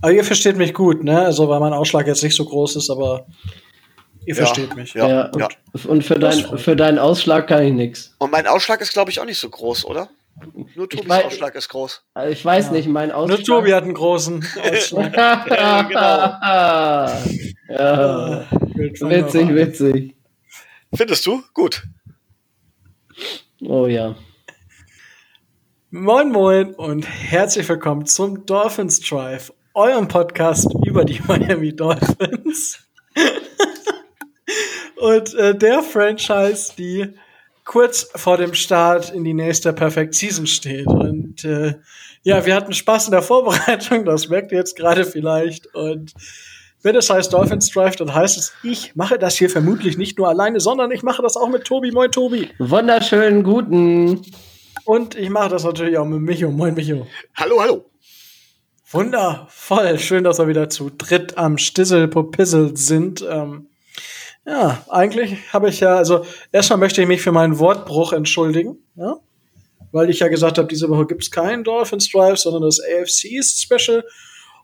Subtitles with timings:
[0.00, 1.20] Aber ihr versteht mich gut, ne?
[1.20, 3.26] Also, weil mein Ausschlag jetzt nicht so groß ist, aber
[4.24, 4.94] ihr ja, versteht mich.
[4.94, 5.48] Ja, ja, ja.
[5.86, 8.14] Und für, dein, für deinen Ausschlag kann ich nichts.
[8.18, 10.08] Und mein Ausschlag ist, glaube ich, auch nicht so groß, oder?
[10.76, 12.04] Nur Tobis mein, Ausschlag ist groß.
[12.14, 12.72] Also ich weiß ja.
[12.72, 13.38] nicht, mein Ausschlag.
[13.38, 15.16] Nur Tobi hat einen großen Ausschlag.
[15.50, 16.00] ja, genau.
[17.68, 18.46] ja.
[18.76, 20.14] Witzig, witzig.
[20.94, 21.42] Findest du?
[21.54, 21.82] Gut.
[23.62, 24.14] Oh ja.
[25.90, 32.80] Moin Moin und herzlich willkommen zum Dolphins Drive, eurem Podcast über die Miami Dolphins.
[34.96, 37.14] und äh, der Franchise, die
[37.64, 40.86] kurz vor dem Start in die nächste Perfect Season steht.
[40.88, 41.74] Und äh,
[42.22, 45.72] ja, wir hatten Spaß in der Vorbereitung, das merkt ihr jetzt gerade vielleicht.
[45.74, 46.12] Und
[46.82, 50.28] wenn es heißt Dolphins Drive, dann heißt es, ich mache das hier vermutlich nicht nur
[50.28, 51.92] alleine, sondern ich mache das auch mit Tobi.
[51.92, 52.48] Moin, Tobi.
[52.58, 54.22] Wunderschönen guten.
[54.84, 56.50] Und ich mache das natürlich auch mit Micho.
[56.50, 57.06] Moin, Micho.
[57.36, 57.87] Hallo, hallo.
[58.90, 59.98] Wundervoll.
[59.98, 63.22] Schön, dass wir wieder zu dritt am Stissel Popissel sind.
[63.28, 63.66] Ähm,
[64.46, 69.16] ja, eigentlich habe ich ja, also erstmal möchte ich mich für meinen Wortbruch entschuldigen, ja?
[69.92, 73.44] weil ich ja gesagt habe, diese Woche gibt es keinen Dolphins Drive, sondern das AFC
[73.44, 74.04] Special.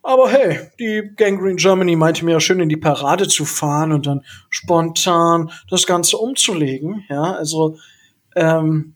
[0.03, 4.07] Aber hey, die Gangrene Germany meinte mir ja schön in die Parade zu fahren und
[4.07, 7.05] dann spontan das Ganze umzulegen.
[7.11, 7.77] Ja, also
[8.37, 8.95] ähm,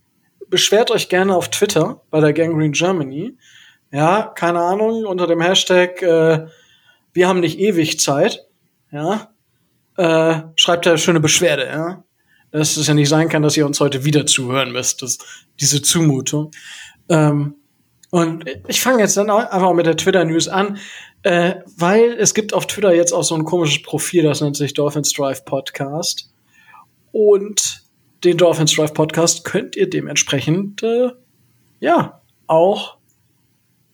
[0.48, 3.36] beschwert euch gerne auf Twitter bei der Gangrene Germany.
[3.90, 6.46] Ja, keine Ahnung, unter dem Hashtag äh,
[7.18, 8.46] wir haben nicht ewig Zeit.
[8.92, 9.32] Ja,
[9.96, 12.04] äh, schreibt da schöne Beschwerde, ja.
[12.52, 15.18] Dass es ja nicht sein kann, dass ihr uns heute wieder zuhören müsst, das,
[15.60, 16.52] diese Zumutung.
[17.08, 17.56] Ähm,
[18.10, 20.78] und ich fange jetzt dann einfach mit der Twitter-News an,
[21.24, 24.72] äh, weil es gibt auf Twitter jetzt auch so ein komisches Profil, das nennt sich
[24.72, 26.32] Dolphins Drive Podcast.
[27.10, 27.82] Und
[28.22, 31.10] den Dolphins Drive Podcast könnt ihr dementsprechend, äh,
[31.80, 32.97] ja, auch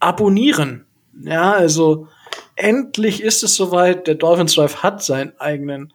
[0.05, 0.87] abonnieren.
[1.23, 2.09] Ja, also
[2.57, 4.07] endlich ist es soweit.
[4.07, 5.93] Der Dolphins Drive hat seinen eigenen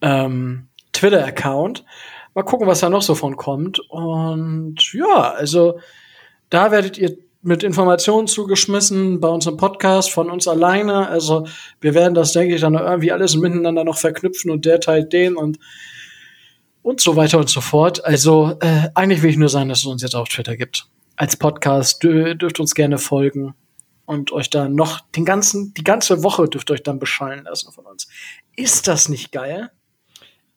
[0.00, 1.84] ähm, Twitter-Account.
[2.34, 3.80] Mal gucken, was da noch so von kommt.
[3.90, 5.80] Und ja, also
[6.48, 11.08] da werdet ihr mit Informationen zugeschmissen bei unserem Podcast von uns alleine.
[11.08, 11.46] Also
[11.80, 15.36] wir werden das, denke ich, dann irgendwie alles miteinander noch verknüpfen und der teilt den
[15.36, 15.58] und
[16.82, 18.04] und so weiter und so fort.
[18.04, 20.86] Also äh, eigentlich will ich nur sagen, dass es uns jetzt auf Twitter gibt.
[21.20, 23.54] Als Podcast dürft uns gerne folgen
[24.06, 27.84] und euch da noch den ganzen, die ganze Woche dürft euch dann beschallen lassen von
[27.84, 28.08] uns.
[28.56, 29.70] Ist das nicht geil?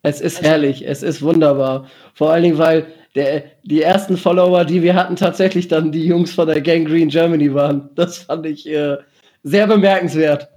[0.04, 1.88] Es ist also, herrlich, es ist wunderbar.
[2.14, 6.34] Vor allen Dingen, weil der, die ersten Follower, die wir hatten, tatsächlich dann die Jungs
[6.34, 7.90] von der Gang Green Germany waren.
[7.96, 8.96] Das fand ich äh,
[9.44, 10.48] sehr bemerkenswert.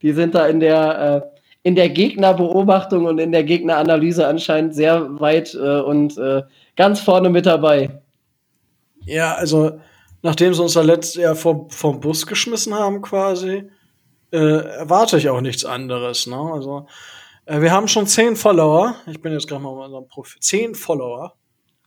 [0.00, 5.20] Die sind da in der, äh, in der Gegnerbeobachtung und in der Gegneranalyse anscheinend sehr
[5.20, 6.44] weit äh, und äh,
[6.76, 8.00] ganz vorne mit dabei.
[9.06, 9.80] Ja, also
[10.22, 13.70] nachdem sie uns da letztes Jahr vom, vom Bus geschmissen haben, quasi,
[14.32, 16.26] äh, erwarte ich auch nichts anderes.
[16.26, 16.36] Ne?
[16.36, 16.86] Also,
[17.46, 18.96] äh, wir haben schon zehn Follower.
[19.06, 20.40] Ich bin jetzt gerade mal auf unserem Profil.
[20.40, 21.34] Zehn Follower.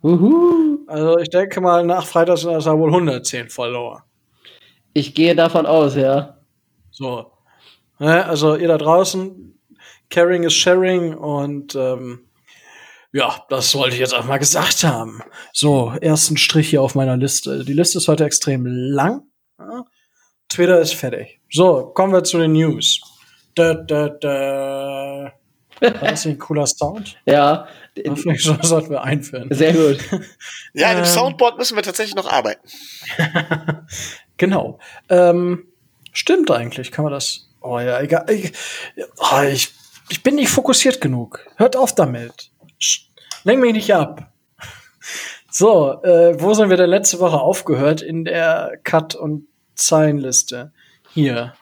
[0.04, 0.80] Uhu.
[0.88, 4.04] Also, ich denke mal, nach Freitag sind das ja wohl 110 Follower.
[4.94, 6.38] Ich gehe davon aus, ja.
[6.92, 7.32] So.
[8.00, 8.26] Ne?
[8.26, 9.60] Also, ihr da draußen,
[10.10, 12.27] Caring is Sharing und ähm,
[13.18, 15.24] ja, das wollte ich jetzt auch mal gesagt haben.
[15.52, 17.66] So, ersten Strich hier auf meiner Liste.
[17.66, 19.24] Die Liste ist heute extrem lang.
[20.50, 21.42] Twitter ist fertig.
[21.52, 23.02] So, kommen wir zu den News.
[23.56, 25.34] Da, da, da.
[25.80, 27.18] War das ein cooler Sound?
[27.26, 27.68] Ja.
[27.96, 29.48] Vielleicht sollten wir einführen.
[29.50, 29.98] Sehr gut.
[30.74, 32.68] ja, an dem ähm, Soundboard müssen wir tatsächlich noch arbeiten.
[34.38, 34.78] genau.
[35.10, 35.66] Ähm,
[36.14, 37.50] stimmt eigentlich, kann man das.
[37.62, 38.30] Oh ja, egal.
[38.30, 38.54] Ich,
[39.18, 39.74] oh, ich,
[40.10, 41.44] ich bin nicht fokussiert genug.
[41.56, 42.52] Hört auf damit.
[43.48, 44.34] Lenk mich nicht ab.
[45.50, 48.02] So, äh, wo sind wir denn letzte Woche aufgehört?
[48.02, 50.74] In der Cut- und Zeilenliste.
[51.14, 51.54] Hier.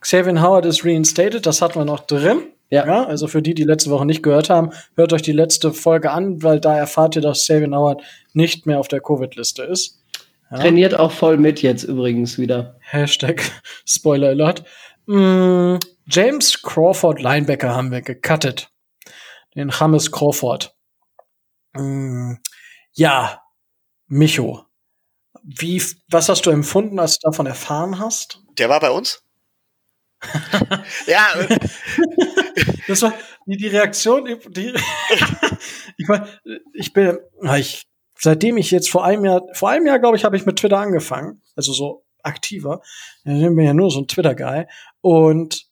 [0.00, 2.44] Xavier Howard ist reinstated, das hatten wir noch drin.
[2.70, 2.86] Ja.
[2.86, 3.04] ja.
[3.04, 6.42] Also für die, die letzte Woche nicht gehört haben, hört euch die letzte Folge an,
[6.42, 10.02] weil da erfahrt ihr, dass Xavier Howard nicht mehr auf der Covid-Liste ist.
[10.50, 10.60] Ja.
[10.60, 12.76] Trainiert auch voll mit jetzt übrigens wieder.
[12.80, 13.42] Hashtag
[13.84, 14.64] Spoiler Alert.
[15.04, 15.76] Mm,
[16.06, 18.70] James Crawford Linebacker haben wir gecuttet.
[19.54, 20.73] Den James Crawford.
[21.74, 22.34] Mm,
[22.92, 23.42] ja,
[24.06, 24.64] Micho.
[25.42, 28.40] Wie, was hast du empfunden, als du davon erfahren hast?
[28.58, 29.22] Der war bei uns?
[31.06, 31.34] ja.
[31.38, 31.58] Äh.
[32.88, 33.12] das war
[33.46, 34.74] die, die Reaktion, die,
[35.96, 36.26] ich, mein,
[36.72, 37.18] ich bin,
[37.58, 37.86] ich,
[38.18, 40.78] seitdem ich jetzt vor einem Jahr, vor einem Jahr, glaube ich, habe ich mit Twitter
[40.78, 42.80] angefangen, also so aktiver.
[43.24, 44.66] Ich bin ja nur so ein Twitter-Guy.
[45.02, 45.66] Und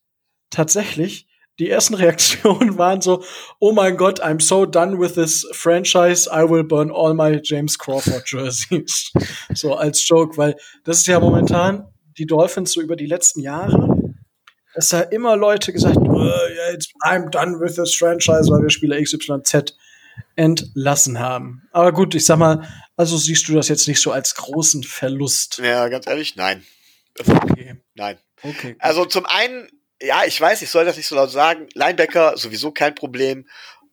[0.51, 1.27] tatsächlich
[1.59, 3.25] die ersten Reaktionen waren so,
[3.59, 7.79] oh mein Gott, I'm so done with this franchise, I will burn all my James
[7.79, 9.13] Crawford jerseys.
[9.55, 11.89] so als Joke, weil das ist ja momentan
[12.19, 14.13] die Dolphins so über die letzten Jahre,
[14.75, 16.31] dass da immer Leute gesagt, oh,
[16.73, 19.75] jetzt I'm done with this franchise, weil wir Spieler XYZ
[20.37, 21.63] entlassen haben.
[21.73, 25.59] Aber gut, ich sag mal, also siehst du das jetzt nicht so als großen Verlust?
[25.59, 26.63] Ja, ganz ehrlich, nein.
[27.19, 27.77] Okay.
[27.95, 28.19] Nein.
[28.43, 28.77] Okay.
[28.79, 29.69] Also zum einen,
[30.03, 31.69] ja, ich weiß, ich soll das nicht so laut sagen.
[31.75, 33.49] Linebacker sowieso kein Problem.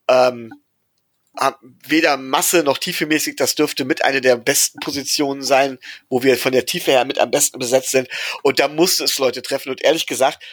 [0.07, 0.53] Ähm,
[1.87, 5.77] weder Masse noch tiefemäßig, das dürfte mit einer der besten Positionen sein,
[6.09, 8.09] wo wir von der Tiefe her mit am besten besetzt sind.
[8.43, 9.69] Und da musste es Leute treffen.
[9.69, 10.43] Und ehrlich gesagt,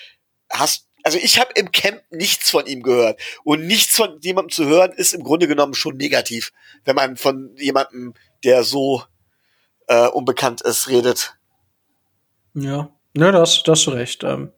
[0.51, 3.21] hast, also ich habe im Camp nichts von ihm gehört.
[3.43, 6.53] Und nichts von jemandem zu hören, ist im Grunde genommen schon negativ,
[6.85, 8.15] wenn man von jemandem,
[8.45, 9.03] der so
[9.89, 11.37] äh, unbekannt ist, redet.
[12.55, 14.23] Ja, ne, das, das du recht.
[14.23, 14.53] Ähm,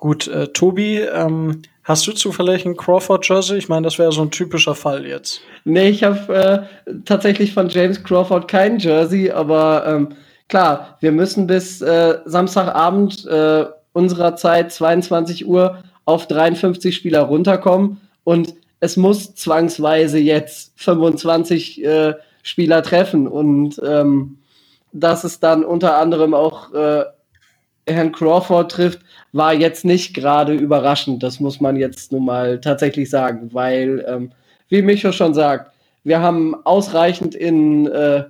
[0.00, 3.58] gut, äh, Tobi, ähm, hast du zufällig ein Crawford-Jersey?
[3.58, 5.42] Ich meine, das wäre so ein typischer Fall jetzt.
[5.64, 6.34] Nee, ich habe
[6.86, 10.08] äh, tatsächlich von James Crawford kein Jersey, aber ähm,
[10.48, 18.00] klar, wir müssen bis äh, Samstagabend äh, unserer Zeit 22 Uhr auf 53 Spieler runterkommen
[18.24, 24.38] und es muss zwangsweise jetzt 25 äh, Spieler treffen und ähm,
[24.92, 27.04] dass es dann unter anderem auch äh,
[27.92, 29.00] Herrn Crawford trifft,
[29.32, 31.22] war jetzt nicht gerade überraschend.
[31.22, 34.32] Das muss man jetzt nun mal tatsächlich sagen, weil, ähm,
[34.68, 35.72] wie Micho schon sagt,
[36.04, 38.24] wir haben ausreichend in äh,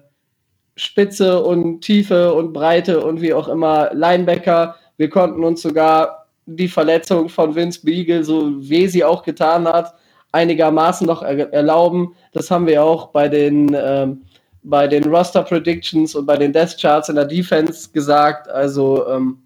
[0.77, 4.77] Spitze und Tiefe und Breite und wie auch immer Linebacker.
[4.97, 9.95] Wir konnten uns sogar die Verletzung von Vince Beagle, so wie sie auch getan hat,
[10.33, 12.15] einigermaßen noch er erlauben.
[12.33, 14.23] Das haben wir auch bei den, ähm,
[14.63, 18.49] bei den Roster Predictions und bei den Death Charts in der Defense gesagt.
[18.49, 19.39] Also, ähm,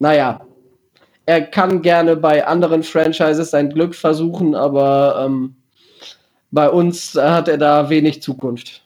[0.00, 0.44] naja,
[1.26, 5.54] er kann gerne bei anderen Franchises sein Glück versuchen, aber ähm,
[6.50, 8.82] bei uns hat er da wenig Zukunft.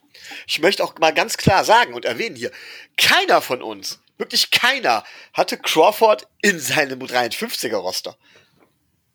[0.46, 2.50] Ich möchte auch mal ganz klar sagen und erwähnen hier,
[2.98, 8.16] keiner von uns, wirklich keiner, hatte Crawford in seinem 53er Roster.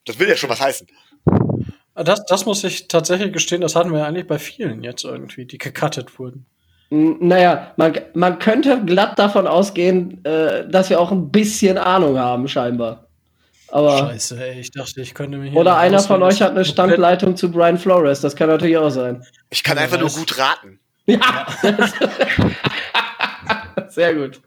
[0.05, 0.87] Das will ja schon was heißen.
[1.93, 5.57] Das, das muss ich tatsächlich gestehen, das hatten wir eigentlich bei vielen jetzt irgendwie, die
[5.57, 6.45] gecuttet wurden.
[6.91, 12.47] Naja, man, man könnte glatt davon ausgehen, äh, dass wir auch ein bisschen Ahnung haben,
[12.47, 13.07] scheinbar.
[13.71, 15.55] Aber Scheiße, ey, ich dachte, ich könnte mich.
[15.55, 19.23] Oder einer von euch hat eine Standleitung zu Brian Flores, das kann natürlich auch sein.
[19.51, 20.79] Ich kann einfach nur gut raten.
[21.05, 21.47] Ja.
[23.89, 24.41] Sehr gut.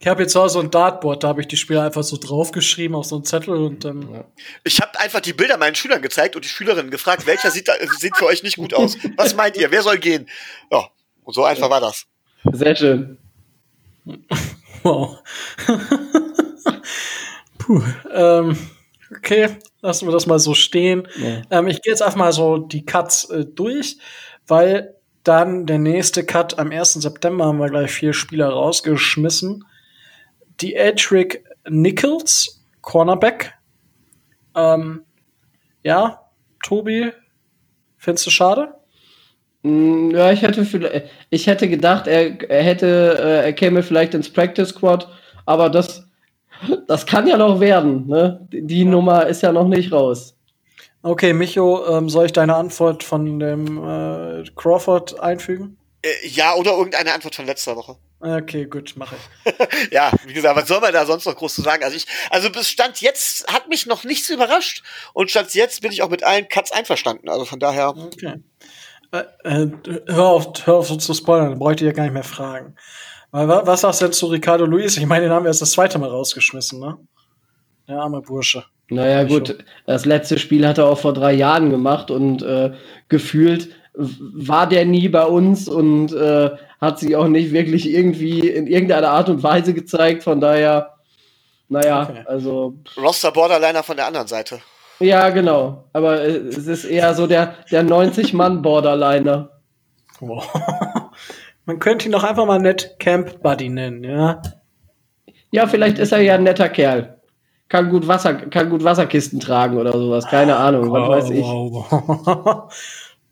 [0.00, 2.94] Ich habe jetzt auch so ein Dartboard, da habe ich die Spieler einfach so draufgeschrieben
[2.96, 4.24] auf so einen Zettel und dann.
[4.64, 7.72] Ich habe einfach die Bilder meinen Schülern gezeigt und die Schülerinnen gefragt, welcher sieht, da,
[7.98, 8.96] sieht für euch nicht gut aus.
[9.16, 9.70] Was meint ihr?
[9.70, 10.28] Wer soll gehen?
[10.70, 10.88] Ja,
[11.28, 12.06] und so einfach war das.
[12.52, 13.18] Sehr schön.
[14.84, 15.18] Wow.
[17.58, 17.82] Puh,
[18.14, 18.56] ähm,
[19.10, 21.08] okay, lassen wir das mal so stehen.
[21.16, 21.42] Ja.
[21.50, 23.98] Ähm, ich gehe jetzt einfach mal so die Cuts äh, durch,
[24.46, 24.94] weil
[25.24, 26.92] dann der nächste Cut am 1.
[26.94, 29.64] September haben wir gleich vier Spieler rausgeschmissen.
[30.60, 33.54] Die Edric Nichols, Cornerback.
[34.54, 35.04] Ähm,
[35.82, 36.30] ja,
[36.62, 37.10] Tobi,
[37.96, 38.77] findest du schade?
[39.62, 44.32] Mm, ja, ich hätte, ich hätte gedacht, er, er hätte, äh, er käme vielleicht ins
[44.32, 45.08] Practice Squad,
[45.46, 46.08] aber das
[46.86, 48.06] das kann ja noch werden.
[48.06, 48.46] Ne?
[48.50, 48.84] Die ja.
[48.84, 50.34] Nummer ist ja noch nicht raus.
[51.02, 55.78] Okay, Micho, ähm, soll ich deine Antwort von dem äh, Crawford einfügen?
[56.02, 57.96] Äh, ja, oder irgendeine Antwort von letzter Woche.
[58.20, 59.52] Okay, gut, mache ich.
[59.92, 61.84] ja, wie gesagt, was soll man da sonst noch groß zu sagen?
[61.84, 65.92] Also ich, also bis Stand jetzt hat mich noch nichts überrascht und Stand jetzt bin
[65.92, 67.28] ich auch mit allen Cuts einverstanden.
[67.28, 67.90] Also von daher.
[67.96, 68.34] Okay.
[69.10, 69.70] Äh, äh,
[70.06, 72.74] hör auf, hör auf so zu spoilern, dann bräuchte ich ja gar nicht mehr fragen.
[73.30, 74.96] Was sagst du denn zu Ricardo Luis?
[74.96, 76.96] Ich meine, den haben wir erst das zweite Mal rausgeschmissen, ne?
[77.86, 78.64] Der arme Bursche.
[78.88, 79.58] Naja, gut.
[79.86, 82.72] Das letzte Spiel hat er auch vor drei Jahren gemacht und äh,
[83.08, 86.50] gefühlt war der nie bei uns und äh,
[86.80, 90.22] hat sich auch nicht wirklich irgendwie in irgendeinerArt und Weise gezeigt.
[90.22, 90.94] Von daher,
[91.68, 92.22] naja, okay.
[92.26, 92.74] also.
[92.96, 94.60] Roster Borderliner von der anderen Seite.
[95.00, 95.84] Ja, genau.
[95.92, 99.50] Aber es ist eher so der, der 90-Mann-Borderliner.
[100.20, 100.48] Wow.
[101.66, 104.40] Man könnte ihn doch einfach mal nett Camp Buddy nennen, ja.
[105.50, 107.18] Ja, vielleicht ist er ja ein netter Kerl.
[107.68, 110.26] Kann gut Wasser, kann gut Wasserkisten tragen oder sowas.
[110.26, 111.44] Keine Ahnung, was weiß ich.
[111.44, 112.72] Wow.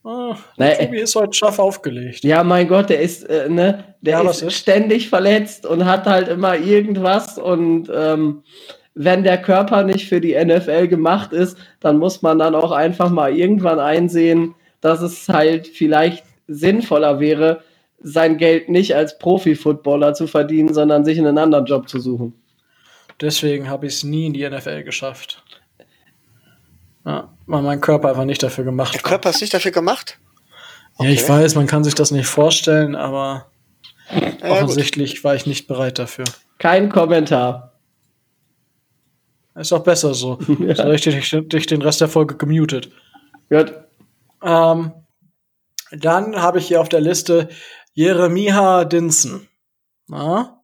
[0.05, 2.25] oh, naja, Tobi ist heute scharf aufgelegt.
[2.25, 6.05] Ja, mein Gott, der ist, äh, ne, der ja, ist, ist, ständig verletzt und hat
[6.05, 8.43] halt immer irgendwas und ähm,
[8.99, 13.11] wenn der Körper nicht für die NFL gemacht ist, dann muss man dann auch einfach
[13.11, 17.63] mal irgendwann einsehen, dass es halt vielleicht sinnvoller wäre,
[18.01, 22.33] sein Geld nicht als Profi-Footballer zu verdienen, sondern sich einen anderen Job zu suchen.
[23.21, 25.43] Deswegen habe ich es nie in die NFL geschafft.
[27.05, 30.19] Ja, weil mein Körper einfach nicht dafür gemacht Der Körper ist nicht dafür gemacht?
[30.97, 31.09] Okay.
[31.09, 33.47] Ja, ich weiß, man kann sich das nicht vorstellen, aber
[34.11, 35.25] ja, offensichtlich gut.
[35.25, 36.25] war ich nicht bereit dafür.
[36.59, 37.76] Kein Kommentar.
[39.57, 40.39] Ist auch besser so.
[40.61, 40.75] ja.
[40.75, 42.91] So richtig dich den Rest der Folge gemutet.
[43.49, 43.75] Gut.
[44.43, 44.93] Ähm,
[45.93, 47.49] dann habe ich hier auf der Liste
[47.95, 49.49] Jeremiah Dinson.
[50.09, 50.57] Na?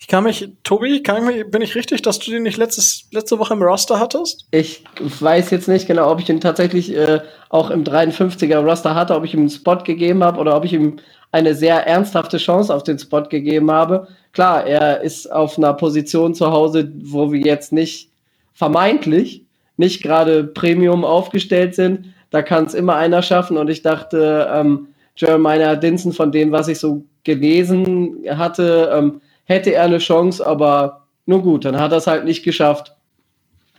[0.00, 3.38] Ich kann mich, Tobi, kann mich, bin ich richtig, dass du den nicht letztes, letzte
[3.40, 4.46] Woche im Roster hattest?
[4.52, 9.16] Ich weiß jetzt nicht genau, ob ich ihn tatsächlich äh, auch im 53er Roster hatte,
[9.16, 12.74] ob ich ihm einen Spot gegeben habe oder ob ich ihm eine sehr ernsthafte Chance
[12.74, 14.08] auf den Spot gegeben habe.
[14.32, 18.10] Klar, er ist auf einer Position zu Hause, wo wir jetzt nicht
[18.54, 19.44] vermeintlich
[19.78, 22.12] nicht gerade Premium aufgestellt sind.
[22.30, 26.68] Da kann es immer einer schaffen und ich dachte, ähm, Jeremiah Dinson, von dem, was
[26.68, 31.98] ich so gelesen hatte, ähm, hätte er eine Chance, aber nur gut, dann hat er
[31.98, 32.94] es halt nicht geschafft.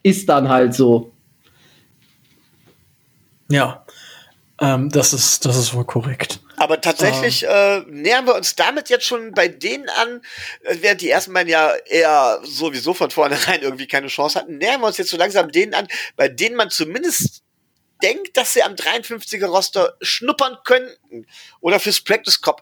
[0.02, 1.12] Ist dann halt so.
[3.52, 3.84] Ja,
[4.62, 6.40] ähm, das, ist, das ist wohl korrekt.
[6.60, 7.50] Aber tatsächlich ähm.
[7.50, 10.22] äh, nähern wir uns damit jetzt schon bei denen an,
[10.64, 14.82] äh, während die ersten beiden ja eher sowieso von vornherein irgendwie keine Chance hatten, nähern
[14.82, 17.44] wir uns jetzt so langsam denen an, bei denen man zumindest
[18.02, 21.26] denkt, dass sie am 53er Roster schnuppern könnten
[21.62, 22.62] oder fürs Practice Squad,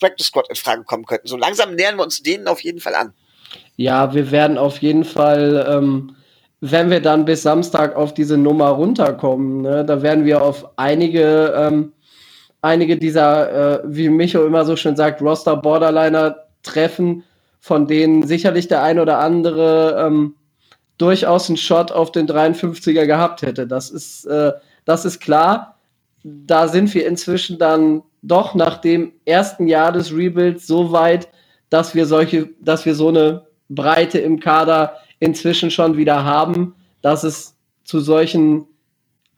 [0.00, 1.26] Practice Squad in Frage kommen könnten.
[1.26, 3.12] So langsam nähern wir uns denen auf jeden Fall an.
[3.76, 6.16] Ja, wir werden auf jeden Fall, ähm,
[6.60, 11.54] wenn wir dann bis Samstag auf diese Nummer runterkommen, ne, da werden wir auf einige,
[11.56, 11.92] ähm,
[12.62, 17.24] einige dieser, äh, wie Micho immer so schön sagt, Roster Borderliner treffen,
[17.60, 20.34] von denen sicherlich der ein oder andere ähm,
[20.96, 23.66] durchaus einen Shot auf den 53er gehabt hätte.
[23.66, 24.52] Das ist äh,
[24.88, 25.76] das ist klar.
[26.24, 31.28] Da sind wir inzwischen dann doch nach dem ersten Jahr des Rebuilds so weit,
[31.68, 37.22] dass wir solche, dass wir so eine Breite im Kader inzwischen schon wieder haben, dass
[37.22, 38.64] es zu solchen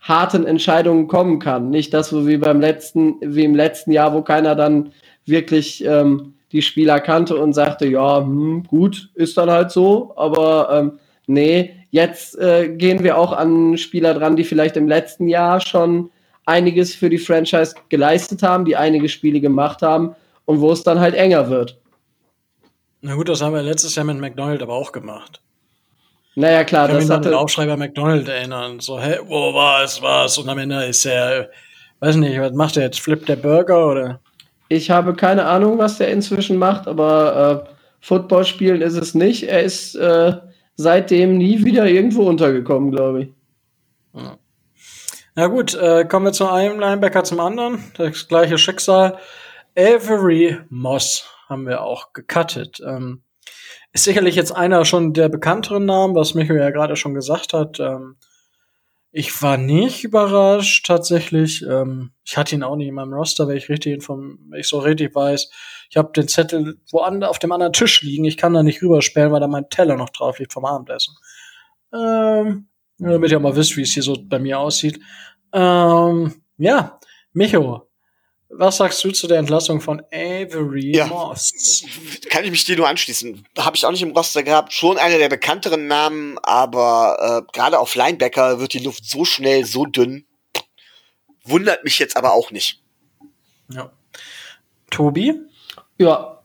[0.00, 1.70] harten Entscheidungen kommen kann.
[1.70, 4.92] Nicht das, so wie beim letzten, wie im letzten Jahr, wo keiner dann
[5.26, 10.68] wirklich ähm, die Spieler kannte und sagte, ja, hm, gut, ist dann halt so, aber
[10.72, 10.92] ähm,
[11.26, 16.10] nee, Jetzt äh, gehen wir auch an Spieler dran, die vielleicht im letzten Jahr schon
[16.46, 20.14] einiges für die Franchise geleistet haben, die einige Spiele gemacht haben
[20.44, 21.78] und wo es dann halt enger wird.
[23.02, 25.40] Na gut, das haben wir letztes Jahr mit McDonald aber auch gemacht.
[26.36, 28.80] Naja, klar, ich kann das mich an den Aufschreiber McDonald erinnern.
[28.80, 30.38] So, hey, wo war es, was?
[30.38, 31.50] Und am Ende ist er,
[32.00, 33.00] weiß nicht, was macht er jetzt?
[33.00, 34.20] Flippt der Burger oder?
[34.68, 39.48] Ich habe keine Ahnung, was der inzwischen macht, aber äh, Football spielen ist es nicht.
[39.48, 40.34] Er ist äh,
[40.76, 43.28] seitdem nie wieder irgendwo untergekommen, glaube ich.
[44.14, 44.36] Ja.
[45.34, 47.84] Na gut, äh, kommen wir zu einem Linebacker zum anderen.
[47.96, 49.18] Das gleiche Schicksal.
[49.76, 52.80] Avery Moss haben wir auch gecuttet.
[52.84, 53.22] Ähm,
[53.92, 57.80] ist sicherlich jetzt einer schon der bekannteren Namen, was Michael ja gerade schon gesagt hat.
[57.80, 58.16] Ähm,
[59.12, 61.64] ich war nicht überrascht, tatsächlich.
[61.68, 64.78] Ähm, ich hatte ihn auch nicht in meinem Roster, wenn ich richtig wenn ich so
[64.78, 65.50] richtig weiß.
[65.90, 68.24] Ich habe den Zettel woanders auf dem anderen Tisch liegen.
[68.24, 71.16] Ich kann da nicht rübersperren, weil da mein Teller noch drauf liegt vom Abendessen.
[71.92, 72.68] Ähm,
[72.98, 75.00] damit ihr mal wisst, wie es hier so bei mir aussieht.
[75.52, 77.00] Ähm, ja,
[77.32, 77.89] Micho,
[78.52, 81.84] was sagst du zu der Entlassung von Avery ja, Moss?
[82.28, 83.46] Kann ich mich dir nur anschließen.
[83.56, 84.72] Habe ich auch nicht im Roster gehabt.
[84.72, 89.64] Schon einer der bekannteren Namen, aber äh, gerade auf Linebacker wird die Luft so schnell,
[89.64, 90.26] so dünn.
[91.44, 92.82] Wundert mich jetzt aber auch nicht.
[93.72, 93.92] Ja.
[94.90, 95.34] Tobi?
[95.98, 96.42] Ja.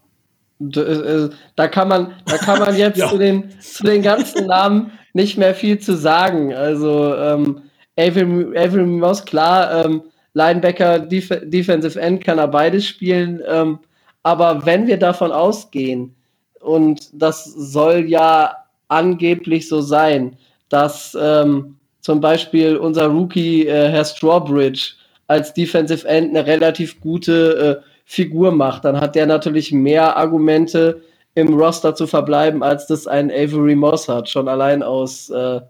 [0.61, 3.09] Äh, da kann man, da kann man jetzt ja.
[3.09, 6.53] zu, den, zu den ganzen Namen nicht mehr viel zu sagen.
[6.53, 7.63] Also ähm,
[7.97, 10.03] Avery, Avery Moss, klar, ähm,
[10.35, 13.41] Linebacker, Def Defensive End kann er beides spielen.
[13.47, 13.79] Ähm,
[14.21, 16.13] aber wenn wir davon ausgehen,
[16.59, 18.55] und das soll ja
[18.87, 20.35] angeblich so sein,
[20.69, 24.93] dass ähm, zum Beispiel unser Rookie äh, Herr Strawbridge
[25.27, 31.01] als Defensive End eine relativ gute äh, Figur macht, dann hat der natürlich mehr Argumente
[31.33, 35.61] im Roster zu verbleiben, als das ein Avery Moss hat, schon allein aus äh,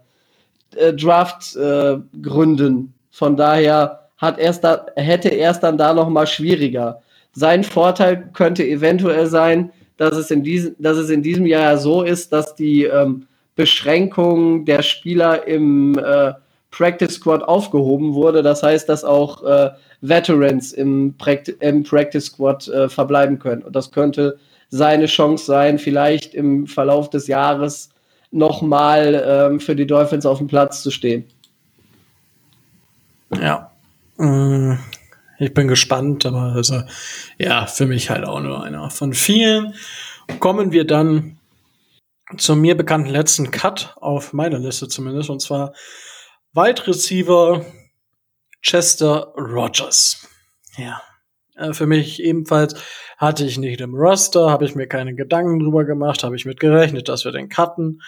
[0.76, 2.78] äh Draft-Gründen.
[2.78, 7.02] Äh, Von daher hat erst da, hätte er es dann da noch mal schwieriger.
[7.32, 12.02] Sein Vorteil könnte eventuell sein, dass es in diesem, dass es in diesem Jahr so
[12.02, 16.32] ist, dass die ähm, Beschränkung der Spieler im äh,
[16.70, 18.42] Practice Squad aufgehoben wurde.
[18.42, 19.70] Das heißt, dass auch äh,
[20.02, 23.62] Veterans im, Practi im Practice Squad äh, verbleiben können.
[23.62, 27.90] Und das könnte seine Chance sein, vielleicht im Verlauf des Jahres
[28.30, 31.24] nochmal ähm, für die Dolphins auf dem Platz zu stehen.
[33.40, 33.70] Ja,
[35.38, 36.82] ich bin gespannt, aber also,
[37.38, 39.74] ja, für mich halt auch nur einer von vielen.
[40.40, 41.38] Kommen wir dann
[42.38, 45.74] zum mir bekannten letzten Cut auf meiner Liste zumindest, und zwar
[46.52, 47.64] Wide Receiver
[48.62, 50.26] Chester Rogers.
[50.76, 51.00] Ja,
[51.56, 52.74] äh, für mich ebenfalls
[53.16, 56.60] hatte ich nicht im Roster, habe ich mir keine Gedanken drüber gemacht, habe ich mit
[56.60, 58.02] gerechnet, dass wir den cutten.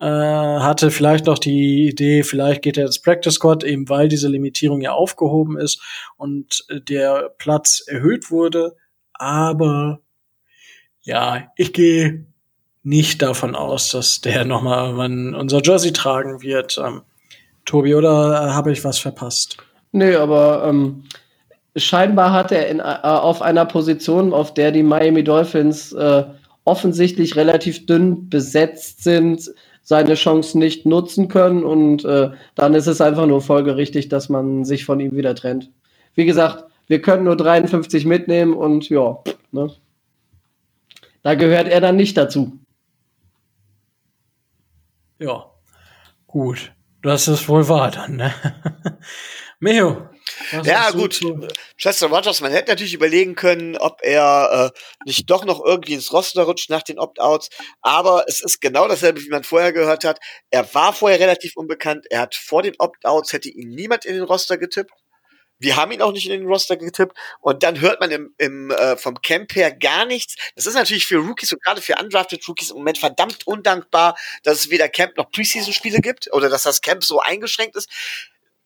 [0.00, 4.28] Äh, hatte vielleicht noch die Idee, vielleicht geht er ins Practice Squad, eben weil diese
[4.28, 5.82] Limitierung ja aufgehoben ist
[6.16, 8.76] und der Platz erhöht wurde.
[9.14, 10.00] Aber
[11.02, 12.26] ja, ich gehe
[12.82, 14.94] nicht davon aus, dass der nochmal
[15.34, 16.80] unser Jersey tragen wird.
[16.82, 17.02] Ähm,
[17.64, 19.58] Tobi, oder habe ich was verpasst?
[19.92, 21.04] Nee, aber ähm,
[21.76, 26.24] scheinbar hat er in, äh, auf einer Position, auf der die Miami Dolphins äh,
[26.64, 29.50] offensichtlich relativ dünn besetzt sind,
[29.88, 34.66] seine Chance nicht nutzen können und äh, dann ist es einfach nur folgerichtig, dass man
[34.66, 35.70] sich von ihm wieder trennt.
[36.14, 39.16] Wie gesagt, wir können nur 53 mitnehmen und ja,
[39.50, 39.72] ne?
[41.22, 42.58] da gehört er dann nicht dazu.
[45.18, 45.46] Ja,
[46.26, 46.74] gut.
[47.00, 48.34] Das ist wohl wahr dann, ne?
[50.52, 51.20] Meo, ja, gut.
[51.76, 56.12] Chester Rogers, man hätte natürlich überlegen können, ob er äh, nicht doch noch irgendwie ins
[56.12, 57.50] Roster rutscht nach den Opt-outs.
[57.82, 60.18] Aber es ist genau dasselbe, wie man vorher gehört hat.
[60.50, 62.06] Er war vorher relativ unbekannt.
[62.10, 64.92] Er hat vor den Opt-outs hätte ihn niemand in den Roster getippt.
[65.60, 67.16] Wir haben ihn auch nicht in den Roster getippt.
[67.40, 70.36] Und dann hört man im, im äh, vom Camp her gar nichts.
[70.54, 74.60] Das ist natürlich für Rookies und gerade für undrafted Rookies im Moment verdammt undankbar, dass
[74.60, 77.90] es weder Camp noch Preseason-Spiele gibt oder dass das Camp so eingeschränkt ist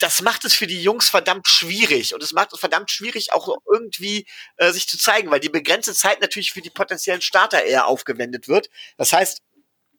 [0.02, 3.56] das macht es für die Jungs verdammt schwierig und es macht es verdammt schwierig auch
[3.72, 7.86] irgendwie äh, sich zu zeigen, weil die begrenzte Zeit natürlich für die potenziellen Starter eher
[7.86, 8.68] aufgewendet wird.
[8.96, 9.42] Das heißt,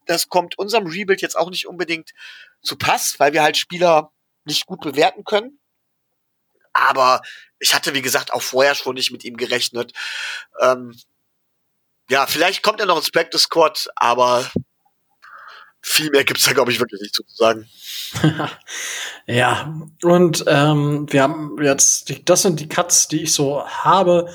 [0.06, 2.12] das kommt unserem Rebuild jetzt auch nicht unbedingt
[2.62, 4.12] zu Pass, weil wir halt Spieler
[4.44, 5.60] nicht gut bewerten können.
[6.74, 7.22] Aber
[7.60, 9.94] ich hatte, wie gesagt, auch vorher schon nicht mit ihm gerechnet.
[10.60, 11.00] Ähm,
[12.10, 14.52] ja, vielleicht kommt er noch ins Practice Squad, aber
[15.84, 17.68] viel mehr gibt's da, glaube ich, wirklich nicht zu sagen.
[19.28, 24.30] ja, und ähm, wir haben jetzt, die, das sind die Cuts, die ich so habe.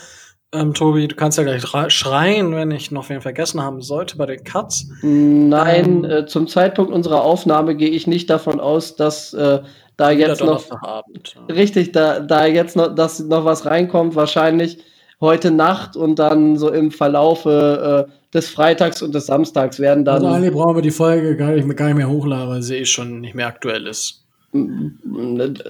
[0.52, 4.26] Ähm, Tobi, du kannst ja gleich schreien, wenn ich noch wen vergessen haben sollte bei
[4.26, 4.88] den Cuts.
[5.02, 9.60] Nein, ähm, äh, zum Zeitpunkt unserer Aufnahme gehe ich nicht davon aus, dass äh,
[9.96, 11.54] da jetzt noch Abend, ja.
[11.54, 14.78] richtig, da, da jetzt noch, dass noch was reinkommt, wahrscheinlich
[15.20, 20.16] heute Nacht und dann so im Verlaufe äh, des Freitags und des Samstags werden dann.
[20.16, 22.84] Also eigentlich brauchen wir die Folge gar nicht, gar nicht mehr hochladen, weil sie eh
[22.84, 24.24] schon nicht mehr aktuell ist.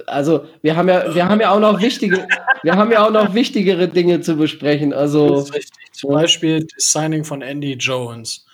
[0.07, 2.27] Also wir haben ja, wir haben ja auch noch wichtige,
[2.63, 4.93] wir haben ja auch noch wichtigere Dinge zu besprechen.
[4.93, 5.91] Also das ist richtig.
[5.91, 8.45] Zum Beispiel das Signing von Andy Jones.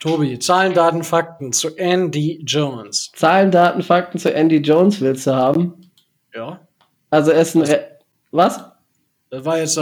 [0.00, 3.10] Tobi, Zahlen, Daten, Fakten zu Andy Jones.
[3.14, 5.74] Zahlen, Daten, Fakten zu Andy Jones willst du haben?
[6.34, 6.60] Ja.
[7.10, 7.98] Also er ist ein Re
[8.30, 8.62] was?
[9.30, 9.78] Das war jetzt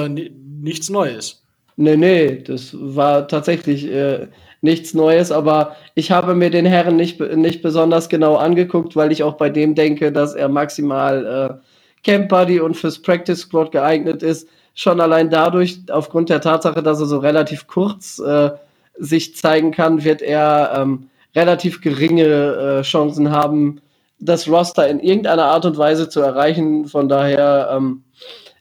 [0.64, 1.42] nichts Neues.
[1.76, 4.28] Nee, nee, das war tatsächlich äh,
[4.62, 9.22] nichts Neues, aber ich habe mir den Herren nicht, nicht besonders genau angeguckt, weil ich
[9.22, 14.22] auch bei dem denke, dass er maximal äh, Camp Buddy und fürs Practice Squad geeignet
[14.22, 14.48] ist.
[14.74, 18.50] Schon allein dadurch, aufgrund der Tatsache, dass er so relativ kurz äh,
[18.98, 23.80] sich zeigen kann, wird er ähm, relativ geringe äh, Chancen haben,
[24.20, 26.86] das Roster in irgendeiner Art und Weise zu erreichen.
[26.86, 28.04] Von daher ähm,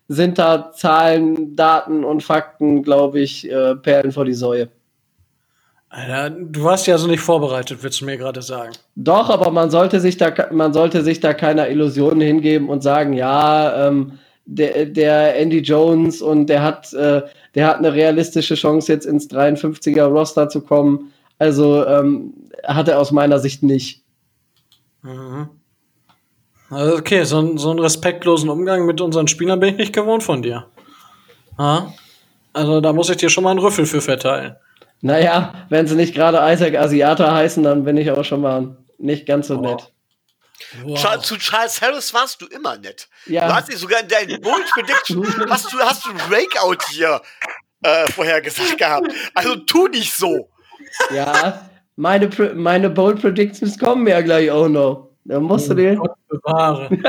[0.08, 4.70] sind da Zahlen, Daten und Fakten, glaube ich, äh, Perlen vor die Säue.
[5.90, 8.74] Alter, du warst ja so nicht vorbereitet, würdest du mir gerade sagen.
[8.96, 13.14] Doch, aber man sollte sich da, man sollte sich da keiner Illusionen hingeben und sagen,
[13.14, 17.22] ja, ähm, der, der Andy Jones und der hat, äh,
[17.54, 21.14] der hat eine realistische Chance, jetzt ins 53er Roster zu kommen.
[21.38, 22.34] Also ähm,
[22.66, 24.04] hat er aus meiner Sicht nicht.
[25.04, 25.50] Mhm.
[26.74, 30.42] Also okay, so, so einen respektlosen Umgang mit unseren Spielern bin ich nicht gewohnt von
[30.42, 30.68] dir.
[31.58, 31.94] Ha?
[32.54, 34.56] Also da muss ich dir schon mal einen Rüffel für verteilen.
[35.02, 39.26] Naja, wenn sie nicht gerade Isaac Asiata heißen, dann bin ich auch schon mal nicht
[39.26, 39.62] ganz so oh.
[39.62, 39.92] nett.
[40.84, 41.22] Wow.
[41.22, 43.08] Zu Charles Harris warst du immer nett.
[43.26, 43.48] Ja.
[43.48, 47.22] Du hast dich sogar in deinen Bold Prediction hast du hast du Breakout hier
[47.82, 49.12] äh, vorher gesagt gehabt.
[49.34, 50.50] Also tu nicht so.
[51.14, 55.13] Ja, meine meine Bold Predictions kommen ja gleich auch noch.
[55.26, 55.98] Da musst oh, du den.
[55.98, 56.90] Gott bewahre.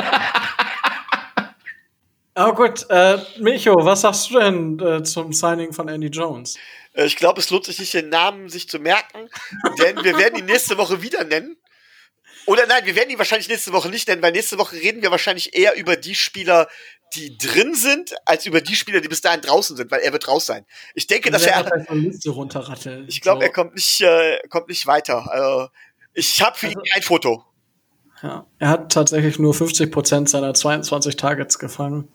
[2.37, 6.57] Aber gut, äh, Micho, was sagst du denn äh, zum Signing von Andy Jones?
[6.93, 9.29] Äh, ich glaube, es lohnt sich nicht, den Namen sich zu merken,
[9.79, 11.57] denn wir werden ihn nächste Woche wieder nennen.
[12.47, 15.13] Oder nein, wir werden ihn wahrscheinlich nächste Woche nicht nennen, weil nächste Woche reden wir
[15.13, 16.69] wahrscheinlich eher über die Spieler,
[17.15, 20.27] die drin sind, als über die Spieler, die bis dahin draußen sind, weil er wird
[20.29, 20.67] raus sein.
[20.95, 21.71] Ich denke, dass er.
[23.07, 23.47] Ich glaube, so.
[23.47, 25.31] er kommt nicht, äh, kommt nicht weiter.
[25.31, 25.69] Also,
[26.13, 27.45] ich habe für also, ihn ein Foto.
[28.25, 32.09] Ja, er hat tatsächlich nur 50 Prozent seiner 22 Targets gefangen.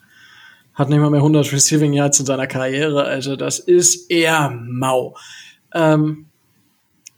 [0.74, 3.04] Hat nicht mal mehr 100 Receiving Yards in seiner Karriere.
[3.04, 5.16] Also das ist eher mau.
[5.72, 6.26] Ähm,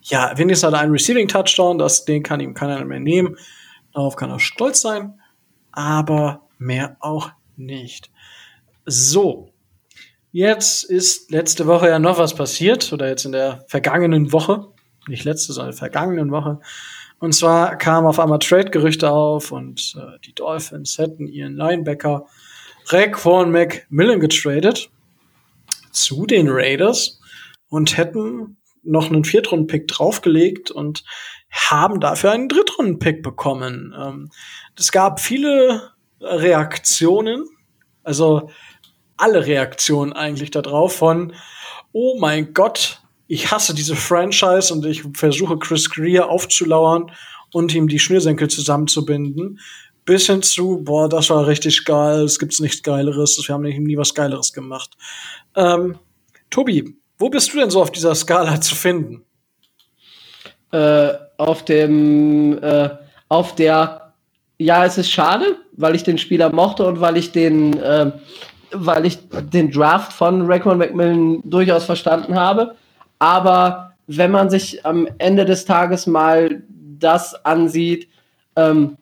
[0.01, 1.77] ja, wenigstens hat er einen Receiving Touchdown.
[1.77, 3.37] Das, den kann ihm keiner mehr nehmen.
[3.93, 5.21] Darauf kann er stolz sein.
[5.71, 8.11] Aber mehr auch nicht.
[8.85, 9.53] So.
[10.33, 14.67] jetzt ist letzte Woche ja noch was passiert, oder jetzt in der vergangenen Woche,
[15.07, 16.59] nicht letzte, sondern vergangenen Woche.
[17.21, 22.25] Und zwar kamen auf einmal Trade-Gerüchte auf und äh, die Dolphins hätten ihren Linebacker
[22.87, 24.89] Raekwon McMillan getradet
[25.91, 27.19] zu den Raiders
[27.69, 31.03] und hätten noch einen Viertrunden-Pick draufgelegt und
[31.51, 33.93] haben dafür einen Drittrunden-Pick bekommen.
[33.95, 34.31] Ähm,
[34.75, 37.45] es gab viele Reaktionen,
[38.03, 38.49] also
[39.15, 41.33] alle Reaktionen eigentlich darauf von,
[41.91, 43.00] oh mein Gott,
[43.31, 47.13] ich hasse diese Franchise und ich versuche Chris Greer aufzulauern
[47.53, 49.61] und ihm die Schnürsenkel zusammenzubinden,
[50.03, 53.95] bis hin zu, boah, das war richtig geil, es gibt nichts Geileres, wir haben nie
[53.95, 54.97] was Geileres gemacht.
[55.55, 55.97] Ähm,
[56.49, 59.23] Tobi, wo bist du denn so auf dieser Skala zu finden?
[60.73, 62.89] Äh, auf dem, äh,
[63.29, 64.13] auf der,
[64.57, 68.11] ja, es ist schade, weil ich den Spieler mochte und weil ich den, äh,
[68.73, 72.75] weil ich den Draft von Raekwon McMillan durchaus verstanden habe.
[73.21, 76.63] Aber wenn man sich am Ende des Tages mal
[76.97, 78.07] das ansieht,
[78.55, 78.97] ähm,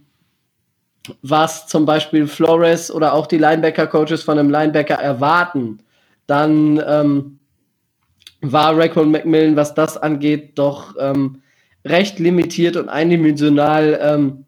[1.22, 5.80] was zum Beispiel Flores oder auch die Linebacker-Coaches von einem Linebacker erwarten,
[6.28, 7.40] dann ähm,
[8.42, 11.42] war Raekwon McMillan, was das angeht, doch ähm,
[11.86, 13.98] recht limitiert und eindimensional.
[14.02, 14.46] Ähm,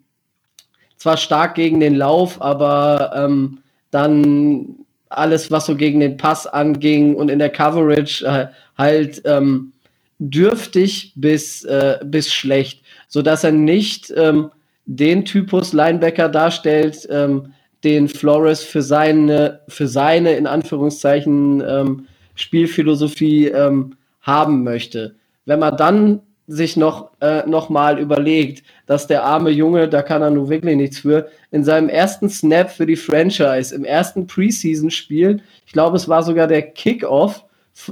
[0.97, 4.75] zwar stark gegen den Lauf, aber ähm, dann
[5.07, 8.47] alles, was so gegen den Pass anging und in der Coverage äh,
[8.81, 9.71] halt ähm,
[10.19, 14.51] dürftig bis, äh, bis schlecht, sodass er nicht ähm,
[14.85, 23.47] den Typus Linebacker darstellt, ähm, den Flores für seine, für seine in Anführungszeichen ähm, Spielphilosophie
[23.47, 25.15] ähm, haben möchte.
[25.45, 30.21] Wenn man dann sich noch, äh, noch mal überlegt, dass der arme Junge, da kann
[30.21, 35.41] er nun wirklich nichts für, in seinem ersten Snap für die Franchise, im ersten Preseason-Spiel,
[35.65, 37.45] ich glaube, es war sogar der Kickoff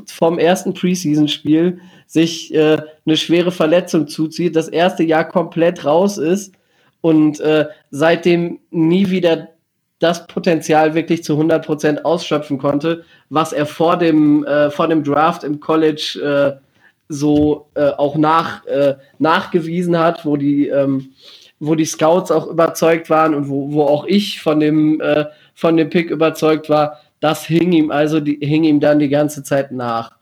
[0.06, 6.54] vom ersten Preseason-Spiel, sich äh, eine schwere Verletzung zuzieht, das erste Jahr komplett raus ist
[7.02, 9.50] und äh, seitdem nie wieder
[10.00, 15.44] das Potenzial wirklich zu 100% ausschöpfen konnte, was er vor dem, äh, vor dem Draft
[15.44, 16.62] im College äh,
[17.10, 21.10] so äh, auch nach, äh, nachgewiesen hat, wo die, ähm,
[21.60, 25.02] wo die Scouts auch überzeugt waren und wo, wo auch ich von dem,
[25.54, 29.44] von dem Pick überzeugt war, das hing ihm also die, hing ihm dann die ganze
[29.44, 30.18] Zeit nach.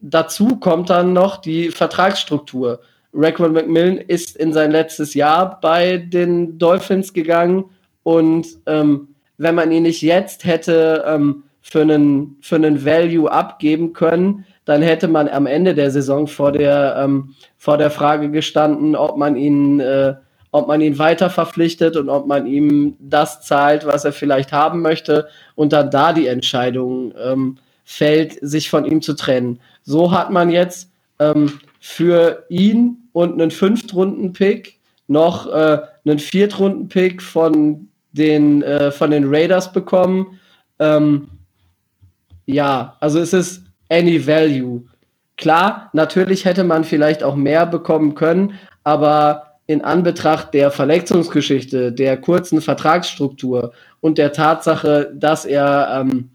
[0.00, 2.80] Dazu kommt dann noch die Vertragsstruktur.
[3.14, 7.64] Raquel McMillan ist in sein letztes Jahr bei den Dolphins gegangen
[8.02, 13.92] und ähm, wenn man ihn nicht jetzt hätte ähm, für, einen, für einen Value abgeben
[13.92, 18.96] können, dann hätte man am Ende der Saison vor der, ähm, vor der Frage gestanden,
[18.96, 20.14] ob man ihn, äh,
[20.54, 24.82] ob man ihn weiter verpflichtet und ob man ihm das zahlt, was er vielleicht haben
[24.82, 29.58] möchte und dann da die Entscheidung ähm, fällt, sich von ihm zu trennen.
[29.82, 37.88] So hat man jetzt ähm, für ihn und einen Fünftrunden-Pick noch äh, einen Viertrunden-Pick von
[38.12, 40.38] den, äh, von den Raiders bekommen.
[40.78, 41.30] Ähm,
[42.46, 44.84] ja, also es ist any value.
[45.36, 52.18] Klar, natürlich hätte man vielleicht auch mehr bekommen können, aber in Anbetracht der Verletzungsgeschichte, der
[52.18, 56.30] kurzen Vertragsstruktur und der Tatsache, dass er ähm,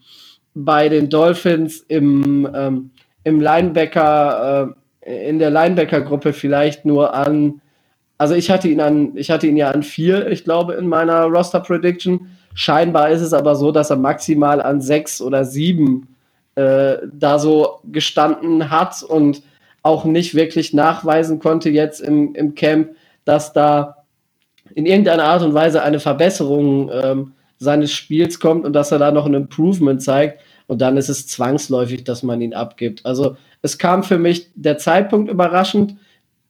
[0.56, 2.92] bei den Dolphins im, ähm,
[3.24, 7.62] im Linebacker, äh, in der Linebacker-Gruppe vielleicht nur an,
[8.18, 11.26] also ich hatte ihn an, ich hatte ihn ja an vier, ich glaube, in meiner
[11.26, 12.32] Roster Prediction.
[12.56, 16.16] Scheinbar ist es aber so, dass er maximal an sechs oder sieben
[16.56, 19.44] äh, da so gestanden hat und
[19.84, 22.90] auch nicht wirklich nachweisen konnte jetzt im, im Camp,
[23.26, 24.06] dass da
[24.76, 29.12] in irgendeiner Art und Weise eine Verbesserung ähm, seines Spiels kommt und dass er da
[29.12, 30.42] noch ein Improvement zeigt.
[30.68, 33.06] Und dann ist es zwangsläufig, dass man ihn abgibt.
[33.06, 35.96] Also es kam für mich der Zeitpunkt überraschend.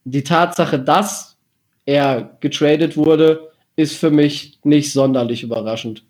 [0.03, 1.38] Die Tatsache, dass
[1.86, 6.03] er getradet wurde, ist für mich nicht sonderlich überraschend.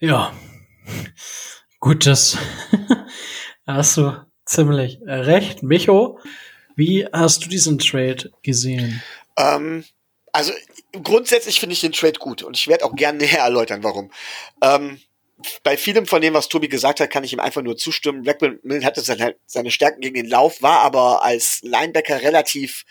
[0.00, 0.32] Ja,
[1.80, 2.36] Gut, das
[3.66, 4.12] hast du
[4.44, 5.62] ziemlich recht.
[5.62, 6.18] Micho,
[6.78, 9.02] wie hast du diesen Trade gesehen?
[9.36, 9.84] Ähm,
[10.32, 10.52] also
[11.02, 14.12] grundsätzlich finde ich den Trade gut und ich werde auch gerne näher erläutern, warum.
[14.62, 15.00] Ähm,
[15.64, 18.22] bei vielem von dem, was Tobi gesagt hat, kann ich ihm einfach nur zustimmen.
[18.22, 22.84] Blackburn hatte seine, seine Stärken gegen den Lauf, war aber als Linebacker relativ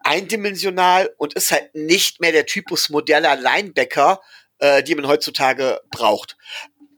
[0.00, 4.20] eindimensional und ist halt nicht mehr der Typus modeller Linebacker,
[4.58, 6.36] äh, die man heutzutage braucht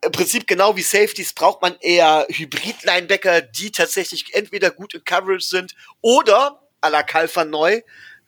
[0.05, 5.47] im Prinzip genau wie Safeties braucht man eher Hybrid-Linebacker, die tatsächlich entweder gut in Coverage
[5.47, 7.83] sind oder à la Kalfa neu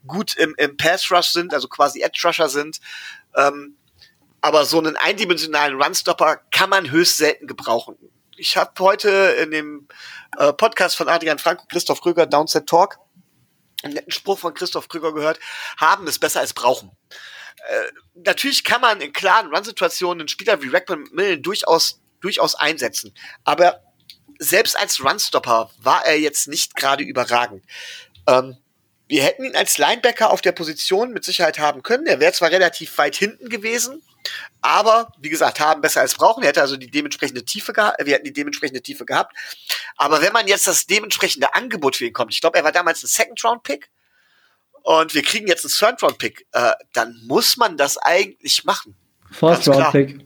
[0.07, 2.81] gut im, im Pass-Rush sind, also quasi Edge-Rusher sind.
[3.35, 3.77] Ähm,
[4.41, 7.97] aber so einen eindimensionalen Runstopper kann man höchst selten gebrauchen.
[8.37, 9.09] Ich habe heute
[9.43, 9.89] in dem
[10.39, 12.99] äh, Podcast von Adrian Frank und Christoph Krüger, Downset Talk,
[13.83, 15.41] einen netten Spruch von Christoph Krüger gehört,
[15.79, 16.91] haben ist besser als brauchen.
[17.69, 23.15] Äh, natürlich kann man in klaren Run-Situationen einen Spieler wie Rackman Millen durchaus, durchaus einsetzen.
[23.45, 23.83] Aber
[24.39, 27.65] selbst als Runstopper war er jetzt nicht gerade überragend.
[28.27, 28.57] Ähm,
[29.09, 32.07] wir hätten ihn als Linebacker auf der Position mit Sicherheit haben können.
[32.07, 34.03] Er wäre zwar relativ weit hinten gewesen,
[34.61, 36.43] aber wie gesagt, haben besser als brauchen.
[36.43, 38.05] Er hätte also die dementsprechende Tiefe gehabt.
[38.05, 39.37] Wir hätten die dementsprechende Tiefe gehabt.
[39.97, 43.03] Aber wenn man jetzt das dementsprechende Angebot für ihn kommt, ich glaube, er war damals
[43.05, 43.91] ein Second Round Pick
[44.87, 48.95] und wir kriegen jetzt einen Third Round Pick, äh, dann muss man das eigentlich machen.
[49.33, 50.25] Fourth Round Pick.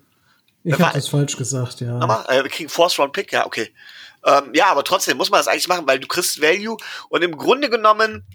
[0.65, 1.97] Ich habe das falsch gesagt, ja.
[1.97, 2.27] Nochmal?
[2.29, 3.75] Äh, wir kriegen Fourth Round Pick, ja, okay.
[4.23, 6.77] Ähm, ja, aber trotzdem muss man das eigentlich machen, weil du kriegst Value
[7.09, 8.27] und im Grunde genommen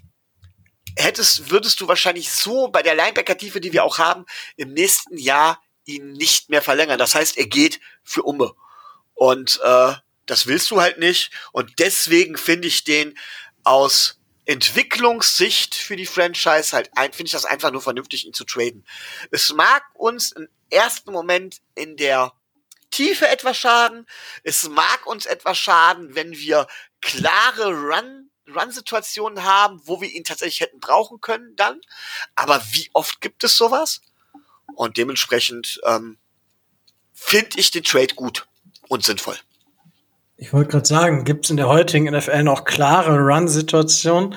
[0.96, 5.62] hättest, würdest du wahrscheinlich so bei der Linebacker-Tiefe, die wir auch haben, im nächsten Jahr
[5.84, 6.98] ihn nicht mehr verlängern.
[6.98, 8.52] Das heißt, er geht für Umme.
[9.14, 9.92] Und äh,
[10.26, 11.30] das willst du halt nicht.
[11.52, 13.16] Und deswegen finde ich den
[13.62, 14.15] aus
[14.46, 18.86] Entwicklungssicht für die Franchise halt, finde ich das einfach nur vernünftig, ihn zu traden.
[19.30, 22.32] Es mag uns im ersten Moment in der
[22.90, 24.06] Tiefe etwas schaden.
[24.44, 26.66] Es mag uns etwas schaden, wenn wir
[27.00, 31.80] klare Run Run-Situationen haben, wo wir ihn tatsächlich hätten brauchen können dann.
[32.36, 34.00] Aber wie oft gibt es sowas?
[34.76, 36.16] Und dementsprechend ähm,
[37.12, 38.46] finde ich den Trade gut
[38.88, 39.36] und sinnvoll.
[40.38, 44.34] Ich wollte gerade sagen, gibt es in der heutigen NFL noch klare Run-Situationen?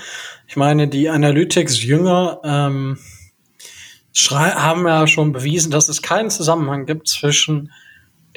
[0.48, 2.98] Ich meine, die Analytics-Jünger ähm,
[4.30, 7.74] haben ja schon bewiesen, dass es keinen Zusammenhang gibt zwischen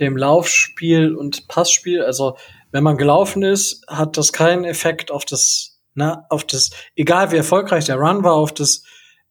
[0.00, 2.02] dem Laufspiel und Passspiel.
[2.02, 2.36] Also
[2.72, 7.36] wenn man gelaufen ist, hat das keinen Effekt auf das, na, auf das, egal wie
[7.36, 8.82] erfolgreich der Run war, auf das,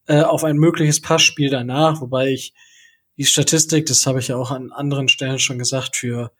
[0.06, 2.54] äh, auf ein mögliches Passspiel danach, wobei ich
[3.18, 6.32] die Statistik, das habe ich ja auch an anderen Stellen schon gesagt, für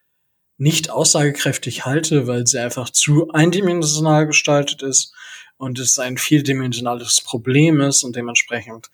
[0.62, 5.12] nicht aussagekräftig halte, weil sie einfach zu eindimensional gestaltet ist
[5.56, 8.88] und es ein vieldimensionales Problem ist und dementsprechend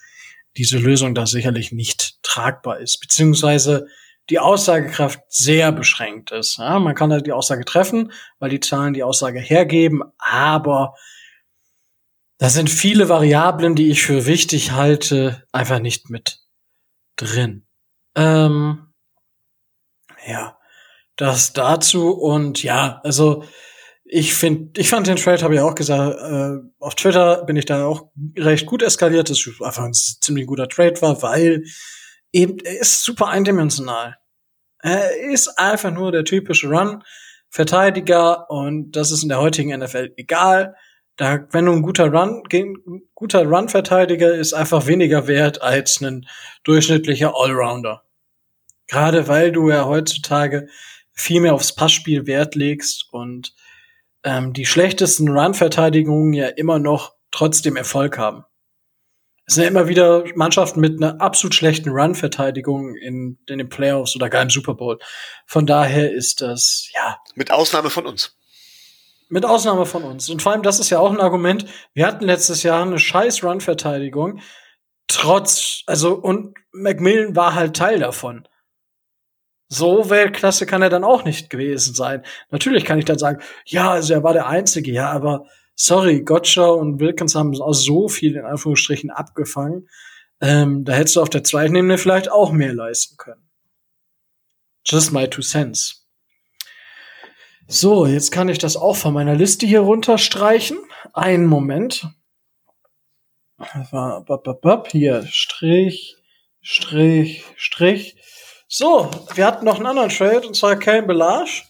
[0.56, 3.86] diese Lösung da sicherlich nicht tragbar ist, beziehungsweise
[4.30, 6.56] die Aussagekraft sehr beschränkt ist.
[6.58, 10.94] Ja, man kann halt die Aussage treffen, weil die Zahlen die Aussage hergeben, aber
[12.38, 16.40] da sind viele Variablen, die ich für wichtig halte, einfach nicht mit
[17.16, 17.66] drin.
[18.14, 18.92] Ähm,
[20.26, 20.57] ja,
[21.18, 23.44] das dazu und ja, also
[24.04, 27.66] ich finde, ich fand den Trade, habe ich auch gesagt, äh, auf Twitter bin ich
[27.66, 31.64] da auch recht gut eskaliert, dass es einfach ein ziemlich guter Trade war, weil
[32.32, 34.16] eben, er ist super eindimensional.
[34.80, 40.74] Er ist einfach nur der typische Run-Verteidiger und das ist in der heutigen NFL egal.
[41.16, 42.44] Da, wenn du ein guter Run,
[43.14, 46.26] guter Run-Verteidiger ist einfach weniger wert als ein
[46.62, 48.04] durchschnittlicher Allrounder.
[48.86, 50.68] Gerade weil du ja heutzutage
[51.18, 53.54] viel mehr aufs Passspiel Wert legst und
[54.22, 58.44] ähm, die schlechtesten Run-Verteidigungen ja immer noch trotzdem Erfolg haben.
[59.44, 64.14] Es sind ja immer wieder Mannschaften mit einer absolut schlechten Run-Verteidigung in, in den Playoffs
[64.14, 64.98] oder gar im Super Bowl.
[65.46, 67.18] Von daher ist das, ja.
[67.34, 68.36] Mit Ausnahme von uns.
[69.28, 70.28] Mit Ausnahme von uns.
[70.30, 71.66] Und vor allem, das ist ja auch ein Argument.
[71.94, 74.40] Wir hatten letztes Jahr eine scheiß Run-Verteidigung.
[75.08, 78.46] Trotz, also, und Macmillan war halt Teil davon.
[79.68, 82.24] So Weltklasse kann er dann auch nicht gewesen sein.
[82.50, 86.66] Natürlich kann ich dann sagen, ja, also er war der Einzige, ja, aber sorry, Gotcha
[86.66, 89.88] und Wilkins haben auch so viel in Anführungsstrichen abgefangen.
[90.40, 93.48] Ähm, da hättest du auf der zweiten Ebene vielleicht auch mehr leisten können.
[94.84, 96.08] Just my two cents.
[97.66, 100.78] So, jetzt kann ich das auch von meiner Liste hier runterstreichen.
[101.12, 102.08] Einen Moment.
[104.90, 106.16] Hier, Strich,
[106.62, 108.17] Strich, Strich.
[108.70, 111.62] So, wir hatten noch einen anderen Trade, und zwar Kane Belage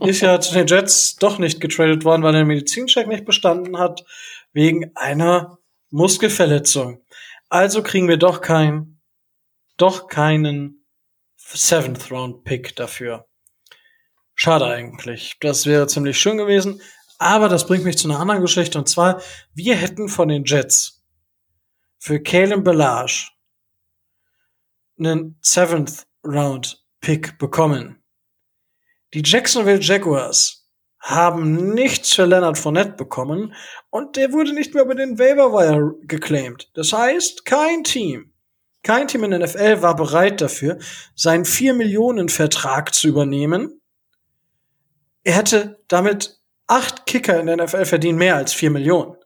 [0.00, 3.78] ist ja zu den Jets doch nicht getradet worden, weil er den Medizincheck nicht bestanden
[3.78, 4.04] hat,
[4.52, 5.58] wegen einer
[5.90, 7.02] Muskelverletzung.
[7.48, 9.00] Also kriegen wir doch kein,
[9.76, 10.84] doch keinen
[11.36, 13.26] Seventh Round Pick dafür.
[14.34, 15.36] Schade eigentlich.
[15.40, 16.80] Das wäre ziemlich schön gewesen.
[17.18, 18.78] Aber das bringt mich zu einer anderen Geschichte.
[18.78, 19.20] Und zwar,
[19.52, 21.04] wir hätten von den Jets
[21.98, 23.30] für Kalen Belage
[24.98, 28.02] einen Seventh Round Pick bekommen.
[29.14, 30.66] Die Jacksonville Jaguars
[31.00, 33.54] haben nichts für Leonard Fournette bekommen
[33.90, 36.70] und der wurde nicht mehr über den Waiver Wire geclaimed.
[36.74, 38.32] Das heißt, kein Team,
[38.82, 40.78] kein Team in der NFL war bereit dafür,
[41.14, 43.80] seinen 4 Millionen Vertrag zu übernehmen.
[45.24, 49.16] Er hätte damit acht Kicker in der NFL verdienen mehr als 4 Millionen.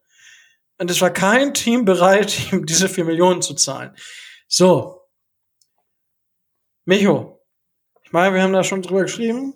[0.79, 3.97] Und es war kein Team bereit, ihm diese 4 Millionen zu zahlen.
[4.49, 5.02] So.
[6.85, 7.41] Micho,
[8.03, 9.55] ich meine, wir haben da schon drüber geschrieben.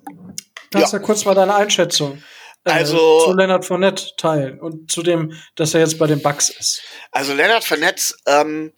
[0.71, 0.99] Kannst ja.
[0.99, 2.23] du kurz mal deine Einschätzung
[2.65, 6.51] äh, also, zu Leonard Fournette teilen und zu dem, dass er jetzt bei den Bucks
[6.51, 6.83] ist?
[7.11, 8.73] Also Leonard Fournette ähm,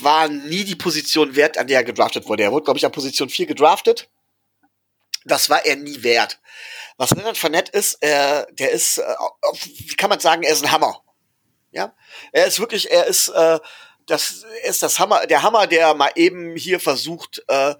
[0.00, 2.44] war nie die Position wert, an der er gedraftet wurde.
[2.44, 4.08] Er wurde, glaube ich, an Position 4 gedraftet.
[5.24, 6.40] Das war er nie wert.
[6.96, 9.14] Was Leonard Fournette ist, äh, der ist, äh,
[9.64, 11.02] wie kann man sagen, er ist ein Hammer.
[11.72, 11.94] Ja,
[12.32, 13.58] er ist wirklich, er ist, äh,
[14.06, 17.74] das ist das Hammer, der Hammer, der mal eben hier versucht, äh,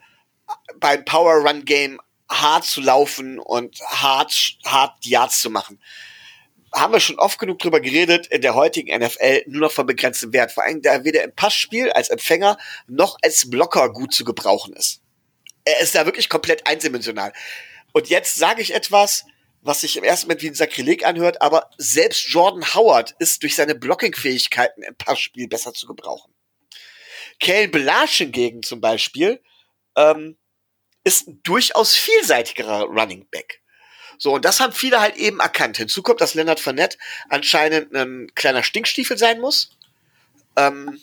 [0.78, 5.80] beim Power Run Game hart zu laufen und hart, hart Yards zu machen.
[6.74, 10.32] Haben wir schon oft genug drüber geredet, in der heutigen NFL nur noch von begrenztem
[10.32, 10.52] Wert.
[10.52, 15.00] Vor allem, da weder im Passspiel als Empfänger noch als Blocker gut zu gebrauchen ist.
[15.64, 17.32] Er ist da wirklich komplett eindimensional.
[17.92, 19.24] Und jetzt sage ich etwas,
[19.66, 23.56] was sich im ersten Moment wie ein Sakrileg anhört, aber selbst Jordan Howard ist durch
[23.56, 26.32] seine Blocking-Fähigkeiten im Passspiel besser zu gebrauchen.
[27.40, 29.42] Kalen Belash hingegen zum Beispiel
[29.96, 30.36] ähm,
[31.04, 33.62] ist ein durchaus vielseitigerer Running Back.
[34.18, 35.76] So, und das haben viele halt eben erkannt.
[35.76, 36.96] Hinzu kommt, dass Leonard Fournette
[37.28, 39.76] anscheinend ein kleiner Stinkstiefel sein muss,
[40.56, 41.00] ähm,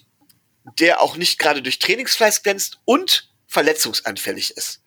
[0.79, 4.82] der auch nicht gerade durch Trainingsfleiß glänzt und verletzungsanfällig ist.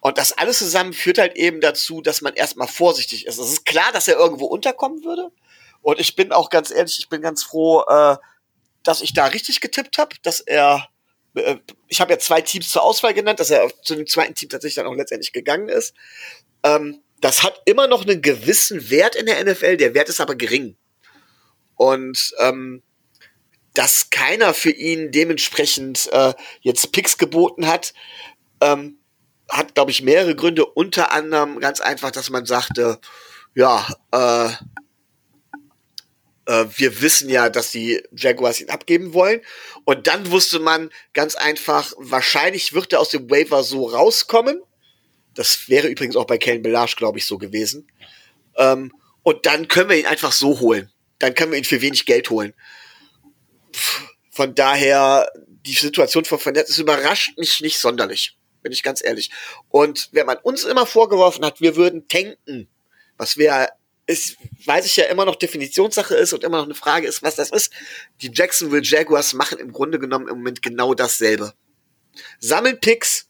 [0.00, 3.38] Und das alles zusammen führt halt eben dazu, dass man erstmal vorsichtig ist.
[3.38, 5.30] Es ist klar, dass er irgendwo unterkommen würde.
[5.82, 8.16] Und ich bin auch ganz ehrlich, ich bin ganz froh, äh,
[8.82, 10.88] dass ich da richtig getippt habe, dass er,
[11.34, 11.56] äh,
[11.88, 14.76] ich habe ja zwei Teams zur Auswahl genannt, dass er zu dem zweiten Team tatsächlich
[14.76, 15.94] dann auch letztendlich gegangen ist.
[16.62, 20.36] Ähm, das hat immer noch einen gewissen Wert in der NFL, der Wert ist aber
[20.36, 20.76] gering.
[21.74, 22.82] Und ähm,
[23.74, 27.94] dass keiner für ihn dementsprechend äh, jetzt Picks geboten hat,
[28.60, 28.97] ähm,
[29.48, 30.66] hat, glaube ich, mehrere Gründe.
[30.66, 32.98] Unter anderem ganz einfach, dass man sagte,
[33.54, 34.50] ja, äh,
[36.46, 39.40] äh, wir wissen ja, dass die Jaguars ihn abgeben wollen.
[39.84, 44.62] Und dann wusste man ganz einfach, wahrscheinlich wird er aus dem Waiver so rauskommen.
[45.34, 47.90] Das wäre übrigens auch bei Kellen Belage, glaube ich, so gewesen.
[48.56, 50.90] Ähm, und dann können wir ihn einfach so holen.
[51.18, 52.54] Dann können wir ihn für wenig Geld holen.
[54.30, 55.30] Von daher,
[55.66, 59.30] die Situation von Fournette überrascht mich nicht sonderlich bin ich ganz ehrlich.
[59.68, 62.68] Und wenn man uns immer vorgeworfen hat, wir würden tanken,
[63.16, 63.68] was wir
[64.06, 67.36] ist, weiß ich ja immer noch Definitionssache ist und immer noch eine Frage ist, was
[67.36, 67.70] das ist.
[68.22, 71.52] Die Jacksonville Jaguars machen im Grunde genommen im Moment genau dasselbe.
[72.40, 73.28] Sammeln Picks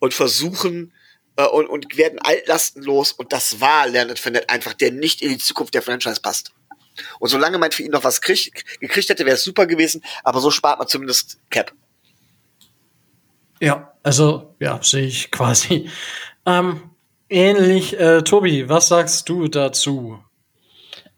[0.00, 0.92] und versuchen
[1.36, 5.30] äh, und, und werden Altlasten los und das war Leonard Fournette einfach, der nicht in
[5.30, 6.52] die Zukunft der Franchise passt.
[7.20, 10.40] Und solange man für ihn noch was krieg, gekriegt hätte, wäre es super gewesen, aber
[10.40, 11.72] so spart man zumindest Cap.
[13.60, 15.88] Ja, also ja, sehe ich quasi.
[16.46, 16.80] Ähm,
[17.28, 20.18] ähnlich, äh, Tobi, was sagst du dazu?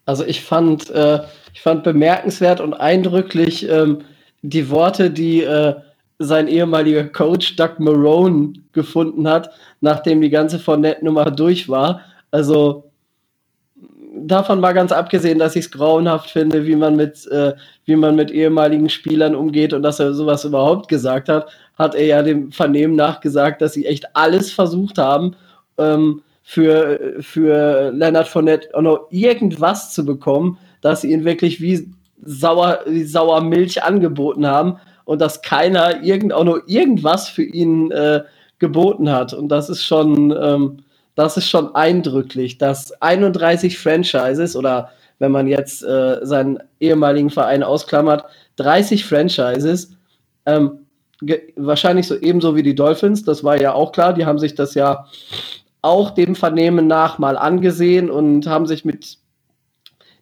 [0.07, 1.21] Also ich fand, äh,
[1.53, 4.03] ich fand bemerkenswert und eindrücklich ähm,
[4.43, 5.75] die Worte, die äh,
[6.19, 9.51] sein ehemaliger Coach Doug Marone gefunden hat,
[9.81, 12.01] nachdem die ganze Fournette-Nummer durch war.
[12.31, 12.90] Also
[14.27, 17.55] davon mal ganz abgesehen, dass ich es grauenhaft finde, wie man mit, äh,
[17.85, 22.07] wie man mit ehemaligen Spielern umgeht und dass er sowas überhaupt gesagt hat, hat er
[22.07, 25.37] ja dem Vernehmen nachgesagt, dass sie echt alles versucht haben,
[25.79, 31.89] ähm, für, für Leonard Fournette auch noch irgendwas zu bekommen, dass sie ihn wirklich wie
[32.25, 37.91] sauer, wie sauer Milch angeboten haben und dass keiner irgend, auch nur irgendwas für ihn
[37.91, 38.23] äh,
[38.59, 39.33] geboten hat.
[39.33, 40.79] Und das ist schon, ähm,
[41.15, 47.63] das ist schon eindrücklich, dass 31 Franchises oder wenn man jetzt äh, seinen ehemaligen Verein
[47.63, 48.25] ausklammert,
[48.57, 49.97] 30 Franchises
[50.47, 50.87] ähm,
[51.57, 54.75] wahrscheinlich so ebenso wie die Dolphins, das war ja auch klar, die haben sich das
[54.75, 55.07] ja
[55.83, 59.19] auch dem Vernehmen nach mal angesehen und haben sich mit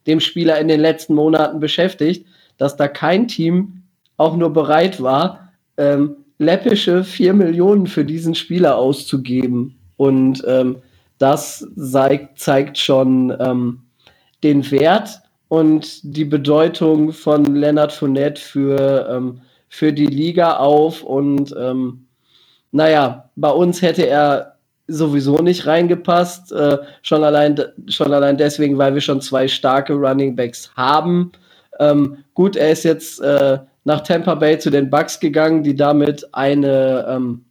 [0.06, 3.82] dem Spieler in den letzten Monaten beschäftigt, dass da kein Team
[4.16, 9.77] auch nur bereit war, ähm, läppische 4 Millionen für diesen Spieler auszugeben.
[9.98, 10.76] Und ähm,
[11.18, 13.82] das zeigt, zeigt schon ähm,
[14.42, 21.54] den Wert und die Bedeutung von Leonard Fournette für ähm, für die Liga auf und
[21.58, 22.06] ähm,
[22.72, 24.56] naja, bei uns hätte er
[24.86, 30.34] sowieso nicht reingepasst, äh, schon, allein, schon allein deswegen, weil wir schon zwei starke Running
[30.34, 31.32] Backs haben.
[31.78, 36.26] Ähm, gut, er ist jetzt äh, nach Tampa Bay zu den Bucks gegangen, die damit
[36.32, 37.44] eine, ähm,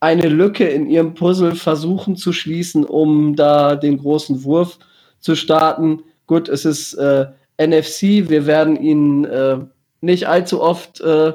[0.00, 4.78] eine Lücke in ihrem Puzzle versuchen zu schließen, um da den großen Wurf
[5.20, 6.02] zu starten.
[6.26, 7.26] Gut, es ist äh,
[7.58, 9.58] NFC, wir werden ihn äh,
[10.00, 11.32] nicht allzu oft äh,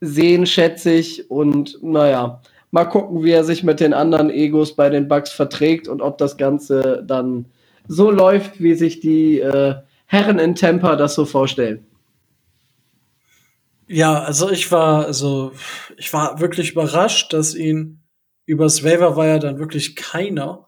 [0.00, 1.30] sehen, schätze ich.
[1.30, 2.40] Und naja,
[2.70, 6.18] mal gucken, wie er sich mit den anderen Egos bei den Bugs verträgt und ob
[6.18, 7.46] das Ganze dann
[7.86, 9.76] so läuft, wie sich die äh,
[10.06, 11.86] Herren in Tampa das so vorstellen.
[13.86, 15.52] Ja, also ich war, also
[15.96, 18.02] ich war wirklich überrascht, dass ihn
[18.46, 20.66] übers Waiver Wire dann wirklich keiner,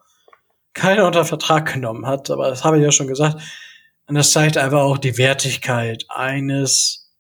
[0.75, 2.31] keiner unter Vertrag genommen hat.
[2.31, 3.41] Aber das habe ich ja schon gesagt.
[4.07, 7.13] Und das zeigt einfach auch die Wertigkeit eines,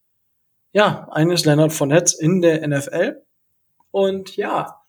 [0.72, 3.22] ja, eines Leonard Fournette in der NFL.
[3.90, 4.82] Und ja,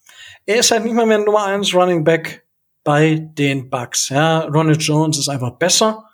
[0.45, 2.45] er ist halt nicht mal mehr Nummer eins Running Back
[2.84, 4.10] bei den Bucks.
[4.10, 6.05] Ja, Ronald Jones ist einfach besser.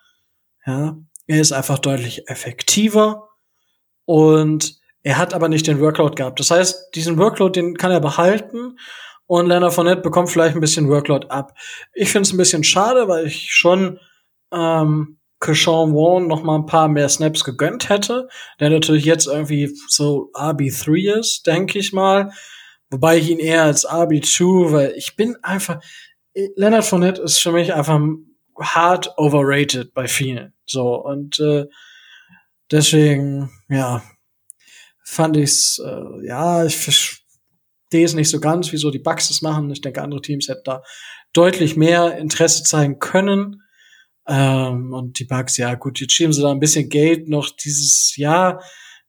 [0.66, 3.30] Ja, er ist einfach deutlich effektiver
[4.06, 6.39] und er hat aber nicht den Workload gehabt.
[6.39, 8.78] Das heißt, diesen Workload, den kann er behalten
[9.26, 11.54] und Leonard Fournette bekommt vielleicht ein bisschen Workload ab.
[11.93, 13.99] Ich finde es ein bisschen schade, weil ich schon
[14.54, 18.30] ähm, Kershawn Warren noch mal ein paar mehr Snaps gegönnt hätte,
[18.60, 22.32] der natürlich jetzt irgendwie so RB3 ist, denke ich mal.
[22.89, 25.84] Wobei ich ihn eher als RB2, weil ich bin einfach,
[26.56, 27.99] Leonard Fournette ist für mich einfach
[28.58, 30.54] hard overrated bei vielen.
[30.66, 31.66] So, und äh,
[32.72, 34.01] deswegen, ja,
[35.14, 39.70] fand ich's, äh, ja, ich verstehe es nicht so ganz, wieso die Bucks das machen.
[39.72, 40.84] Ich denke, andere Teams hätten da
[41.34, 43.61] deutlich mehr Interesse zeigen können.
[44.28, 48.16] Ähm, und die Bucks, ja gut, jetzt schieben sie da ein bisschen Geld noch dieses
[48.16, 48.61] Jahr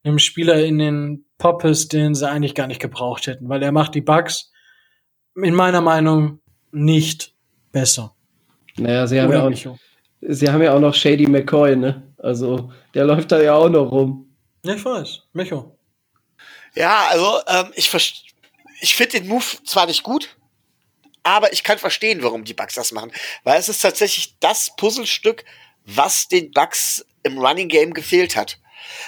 [0.02, 3.94] einem Spieler in den Poppes, den sie eigentlich gar nicht gebraucht hätten, weil er macht
[3.94, 4.52] die Bugs
[5.34, 6.40] in meiner Meinung
[6.72, 7.34] nicht
[7.72, 8.14] besser.
[8.76, 9.78] Naja, sie haben, ja auch,
[10.20, 12.14] sie haben ja auch noch Shady McCoy, ne?
[12.18, 14.36] Also, der läuft da ja auch noch rum.
[14.64, 15.22] Ja, ich weiß.
[15.32, 15.73] Micho.
[16.74, 17.92] Ja, also, ähm, ich,
[18.80, 20.36] ich finde den Move zwar nicht gut,
[21.22, 23.12] aber ich kann verstehen, warum die Bugs das machen.
[23.44, 25.44] Weil es ist tatsächlich das Puzzlestück,
[25.84, 28.58] was den Bugs im Running Game gefehlt hat.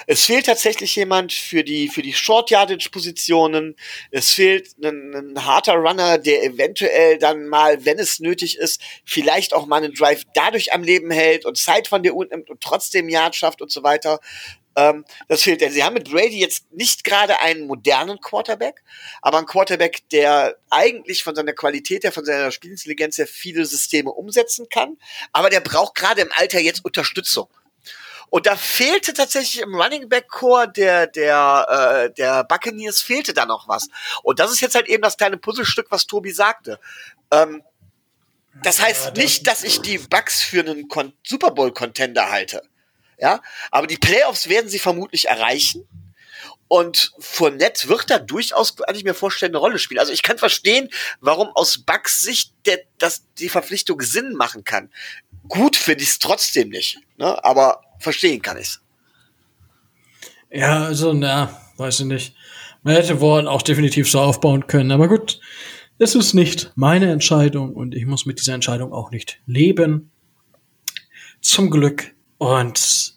[0.06, 3.76] Es fehlt tatsächlich jemand für die, für die Short Yardage Positionen.
[4.10, 9.52] Es fehlt ein, ein harter Runner, der eventuell dann mal, wenn es nötig ist, vielleicht
[9.52, 12.60] auch mal einen Drive dadurch am Leben hält und Zeit von dir unten nimmt und
[12.60, 14.20] trotzdem Yard schafft und so weiter.
[14.76, 15.60] Ähm, das fehlt.
[15.72, 18.82] Sie haben mit Brady jetzt nicht gerade einen modernen Quarterback,
[19.22, 24.10] aber einen Quarterback, der eigentlich von seiner Qualität her, von seiner Spielintelligenz her viele Systeme
[24.10, 24.98] umsetzen kann.
[25.32, 27.48] Aber der braucht gerade im Alter jetzt Unterstützung.
[28.28, 33.46] Und da fehlte tatsächlich im Running Back Core der der äh, der Buccaneers fehlte da
[33.46, 33.88] noch was.
[34.22, 36.78] Und das ist jetzt halt eben das kleine Puzzlestück, was Tobi sagte.
[37.30, 37.62] Ähm,
[38.62, 40.88] das heißt nicht, dass ich die Bucks für einen
[41.22, 42.62] Super Bowl Contender halte.
[43.18, 43.40] Ja,
[43.70, 45.86] aber die Playoffs werden sie vermutlich erreichen.
[46.68, 50.00] Und Fournette wird da durchaus, kann ich mir vorstellen, eine Rolle spielen.
[50.00, 50.90] Also ich kann verstehen,
[51.20, 54.90] warum aus Bucks Sicht der, dass die Verpflichtung Sinn machen kann.
[55.48, 56.98] Gut finde ich es trotzdem nicht.
[57.18, 57.42] Ne?
[57.44, 58.80] Aber verstehen kann ich's.
[60.50, 62.34] Ja, also, na, weiß ich nicht.
[62.82, 65.40] Man hätte Warren auch definitiv so aufbauen können, aber gut,
[65.98, 70.10] es ist nicht meine Entscheidung und ich muss mit dieser Entscheidung auch nicht leben.
[71.40, 72.15] Zum Glück.
[72.38, 73.14] Und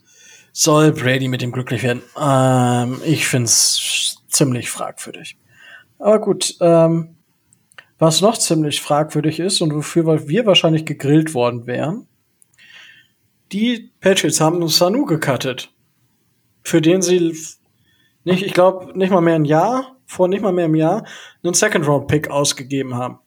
[0.52, 2.02] soll Brady mit dem glücklich werden?
[2.20, 5.38] Ähm, ich find's ziemlich fragwürdig.
[5.98, 7.18] Aber gut, ähm,
[7.98, 12.08] was noch ziemlich fragwürdig ist und wofür wir wahrscheinlich gegrillt worden wären,
[13.52, 15.74] die Patriots haben Sanu gecuttet.
[16.62, 17.36] Für den sie
[18.24, 21.06] nicht, ich glaube, nicht mal mehr ein Jahr, vor nicht mal mehr einem Jahr,
[21.44, 23.20] einen Second-Round-Pick ausgegeben haben.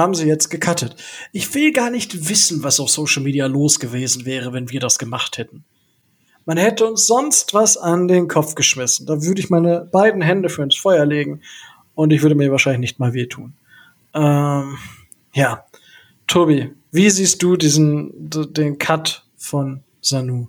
[0.00, 0.96] Haben sie jetzt gecuttet.
[1.30, 4.98] Ich will gar nicht wissen, was auf Social Media los gewesen wäre, wenn wir das
[4.98, 5.62] gemacht hätten.
[6.46, 9.04] Man hätte uns sonst was an den Kopf geschmissen.
[9.04, 11.42] Da würde ich meine beiden Hände für ins Feuer legen
[11.94, 13.52] und ich würde mir wahrscheinlich nicht mal wehtun.
[14.14, 14.78] Ähm,
[15.34, 15.66] ja.
[16.26, 20.48] Tobi, wie siehst du diesen, den Cut von Sanu?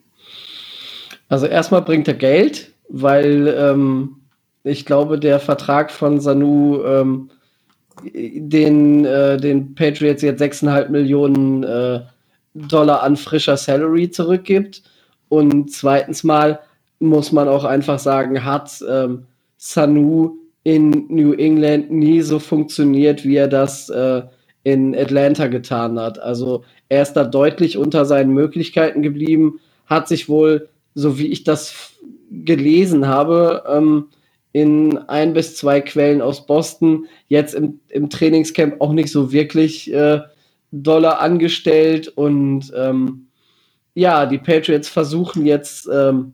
[1.28, 4.16] Also erstmal bringt er Geld, weil ähm,
[4.64, 7.32] ich glaube, der Vertrag von Sanu ähm,
[8.04, 12.02] den, äh, den Patriots jetzt 6,5 Millionen äh,
[12.54, 14.84] Dollar an frischer Salary zurückgibt.
[15.30, 16.60] Und zweitens mal
[17.00, 19.24] muss man auch einfach sagen, hat ähm,
[19.58, 24.22] Sanu in New England nie so funktioniert, wie er das äh,
[24.64, 26.20] in Atlanta getan hat.
[26.20, 31.44] Also er ist da deutlich unter seinen Möglichkeiten geblieben, hat sich wohl, so wie ich
[31.44, 31.94] das
[32.30, 34.08] gelesen habe, ähm,
[34.54, 39.94] in ein bis zwei Quellen aus Boston jetzt im, im Trainingscamp auch nicht so wirklich
[39.94, 40.20] äh,
[40.72, 43.28] doller angestellt und ähm,
[43.94, 46.34] ja, die Patriots versuchen jetzt ähm,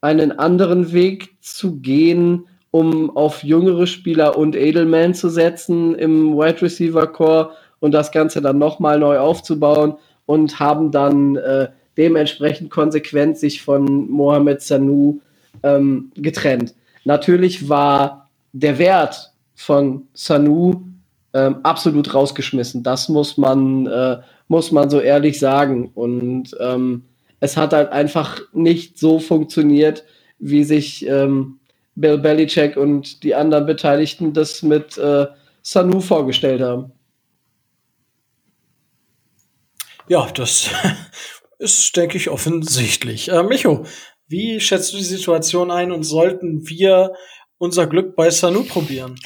[0.00, 6.62] einen anderen Weg zu gehen, um auf jüngere Spieler und Edelman zu setzen im Wide
[6.62, 7.50] Receiver Core
[7.80, 9.94] und das Ganze dann nochmal neu aufzubauen
[10.26, 15.20] und haben dann äh, dementsprechend konsequent sich von Mohamed Sanu
[15.62, 16.74] ähm, getrennt.
[17.06, 20.82] Natürlich war der Wert von Sanu
[21.32, 22.82] ähm, absolut rausgeschmissen.
[22.82, 25.92] Das muss man, äh, muss man so ehrlich sagen.
[25.94, 27.04] Und ähm,
[27.38, 30.04] es hat halt einfach nicht so funktioniert,
[30.40, 31.60] wie sich ähm,
[31.94, 35.26] Bill Belichick und die anderen Beteiligten das mit äh,
[35.62, 36.90] Sanu vorgestellt haben.
[40.08, 40.70] Ja, das
[41.60, 43.30] ist, denke ich, offensichtlich.
[43.30, 43.86] Äh, Micho,
[44.28, 47.14] wie schätzt du die Situation ein und sollten wir
[47.58, 49.18] unser Glück bei Sanu probieren?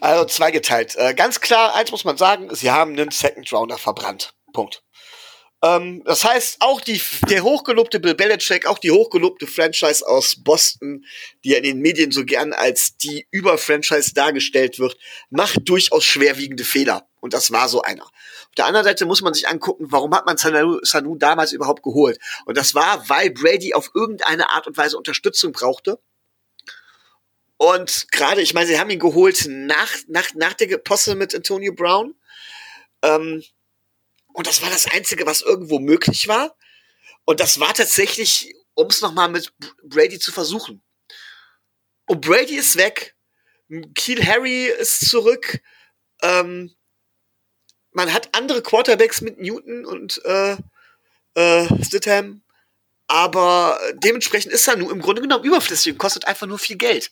[0.00, 0.96] Also zweigeteilt.
[0.96, 4.34] Äh, ganz klar, eins muss man sagen, sie haben einen Second Rounder verbrannt.
[4.52, 4.82] Punkt.
[5.64, 11.04] Ähm, das heißt, auch die, der hochgelobte Bill Belichick, auch die hochgelobte Franchise aus Boston,
[11.44, 14.96] die ja in den Medien so gern als die Über-Franchise dargestellt wird,
[15.30, 17.08] macht durchaus schwerwiegende Fehler.
[17.20, 18.02] Und das war so einer.
[18.02, 21.84] Auf der anderen Seite muss man sich angucken, warum hat man Sanu, Sanu damals überhaupt
[21.84, 22.18] geholt?
[22.44, 26.00] Und das war, weil Brady auf irgendeine Art und Weise Unterstützung brauchte.
[27.56, 31.72] Und gerade, ich meine, sie haben ihn geholt nach, nach, nach der Posse mit Antonio
[31.72, 32.16] Brown.
[33.02, 33.44] Ähm,
[34.32, 36.56] und das war das Einzige, was irgendwo möglich war.
[37.24, 39.52] Und das war tatsächlich, um es nochmal mit
[39.84, 40.82] Brady zu versuchen.
[42.06, 43.14] Und Brady ist weg.
[43.94, 45.60] Keel Harry ist zurück.
[46.20, 46.74] Ähm,
[47.92, 50.56] man hat andere Quarterbacks mit Newton und äh,
[51.34, 52.42] äh, Stidham.
[53.06, 57.10] Aber dementsprechend ist er nur im Grunde genommen überflüssig und kostet einfach nur viel Geld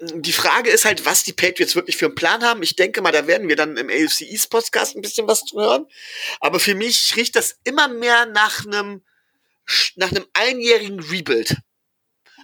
[0.00, 2.62] die Frage ist halt, was die Patriots wirklich für einen Plan haben.
[2.62, 5.60] Ich denke mal, da werden wir dann im AFC East Podcast ein bisschen was zu
[5.60, 5.86] hören.
[6.40, 9.02] Aber für mich riecht das immer mehr nach einem,
[9.96, 11.56] nach einem einjährigen Rebuild.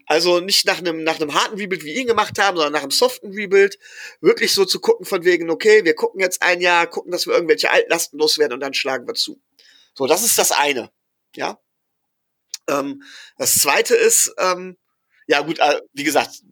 [0.07, 2.91] Also nicht nach einem, nach einem harten Rebuild, wie ihn gemacht haben, sondern nach einem
[2.91, 3.79] soften Rebuild.
[4.21, 7.35] Wirklich so zu gucken von wegen, okay, wir gucken jetzt ein Jahr, gucken, dass wir
[7.35, 9.41] irgendwelche Altlasten loswerden und dann schlagen wir zu.
[9.95, 10.91] So, das ist das eine.
[11.35, 11.59] Ja.
[12.69, 13.03] Ähm,
[13.39, 14.77] das zweite ist, ähm,
[15.27, 16.43] ja gut, äh, wie gesagt,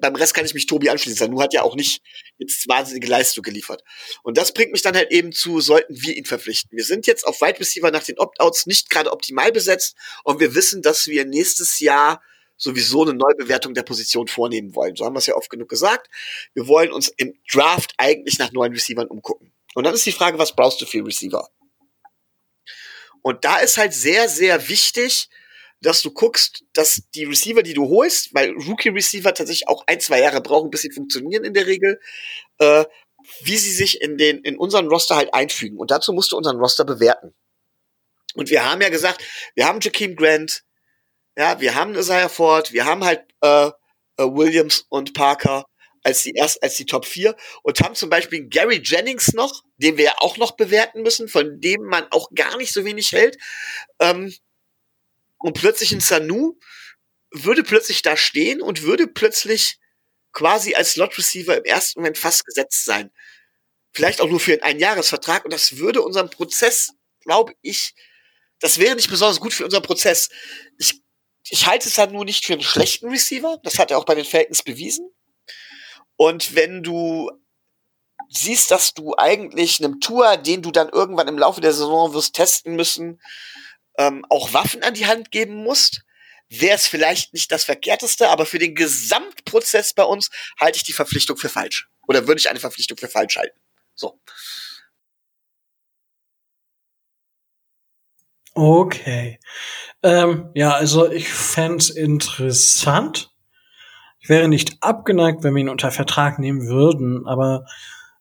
[0.00, 1.18] beim Rest kann ich mich Tobi anschließen.
[1.18, 2.02] Sanu hat ja auch nicht
[2.38, 3.82] jetzt wahnsinnige Leistung geliefert.
[4.22, 6.76] Und das bringt mich dann halt eben zu, sollten wir ihn verpflichten.
[6.76, 10.54] Wir sind jetzt auf Wide Receiver nach den Opt-outs nicht gerade optimal besetzt und wir
[10.54, 12.22] wissen, dass wir nächstes Jahr
[12.56, 14.94] sowieso eine Neubewertung der Position vornehmen wollen.
[14.94, 16.08] So haben wir es ja oft genug gesagt.
[16.54, 19.52] Wir wollen uns im Draft eigentlich nach neuen Receivern umgucken.
[19.74, 21.48] Und dann ist die Frage, was brauchst du für Receiver?
[23.22, 25.28] Und da ist halt sehr, sehr wichtig,
[25.82, 30.20] dass du guckst, dass die Receiver, die du holst, weil Rookie-Receiver tatsächlich auch ein, zwei
[30.20, 32.00] Jahre brauchen, bis sie funktionieren in der Regel,
[32.58, 32.84] äh,
[33.42, 35.78] wie sie sich in den, in unseren Roster halt einfügen.
[35.78, 37.34] Und dazu musst du unseren Roster bewerten.
[38.34, 39.22] Und wir haben ja gesagt,
[39.54, 40.64] wir haben Jakeem Grant,
[41.36, 43.70] ja, wir haben Isaiah Ford, wir haben halt äh,
[44.16, 45.66] äh, Williams und Parker
[46.04, 49.96] als die erst als die Top 4 und haben zum Beispiel Gary Jennings noch, den
[49.96, 53.38] wir ja auch noch bewerten müssen, von dem man auch gar nicht so wenig hält.
[54.00, 54.34] Ähm,
[55.42, 56.58] und plötzlich ein Sanu
[57.30, 59.78] würde plötzlich da stehen und würde plötzlich
[60.32, 63.10] quasi als Slot Receiver im ersten Moment fast gesetzt sein.
[63.92, 67.94] Vielleicht auch nur für einen Einjahresvertrag und das würde unseren Prozess, glaube ich,
[68.60, 70.30] das wäre nicht besonders gut für unseren Prozess.
[70.78, 71.02] Ich,
[71.48, 73.58] ich halte es dann nur nicht für einen schlechten Receiver.
[73.64, 75.10] Das hat er auch bei den Falcons bewiesen.
[76.14, 77.30] Und wenn du
[78.28, 82.34] siehst, dass du eigentlich einem Tour, den du dann irgendwann im Laufe der Saison wirst
[82.34, 83.20] testen müssen,
[83.98, 86.02] ähm, auch Waffen an die Hand geben musst,
[86.48, 90.30] wäre es vielleicht nicht das Verkehrteste, aber für den Gesamtprozess bei uns
[90.60, 91.88] halte ich die Verpflichtung für falsch.
[92.06, 93.58] Oder würde ich eine Verpflichtung für falsch halten.
[93.94, 94.20] So.
[98.54, 99.40] Okay.
[100.02, 103.30] Ähm, ja, also ich fände interessant.
[104.20, 107.66] Ich wäre nicht abgeneigt, wenn wir ihn unter Vertrag nehmen würden, aber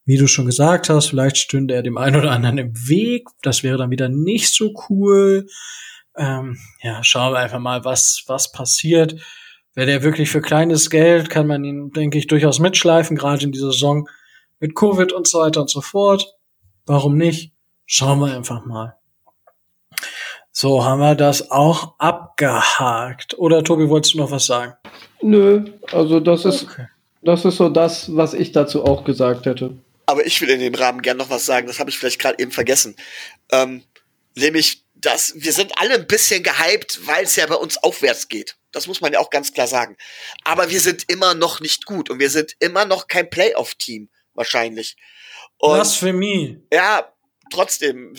[0.06, 3.28] wie du schon gesagt hast, vielleicht stünde er dem einen oder anderen im Weg.
[3.42, 5.48] Das wäre dann wieder nicht so cool.
[6.18, 9.16] Ähm, ja, schauen wir einfach mal, was, was passiert.
[9.74, 13.52] Wäre der wirklich für kleines Geld, kann man ihn, denke ich, durchaus mitschleifen, gerade in
[13.52, 14.10] dieser Saison
[14.60, 16.36] mit Covid und so weiter und so fort.
[16.86, 17.54] Warum nicht?
[17.86, 18.98] Schauen wir einfach mal.
[20.52, 23.38] So, haben wir das auch abgehakt.
[23.40, 24.74] Oder Tobi, wolltest du noch was sagen?
[25.22, 26.88] Nö, also das ist, okay.
[27.22, 29.78] das ist so das, was ich dazu auch gesagt hätte.
[30.12, 32.38] Aber ich will in dem Rahmen gern noch was sagen, das habe ich vielleicht gerade
[32.38, 32.98] eben vergessen.
[33.50, 33.86] Ähm,
[34.36, 38.58] nämlich, dass wir sind alle ein bisschen gehypt, weil es ja bei uns aufwärts geht.
[38.74, 39.96] Das muss man ja auch ganz klar sagen.
[40.44, 44.98] Aber wir sind immer noch nicht gut und wir sind immer noch kein Playoff-Team, wahrscheinlich.
[45.60, 46.62] Und, Blasphemie.
[46.74, 47.14] Ja,
[47.50, 48.14] trotzdem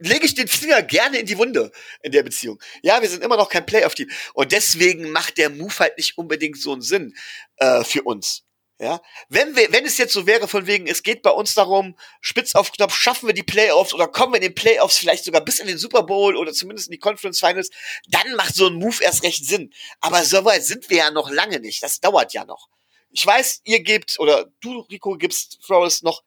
[0.00, 1.70] lege ich den Finger gerne in die Wunde
[2.02, 2.60] in der Beziehung.
[2.82, 4.10] Ja, wir sind immer noch kein Playoff-Team.
[4.34, 7.14] Und deswegen macht der Move halt nicht unbedingt so einen Sinn
[7.58, 8.45] äh, für uns.
[8.78, 9.00] Ja,
[9.30, 12.54] wenn wir, wenn es jetzt so wäre, von wegen, es geht bei uns darum, spitz
[12.54, 15.60] auf Knopf, schaffen wir die Playoffs oder kommen wir in den Playoffs vielleicht sogar bis
[15.60, 17.70] in den Super Bowl oder zumindest in die Conference Finals,
[18.08, 19.72] dann macht so ein Move erst recht Sinn.
[20.00, 21.82] Aber so weit sind wir ja noch lange nicht.
[21.82, 22.68] Das dauert ja noch.
[23.12, 26.22] Ich weiß, ihr gebt, oder du, Rico, gibst Flores noch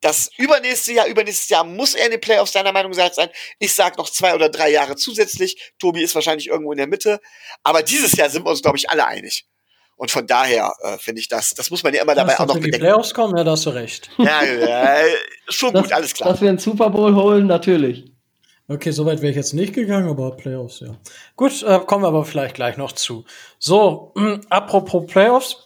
[0.00, 3.30] das übernächste Jahr, übernächstes Jahr muss er in den Playoffs deiner Meinung nach sein.
[3.60, 5.72] Ich sag noch zwei oder drei Jahre zusätzlich.
[5.78, 7.20] Tobi ist wahrscheinlich irgendwo in der Mitte.
[7.62, 9.46] Aber dieses Jahr sind wir uns, glaube ich, alle einig.
[9.96, 12.54] Und von daher äh, finde ich das, das muss man ja immer dabei auch noch
[12.54, 12.72] bedenken.
[12.72, 14.10] die Playoffs kommen, ja, da hast du recht.
[14.18, 15.04] Ja, äh,
[15.48, 16.30] schon das, gut, alles klar.
[16.30, 18.04] Dass wir einen Super Bowl holen, natürlich.
[18.66, 20.96] Okay, soweit wäre ich jetzt nicht gegangen, aber Playoffs, ja.
[21.36, 23.24] Gut, äh, kommen wir aber vielleicht gleich noch zu.
[23.58, 25.60] So, äh, apropos Playoffs.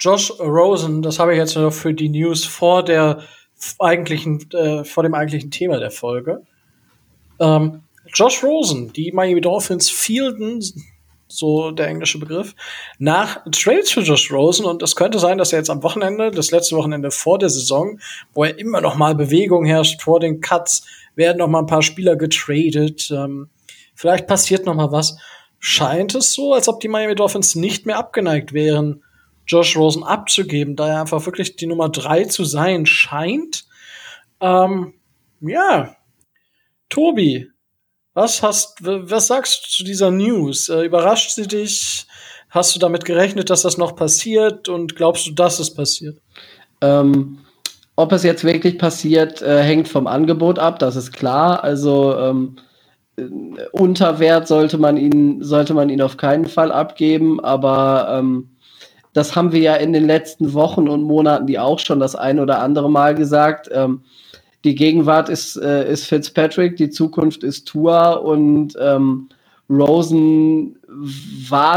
[0.00, 3.22] Josh Rosen, das habe ich jetzt noch für die News vor der
[3.80, 6.42] eigentlichen, äh, vor dem eigentlichen Thema der Folge.
[7.40, 7.82] Ähm,
[8.12, 10.62] Josh Rosen, die Miami Dolphins fielden,
[11.28, 12.54] so der englische Begriff,
[12.98, 16.50] nach Trades für Josh Rosen und es könnte sein, dass er jetzt am Wochenende, das
[16.50, 18.00] letzte Wochenende vor der Saison,
[18.32, 21.82] wo er immer noch mal Bewegung herrscht vor den Cuts, werden noch mal ein paar
[21.82, 23.10] Spieler getradet.
[23.10, 23.50] Ähm,
[23.94, 25.18] vielleicht passiert noch mal was.
[25.58, 29.02] Scheint es so, als ob die Miami Dolphins nicht mehr abgeneigt wären,
[29.46, 33.66] Josh Rosen abzugeben, da er einfach wirklich die Nummer drei zu sein scheint.
[34.40, 34.94] Ähm,
[35.40, 35.96] ja,
[36.88, 37.50] Tobi,
[38.18, 40.68] was hast, was sagst du zu dieser News?
[40.68, 42.04] Äh, überrascht sie dich?
[42.50, 44.68] Hast du damit gerechnet, dass das noch passiert?
[44.68, 46.18] Und glaubst du, dass es passiert?
[46.80, 47.38] Ähm,
[47.94, 51.62] ob es jetzt wirklich passiert, äh, hängt vom Angebot ab, das ist klar.
[51.62, 52.56] Also ähm,
[53.16, 53.22] äh,
[53.70, 58.50] unter sollte man ihn, sollte man ihn auf keinen Fall abgeben, aber ähm,
[59.12, 62.40] das haben wir ja in den letzten Wochen und Monaten die auch schon das ein
[62.40, 63.68] oder andere Mal gesagt.
[63.72, 64.02] Ähm,
[64.64, 69.28] die Gegenwart ist, äh, ist Fitzpatrick, die Zukunft ist Tua und ähm,
[69.70, 70.78] Rosen
[71.48, 71.74] war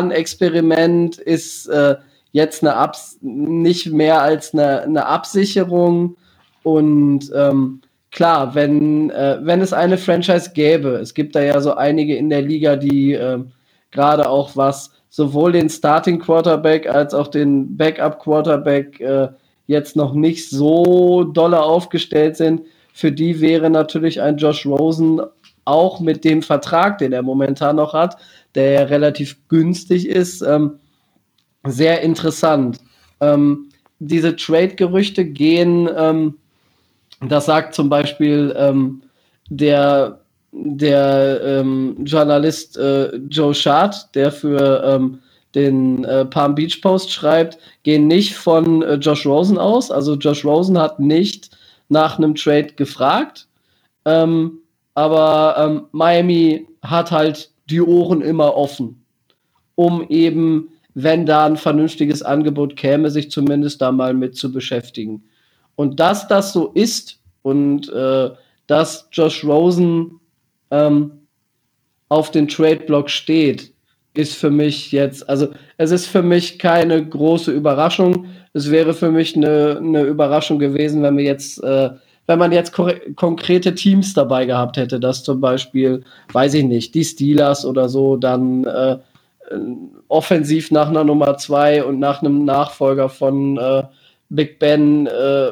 [1.19, 1.95] ist äh,
[2.31, 6.15] jetzt eine Abs nicht mehr als eine, eine Absicherung.
[6.63, 11.75] Und ähm, klar, wenn, äh, wenn es eine Franchise gäbe, es gibt da ja so
[11.75, 13.39] einige in der Liga, die äh,
[13.91, 19.27] gerade auch was sowohl den Starting Quarterback als auch den Backup Quarterback äh,
[19.71, 22.61] jetzt noch nicht so dolle aufgestellt sind.
[22.93, 25.21] Für die wäre natürlich ein Josh Rosen
[25.65, 28.17] auch mit dem Vertrag, den er momentan noch hat,
[28.55, 30.79] der ja relativ günstig ist, ähm,
[31.65, 32.79] sehr interessant.
[33.19, 33.69] Ähm,
[33.99, 36.37] diese Trade-Gerüchte gehen, ähm,
[37.21, 39.03] das sagt zum Beispiel ähm,
[39.49, 45.19] der, der ähm, Journalist äh, Joe Schad, der für ähm,
[45.55, 49.91] den äh, Palm Beach Post schreibt, gehen nicht von äh, Josh Rosen aus.
[49.91, 51.49] Also Josh Rosen hat nicht
[51.89, 53.47] nach einem Trade gefragt.
[54.05, 54.59] Ähm,
[54.93, 59.03] aber ähm, Miami hat halt die Ohren immer offen,
[59.75, 65.23] um eben wenn da ein vernünftiges Angebot käme, sich zumindest da mal mit zu beschäftigen.
[65.75, 68.31] Und dass das so ist und äh,
[68.67, 70.19] dass Josh Rosen
[70.69, 71.11] ähm,
[72.09, 73.70] auf den Trade-Block steht,
[74.13, 75.47] ist für mich jetzt, also
[75.77, 78.25] es ist für mich keine große Überraschung.
[78.53, 81.91] Es wäre für mich eine, eine Überraschung gewesen, wenn wir jetzt, äh,
[82.27, 86.03] wenn man jetzt konkrete Teams dabei gehabt hätte, dass zum Beispiel,
[86.33, 88.97] weiß ich nicht, die Steelers oder so dann äh,
[90.07, 93.83] offensiv nach einer Nummer zwei und nach einem Nachfolger von äh,
[94.29, 95.51] Big Ben äh,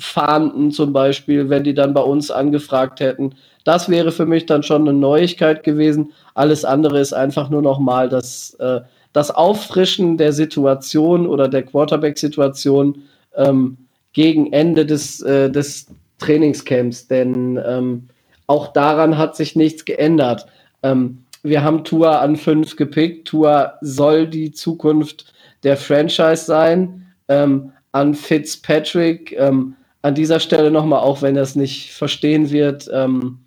[0.00, 3.34] fahnden zum Beispiel, wenn die dann bei uns angefragt hätten.
[3.64, 6.12] Das wäre für mich dann schon eine Neuigkeit gewesen.
[6.34, 8.80] Alles andere ist einfach nur noch mal das, äh,
[9.12, 13.02] das Auffrischen der Situation oder der Quarterback-Situation
[13.36, 13.76] ähm,
[14.12, 15.86] gegen Ende des, äh, des
[16.18, 17.06] Trainingscamps.
[17.06, 18.08] Denn ähm,
[18.46, 20.46] auch daran hat sich nichts geändert.
[20.82, 23.28] Ähm, wir haben Tua an fünf gepickt.
[23.28, 25.32] Tua soll die Zukunft
[25.62, 27.06] der Franchise sein.
[27.28, 32.88] Ähm, an Fitzpatrick, ähm, an dieser Stelle nochmal, auch wenn er es nicht verstehen wird,
[32.92, 33.38] ähm,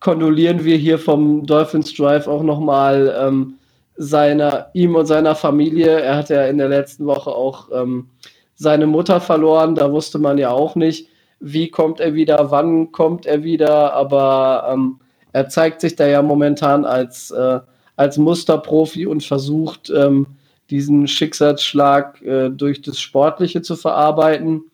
[0.00, 3.54] kondolieren wir hier vom Dolphins Drive auch nochmal ähm,
[3.96, 6.00] seiner, ihm und seiner Familie.
[6.00, 8.08] Er hat ja in der letzten Woche auch ähm,
[8.54, 9.74] seine Mutter verloren.
[9.74, 11.08] Da wusste man ja auch nicht,
[11.40, 15.00] wie kommt er wieder, wann kommt er wieder, aber ähm,
[15.32, 17.60] er zeigt sich da ja momentan als, äh,
[17.96, 20.26] als Musterprofi und versucht, ähm,
[20.70, 24.64] diesen Schicksalsschlag äh, durch das Sportliche zu verarbeiten.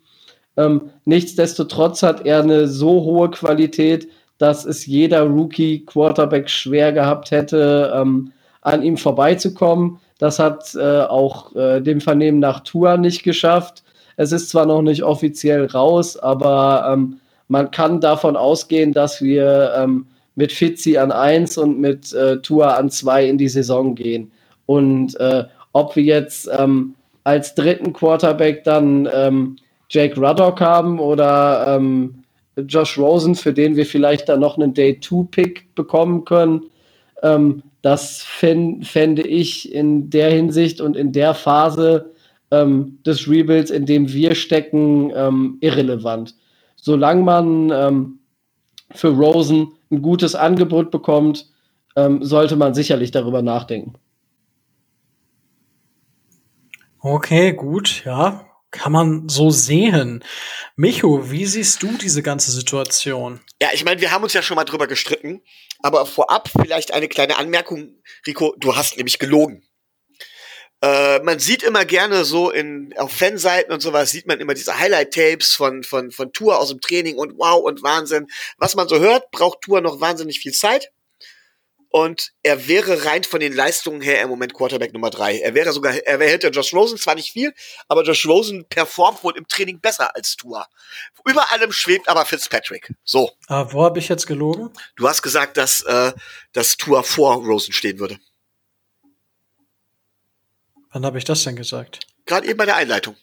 [0.57, 7.93] Ähm, nichtsdestotrotz hat er eine so hohe Qualität, dass es jeder Rookie-Quarterback schwer gehabt hätte,
[7.95, 9.99] ähm, an ihm vorbeizukommen.
[10.19, 13.83] Das hat äh, auch äh, dem Vernehmen nach Tour nicht geschafft.
[14.17, 19.75] Es ist zwar noch nicht offiziell raus, aber ähm, man kann davon ausgehen, dass wir
[19.77, 24.31] ähm, mit Fitzi an 1 und mit äh, Tua an 2 in die Saison gehen.
[24.67, 26.95] Und äh, ob wir jetzt ähm,
[27.25, 29.57] als dritten Quarterback dann ähm,
[29.89, 32.25] Jake Ruddock haben oder ähm,
[32.57, 36.65] Josh Rosen, für den wir vielleicht dann noch einen Day-2-Pick bekommen können,
[37.23, 42.13] ähm, das fänd, fände ich in der Hinsicht und in der Phase
[42.51, 46.35] ähm, des Rebuilds, in dem wir stecken, ähm, irrelevant.
[46.77, 48.19] Solange man
[48.91, 51.51] für Rosen ein gutes Angebot bekommt,
[51.97, 53.95] ähm, sollte man sicherlich darüber nachdenken.
[57.01, 58.44] Okay, gut, ja.
[58.75, 60.25] Kann man so sehen.
[60.75, 63.39] Micho, wie siehst du diese ganze Situation?
[63.63, 65.43] Ja, ich meine, wir haben uns ja schon mal drüber gestritten,
[65.79, 68.03] aber vorab vielleicht eine kleine Anmerkung.
[68.27, 69.63] Rico, du hast nämlich gelogen.
[70.83, 74.77] Äh, man sieht immer gerne so in, auf Fanseiten und sowas, sieht man immer diese
[74.77, 78.27] Highlight-Tapes von, von, von Tour aus dem Training und wow und Wahnsinn.
[78.59, 80.91] Was man so hört, braucht Tour noch wahnsinnig viel Zeit.
[81.95, 85.39] Und er wäre rein von den Leistungen her im Moment Quarterback Nummer drei.
[85.39, 87.55] Er wäre sogar, er wäre hinter Josh Rosen, zwar nicht viel,
[87.87, 90.67] aber Josh Rosen performt wohl im Training besser als Tua.
[91.25, 92.93] Über allem schwebt aber Fitzpatrick.
[93.05, 93.31] So.
[93.47, 94.71] Aber wo habe ich jetzt gelogen?
[94.97, 96.13] Du hast gesagt, dass, äh,
[96.53, 98.19] dass Tua vor Rosen stehen würde.
[100.91, 102.01] Wann habe ich das denn gesagt?
[102.27, 103.17] Gerade eben bei der Einleitung.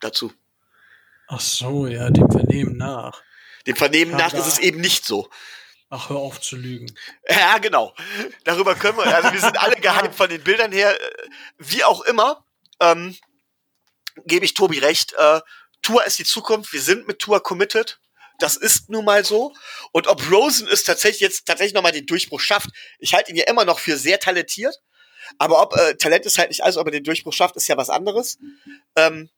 [0.00, 0.30] Dazu.
[1.26, 3.22] Ach so, ja, dem Vernehmen nach.
[3.66, 5.30] Dem Vernehmen ja, nach ist es eben nicht so.
[5.90, 6.94] Ach, hör auf zu lügen.
[7.28, 7.94] Ja, genau.
[8.44, 10.96] Darüber können wir, also wir sind alle gehypt von den Bildern her.
[11.56, 12.44] Wie auch immer,
[12.80, 13.16] ähm,
[14.26, 15.14] gebe ich Tobi recht.
[15.14, 15.40] Äh,
[15.80, 16.72] Tour ist die Zukunft.
[16.72, 18.00] Wir sind mit Tour committed.
[18.38, 19.54] Das ist nun mal so.
[19.92, 22.68] Und ob Rosen es tatsächlich jetzt tatsächlich nochmal den Durchbruch schafft,
[22.98, 24.76] ich halte ihn ja immer noch für sehr talentiert.
[25.38, 27.76] Aber ob äh, Talent ist halt nicht alles, ob er den Durchbruch schafft, ist ja
[27.76, 28.38] was anderes.
[28.96, 29.30] Ähm,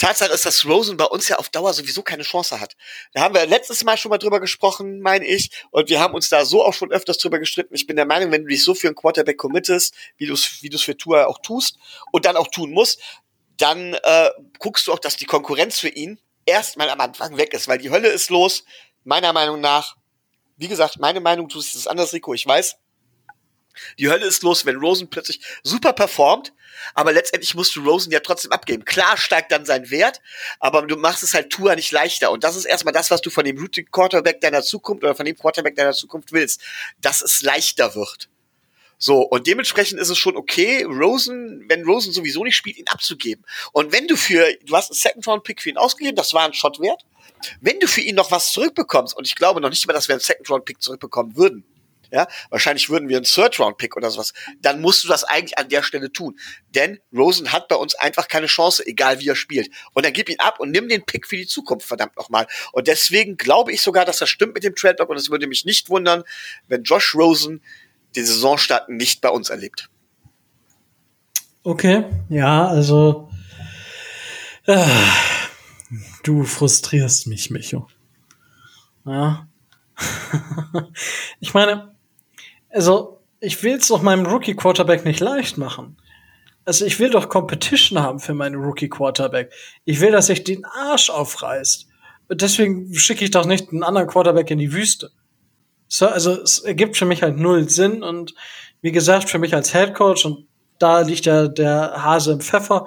[0.00, 2.74] Tatsache ist, dass Rosen bei uns ja auf Dauer sowieso keine Chance hat.
[3.12, 6.30] Da haben wir letztes Mal schon mal drüber gesprochen, meine ich, und wir haben uns
[6.30, 7.74] da so auch schon öfters drüber gestritten.
[7.74, 10.62] Ich bin der Meinung, wenn du dich so für einen Quarterback committest, wie du es
[10.62, 11.76] wie du's für Tour auch tust
[12.12, 13.00] und dann auch tun musst,
[13.58, 17.68] dann äh, guckst du auch, dass die Konkurrenz für ihn erstmal am Anfang weg ist,
[17.68, 18.64] weil die Hölle ist los,
[19.04, 19.96] meiner Meinung nach.
[20.56, 22.76] Wie gesagt, meine Meinung, du siehst es anders, Rico, ich weiß.
[23.98, 26.52] Die Hölle ist los, wenn Rosen plötzlich super performt,
[26.94, 28.84] aber letztendlich musst du Rosen ja trotzdem abgeben.
[28.84, 30.20] Klar steigt dann sein Wert,
[30.58, 32.30] aber du machst es halt Tour nicht leichter.
[32.30, 35.26] Und das ist erstmal das, was du von dem Routing Quarterback deiner Zukunft oder von
[35.26, 36.60] dem Quarterback deiner Zukunft willst,
[37.00, 38.28] dass es leichter wird.
[39.02, 43.46] So, und dementsprechend ist es schon okay, Rosen, wenn Rosen sowieso nicht spielt, ihn abzugeben.
[43.72, 46.80] Und wenn du für, du hast einen Second-Round-Pick für ihn ausgegeben, das war ein Shot
[46.80, 47.02] wert.
[47.62, 50.16] Wenn du für ihn noch was zurückbekommst, und ich glaube noch nicht mal, dass wir
[50.16, 51.64] einen Second-Round-Pick zurückbekommen würden,
[52.10, 55.82] ja, wahrscheinlich würden wir einen Third-Round-Pick oder sowas, dann musst du das eigentlich an der
[55.82, 56.38] Stelle tun.
[56.68, 59.70] Denn Rosen hat bei uns einfach keine Chance, egal wie er spielt.
[59.92, 62.46] Und dann gib ihn ab und nimm den Pick für die Zukunft, verdammt nochmal.
[62.72, 65.64] Und deswegen glaube ich sogar, dass das stimmt mit dem Trade-Block und es würde mich
[65.64, 66.24] nicht wundern,
[66.68, 67.62] wenn Josh Rosen
[68.16, 69.88] den Saisonstart nicht bei uns erlebt.
[71.62, 73.30] Okay, ja, also
[74.66, 74.86] äh,
[76.22, 77.88] du frustrierst mich, Micho.
[79.04, 79.46] Ja.
[81.40, 81.94] ich meine,
[82.70, 85.96] also, ich will es doch meinem Rookie-Quarterback nicht leicht machen.
[86.64, 89.52] Also, ich will doch Competition haben für meinen Rookie-Quarterback.
[89.84, 91.86] Ich will, dass sich den Arsch aufreißt.
[92.32, 95.10] Deswegen schicke ich doch nicht einen anderen Quarterback in die Wüste.
[95.88, 98.34] So, also, es ergibt für mich halt null Sinn und
[98.82, 100.46] wie gesagt, für mich als Head Coach und
[100.78, 102.86] da liegt ja der Hase im Pfeffer.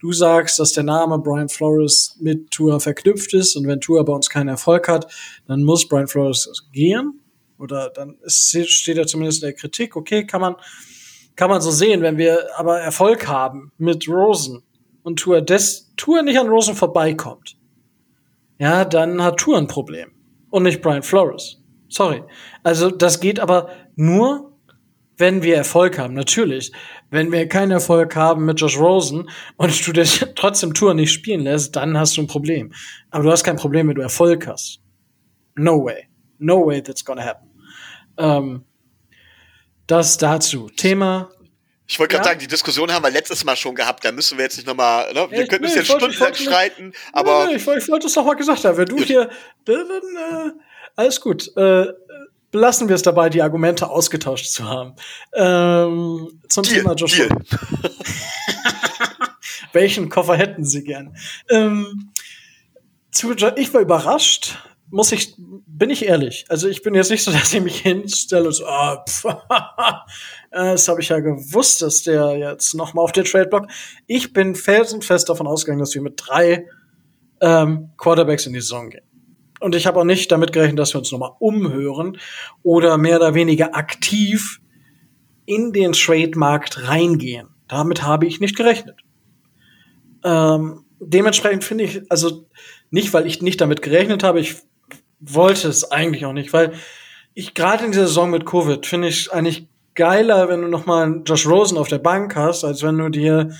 [0.00, 4.12] Du sagst, dass der Name Brian Flores mit Tour verknüpft ist und wenn Tour bei
[4.12, 5.12] uns keinen Erfolg hat,
[5.46, 7.23] dann muss Brian Flores gehen.
[7.58, 10.56] Oder dann ist, steht er zumindest in der Kritik, okay, kann man,
[11.36, 14.62] kann man so sehen, wenn wir aber Erfolg haben mit Rosen
[15.02, 17.56] und Tour, des, Tour nicht an Rosen vorbeikommt,
[18.58, 20.10] ja, dann hat Tour ein Problem.
[20.50, 21.60] Und nicht Brian Flores.
[21.88, 22.22] Sorry.
[22.62, 24.52] Also, das geht aber nur,
[25.16, 26.72] wenn wir Erfolg haben, natürlich.
[27.10, 31.40] Wenn wir keinen Erfolg haben mit Josh Rosen und du dich trotzdem Tour nicht spielen
[31.40, 32.72] lässt, dann hast du ein Problem.
[33.10, 34.80] Aber du hast kein Problem, wenn du Erfolg hast.
[35.56, 36.08] No way.
[36.38, 37.50] No way that's gonna happen.
[38.16, 38.64] Ähm,
[39.86, 40.68] das dazu.
[40.70, 41.30] Thema.
[41.86, 42.30] Ich wollte gerade ja?
[42.30, 45.12] sagen, die Diskussion haben wir letztes Mal schon gehabt, da müssen wir jetzt nicht nochmal,
[45.12, 45.26] ne?
[45.30, 47.46] wir können uns jetzt stundenlang streiten, aber.
[47.46, 49.28] Nee, ich, ich wollte es doch mal gesagt haben, wenn du hier,
[49.66, 50.50] dann, äh,
[50.96, 51.54] alles gut.
[51.56, 51.86] Äh,
[52.50, 54.94] belassen wir es dabei, die Argumente ausgetauscht zu haben.
[55.34, 57.26] Ähm, zum Deal, Thema Joshua.
[59.72, 61.16] Welchen Koffer hätten Sie gern?
[61.50, 62.12] Ähm,
[63.10, 64.56] zu, ich war überrascht,
[64.94, 66.44] muss ich, bin ich ehrlich.
[66.48, 69.26] Also ich bin jetzt nicht so, dass ich mich hinstelle und so, ah, pff,
[70.52, 73.66] das habe ich ja gewusst, dass der jetzt noch mal auf der Trade Block.
[74.06, 76.68] Ich bin felsenfest davon ausgegangen, dass wir mit drei
[77.40, 79.04] ähm, Quarterbacks in die Saison gehen.
[79.58, 82.18] Und ich habe auch nicht damit gerechnet, dass wir uns noch mal umhören
[82.62, 84.60] oder mehr oder weniger aktiv
[85.44, 87.48] in den Trade-Markt reingehen.
[87.66, 89.00] Damit habe ich nicht gerechnet.
[90.22, 92.48] Ähm, dementsprechend finde ich, also
[92.90, 94.56] nicht, weil ich nicht damit gerechnet habe, ich
[95.26, 96.72] wollte es eigentlich auch nicht, weil
[97.34, 101.22] ich gerade in dieser Saison mit Covid finde ich eigentlich geiler, wenn du noch mal
[101.24, 103.50] Josh Rosen auf der Bank hast, als wenn du dir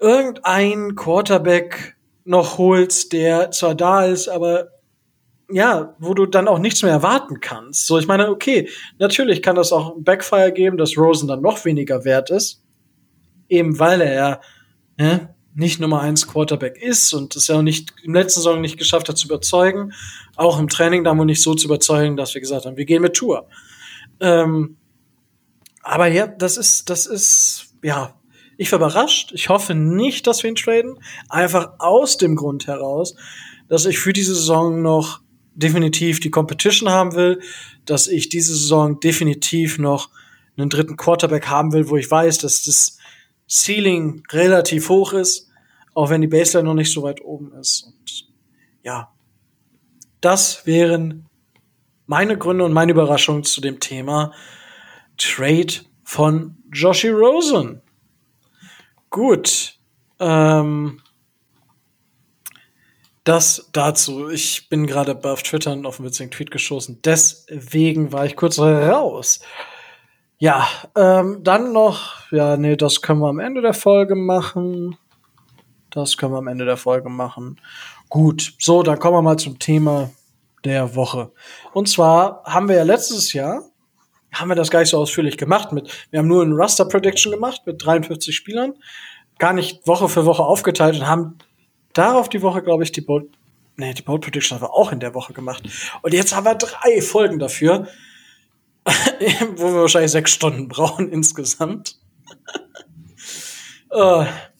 [0.00, 4.68] irgendein Quarterback noch holst, der zwar da ist, aber
[5.50, 7.86] ja, wo du dann auch nichts mehr erwarten kannst.
[7.86, 8.68] So, ich meine, okay,
[8.98, 12.62] natürlich kann das auch ein Backfire geben, dass Rosen dann noch weniger wert ist.
[13.48, 14.40] eben weil er
[14.98, 18.78] ne, nicht Nummer eins Quarterback ist und es ja auch nicht im letzten Saison nicht
[18.78, 19.92] geschafft hat zu überzeugen,
[20.36, 23.14] auch im Training da nicht so zu überzeugen, dass wir gesagt haben, wir gehen mit
[23.14, 23.48] Tour.
[24.20, 24.76] Ähm,
[25.82, 28.14] aber ja, das ist, das ist, ja,
[28.56, 29.32] ich war überrascht.
[29.32, 30.98] Ich hoffe nicht, dass wir ihn traden.
[31.28, 33.16] Einfach aus dem Grund heraus,
[33.68, 35.20] dass ich für diese Saison noch
[35.54, 37.40] definitiv die Competition haben will,
[37.84, 40.10] dass ich diese Saison definitiv noch
[40.56, 42.98] einen dritten Quarterback haben will, wo ich weiß, dass das
[43.48, 45.47] Ceiling relativ hoch ist,
[45.98, 47.82] auch wenn die Baseline noch nicht so weit oben ist.
[47.82, 48.28] Und
[48.84, 49.12] ja,
[50.20, 51.26] das wären
[52.06, 54.32] meine Gründe und meine Überraschungen zu dem Thema
[55.16, 55.72] Trade
[56.04, 57.82] von Joshi Rosen.
[59.10, 59.74] Gut.
[60.20, 61.00] Ähm,
[63.24, 64.28] das dazu.
[64.28, 67.00] Ich bin gerade auf Twitter auf einen witzigen Tweet geschossen.
[67.04, 69.40] Deswegen war ich kurz raus.
[70.38, 74.96] Ja, ähm, dann noch, ja, nee, das können wir am Ende der Folge machen.
[76.00, 77.60] Das können wir am Ende der Folge machen.
[78.08, 80.10] Gut, so, dann kommen wir mal zum Thema
[80.64, 81.32] der Woche.
[81.72, 83.62] Und zwar haben wir ja letztes Jahr,
[84.32, 85.72] haben wir das gar nicht so ausführlich gemacht.
[85.72, 88.74] Mit, wir haben nur ein Raster Prediction gemacht mit 53 Spielern,
[89.38, 91.38] gar nicht Woche für Woche aufgeteilt und haben
[91.92, 93.26] darauf die Woche, glaube ich, die Bold,
[93.76, 95.62] nee, die Bold Prediction haben wir auch in der Woche gemacht.
[96.02, 97.86] Und jetzt haben wir drei Folgen dafür.
[99.56, 101.98] wo wir wahrscheinlich sechs Stunden brauchen insgesamt.
[103.92, 104.24] uh,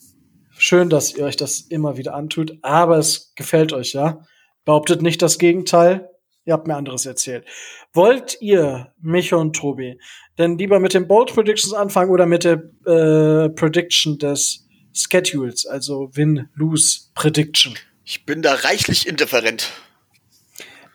[0.59, 4.25] schön, dass ihr euch das immer wieder antut, aber es gefällt euch, ja?
[4.65, 6.11] Behauptet nicht das Gegenteil.
[6.45, 7.45] Ihr habt mir anderes erzählt.
[7.93, 9.99] Wollt ihr, Micho und Tobi,
[10.39, 16.11] denn lieber mit den Bold Predictions anfangen oder mit der äh, Prediction des Schedules, also
[16.13, 17.75] Win-Lose Prediction?
[18.05, 19.71] Ich bin da reichlich indifferent.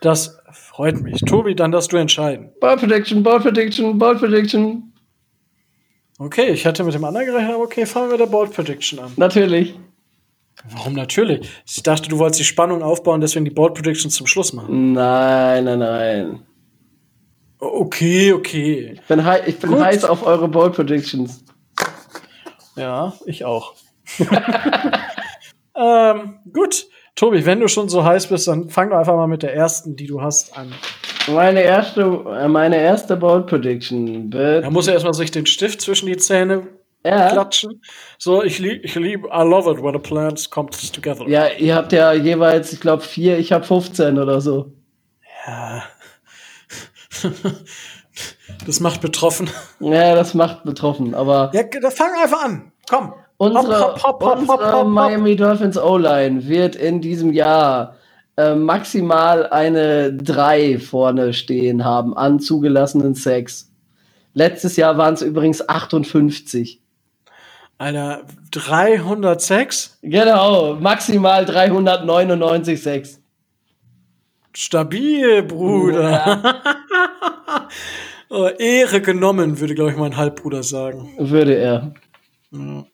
[0.02, 0.38] Das
[0.74, 1.22] Freut mich.
[1.22, 2.52] Tobi, dann darfst du entscheiden.
[2.60, 4.93] Ball Prediction, Ball Prediction, Ball Prediction.
[6.20, 9.12] Okay, ich hatte mit dem anderen gerechnet, aber okay, fangen wir der Ball Prediction an.
[9.18, 9.76] Natürlich.
[10.70, 11.50] Warum natürlich?
[11.66, 14.94] Ich dachte, du wolltest die Spannung aufbauen, deswegen die Board Prediction zum Schluss machen.
[14.94, 16.40] Nein, nein, nein.
[17.60, 18.94] Okay, okay.
[18.94, 21.44] Ich bin, hei ich bin heiß auf eure Board Predictions.
[22.76, 23.74] Ja, ich auch.
[25.76, 26.88] ähm, gut.
[27.16, 29.96] Tobi, wenn du schon so heiß bist, dann fang doch einfach mal mit der ersten,
[29.96, 30.74] die du hast, an.
[31.28, 34.30] Meine erste, äh, meine erste Bold Prediction.
[34.30, 36.68] Da muss er erstmal sich den Stift zwischen die Zähne
[37.06, 37.30] ja.
[37.30, 37.82] klatschen.
[38.18, 41.28] So, ich liebe, ich lieb, I love it when a plant comes together.
[41.28, 44.74] Ja, ihr habt ja jeweils, ich glaube, vier, ich habe 15 oder so.
[45.46, 45.84] Ja.
[48.66, 49.50] das macht betroffen.
[49.80, 51.52] Ja, das macht betroffen, aber.
[51.54, 52.72] Ja, da fang einfach an.
[52.90, 53.14] Komm.
[53.38, 57.96] Unsere, hopp, hopp, hopp, unsere Miami Dolphins O-Line wird in diesem Jahr
[58.38, 63.72] äh, maximal eine 3 vorne stehen haben an zugelassenen Sex.
[64.34, 66.82] Letztes Jahr waren es übrigens 58.
[67.78, 70.00] Alter, 306?
[70.02, 73.20] Genau, maximal 399 Sex.
[74.54, 76.12] Stabil, Bruder.
[76.12, 76.62] Ja.
[78.30, 81.14] oh, Ehre genommen, würde, glaube ich, mein Halbbruder sagen.
[81.18, 81.94] Würde er.
[82.52, 82.86] Ja.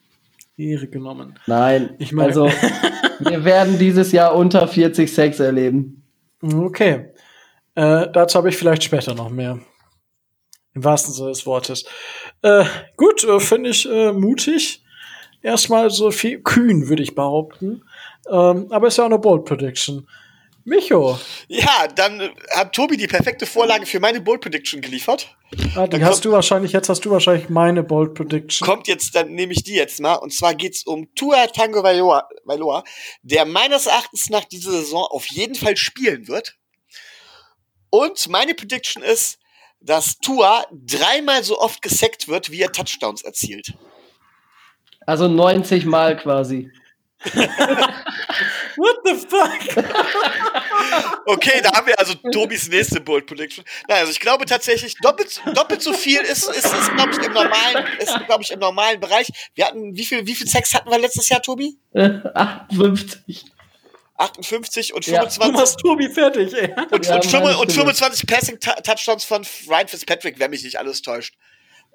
[0.59, 1.39] Ehre genommen.
[1.47, 2.45] Nein, ich meine, also
[3.19, 6.03] wir werden dieses Jahr unter 40 Sex erleben.
[6.41, 7.13] Okay.
[7.75, 9.59] Äh, dazu habe ich vielleicht später noch mehr.
[10.73, 11.85] Im wahrsten Sinne des Wortes.
[12.41, 12.65] Äh,
[12.97, 14.83] gut, äh, finde ich äh, mutig.
[15.41, 17.83] Erstmal so viel kühn, würde ich behaupten.
[18.29, 20.07] Ähm, aber ist ja auch eine Bold Prediction.
[20.65, 21.19] Micho.
[21.47, 25.35] Ja, dann hat Tobi die perfekte Vorlage für meine Bold Prediction geliefert.
[25.75, 28.67] Ah, die dann hast du wahrscheinlich, jetzt hast du wahrscheinlich meine Bold Prediction.
[28.67, 30.15] Kommt jetzt, dann nehme ich die jetzt mal.
[30.15, 32.83] Und zwar geht's um Tua Tango Vailoa,
[33.23, 36.55] der meines Erachtens nach dieser Saison auf jeden Fall spielen wird.
[37.89, 39.39] Und meine Prediction ist,
[39.81, 43.73] dass Tua dreimal so oft gesackt wird, wie er Touchdowns erzielt.
[45.05, 46.71] Also 90 Mal quasi.
[48.77, 49.85] What the fuck?
[51.25, 53.63] okay, da haben wir also Tobis nächste Bold Prediction.
[53.87, 57.33] Nein, also ich glaube tatsächlich, doppelt, doppelt so viel ist, ist, ist glaube ich, im
[57.33, 59.27] normalen, ist, glaube ich, im normalen Bereich.
[59.55, 61.77] Wir hatten, wie viel, wie viel Sex hatten wir letztes Jahr, Tobi?
[61.93, 63.45] 58.
[64.17, 65.41] 58 und 25.
[65.41, 66.75] Ja, du machst Tobi fertig, ey.
[66.91, 71.01] Und, ja, und, 5, und 25 Passing Touchdowns von Ryan Fitzpatrick, wenn mich nicht alles
[71.01, 71.35] täuscht.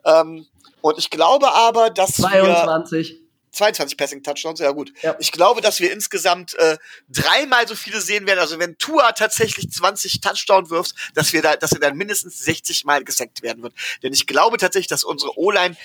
[0.07, 0.47] Ähm,
[0.81, 3.11] und ich glaube aber, dass 22.
[3.11, 3.24] wir
[3.55, 4.92] 22 Passing Touchdowns, ja gut.
[5.02, 5.16] Ja.
[5.18, 6.76] Ich glaube, dass wir insgesamt äh,
[7.09, 8.40] dreimal so viele sehen werden.
[8.40, 12.84] Also wenn Tua tatsächlich 20 Touchdown wirft, dass wir da, dass er dann mindestens 60
[12.84, 13.74] Mal gesackt werden wird.
[14.02, 15.76] Denn ich glaube tatsächlich, dass unsere O-Line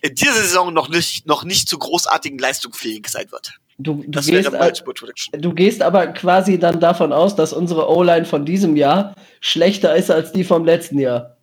[0.00, 3.60] in dieser Saison noch nicht, noch nicht zu großartigen Leistungen fähig sein wird.
[3.78, 4.50] Du, du, gehst,
[5.32, 10.10] du gehst aber quasi dann davon aus, dass unsere O-Line von diesem Jahr schlechter ist
[10.10, 11.38] als die vom letzten Jahr.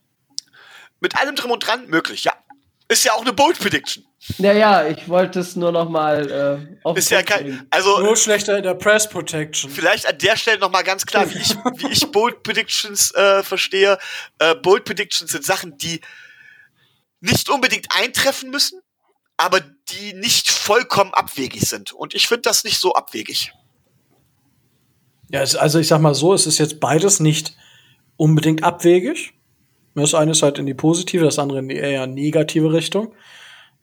[1.00, 2.34] Mit allem drum und dran möglich, ja.
[2.90, 4.07] Ist ja auch eine Bold Prediction.
[4.40, 8.18] Ja, ja, ich wollte es nur noch mal äh, auf Ist ja kein, also nur
[8.18, 9.70] schlechter in der Press Protection.
[9.70, 13.44] Vielleicht an der Stelle noch mal ganz klar, wie ich, wie ich Bold Predictions äh,
[13.44, 13.98] verstehe.
[14.40, 16.02] Äh, Bold Predictions sind Sachen, die
[17.22, 18.82] nicht unbedingt eintreffen müssen,
[19.38, 21.92] aber die nicht vollkommen abwegig sind.
[21.92, 23.54] Und ich finde das nicht so abwegig.
[25.30, 27.56] Ja, also ich sag mal so, es ist jetzt beides nicht
[28.16, 29.34] unbedingt abwegig.
[29.94, 33.14] Das eine ist halt in die positive, das andere in die eher negative Richtung.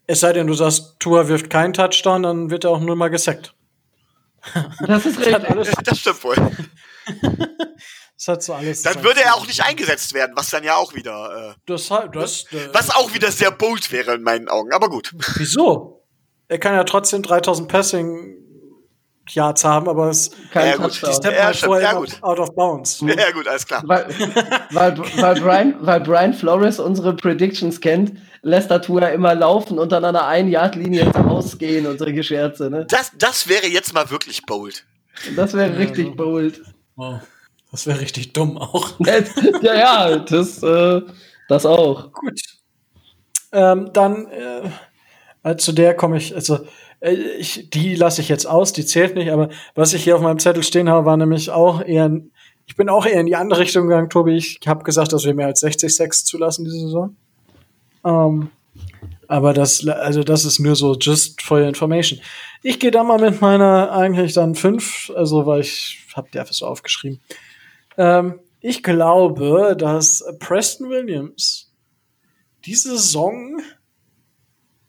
[0.07, 3.09] Es sei denn, du sagst, Tua wirft keinen Touchdown, dann wird er auch nur mal
[3.09, 3.55] gesackt.
[4.87, 5.55] Das ist richtig.
[5.55, 6.37] Das, das stimmt wohl.
[7.17, 8.83] das hat so alles.
[8.83, 11.55] Dann würde er auch nicht eingesetzt werden, was dann ja auch wieder.
[11.57, 15.15] Äh, das, das, äh, was auch wieder sehr bold wäre in meinen Augen, aber gut.
[15.37, 16.05] Wieso?
[16.49, 18.44] Er kann ja trotzdem 3000 Passing
[19.31, 21.01] Yards haben, aber es kein ja, gut.
[21.03, 22.23] die Step ja, halt vorher ja, gut.
[22.23, 23.01] out of bounds.
[23.01, 23.83] Ja, gut, alles klar.
[23.87, 24.07] Weil,
[24.71, 29.93] weil, weil, Brian, weil Brian Flores unsere Predictions kennt, lässt er Tour immer laufen und
[29.93, 32.69] dann an einer Ein-Yard-Linie rausgehen und solche Scherze.
[32.71, 32.87] Ne?
[32.89, 34.85] Das, das wäre jetzt mal wirklich bold.
[35.37, 36.61] Das wäre richtig bold.
[36.97, 37.21] Wow.
[37.71, 38.93] Das wäre richtig dumm auch.
[39.63, 41.01] ja, ja, das, äh,
[41.49, 42.13] das auch.
[42.13, 42.41] Gut.
[43.53, 44.27] Ähm, dann
[45.43, 46.67] äh, zu der komme ich, also äh,
[47.13, 50.39] ich, die lasse ich jetzt aus, die zählt nicht, aber was ich hier auf meinem
[50.39, 52.11] Zettel stehen habe, war nämlich auch eher,
[52.67, 54.37] ich bin auch eher in die andere Richtung gegangen, Tobi.
[54.37, 57.17] Ich habe gesagt, dass wir mehr als 60 Sex zulassen diese Saison.
[58.05, 58.51] Ähm,
[59.29, 62.21] aber das, also das ist nur so just for your information.
[62.63, 66.55] Ich gehe da mal mit meiner eigentlich dann fünf, also weil ich habe die einfach
[66.55, 67.21] so aufgeschrieben.
[67.97, 71.71] Ähm, ich glaube, dass Preston Williams
[72.65, 73.61] diese Saison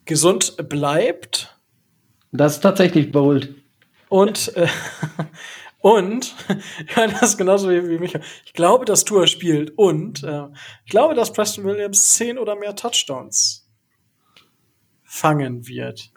[0.05, 1.55] gesund bleibt
[2.38, 3.54] das ist tatsächlich bold.
[4.10, 4.68] Und, äh,
[5.80, 6.36] und,
[6.96, 8.18] ja, das ist genauso wie, wie mich.
[8.46, 10.48] Ich glaube, dass Tour spielt und äh,
[10.86, 13.68] ich glaube, dass Preston Williams zehn oder mehr Touchdowns
[15.04, 16.12] fangen wird.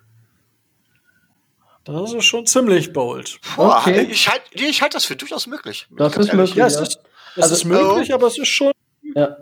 [1.84, 3.40] Das ist schon ziemlich bold.
[3.56, 4.08] Boah, okay.
[4.10, 5.86] Ich halte ich halt das für durchaus möglich.
[5.90, 6.54] Das ist möglich.
[6.54, 7.00] Ja, es ist,
[7.34, 8.14] es also, ist möglich, oh.
[8.14, 8.72] aber es ist schon.
[9.14, 9.36] Ja.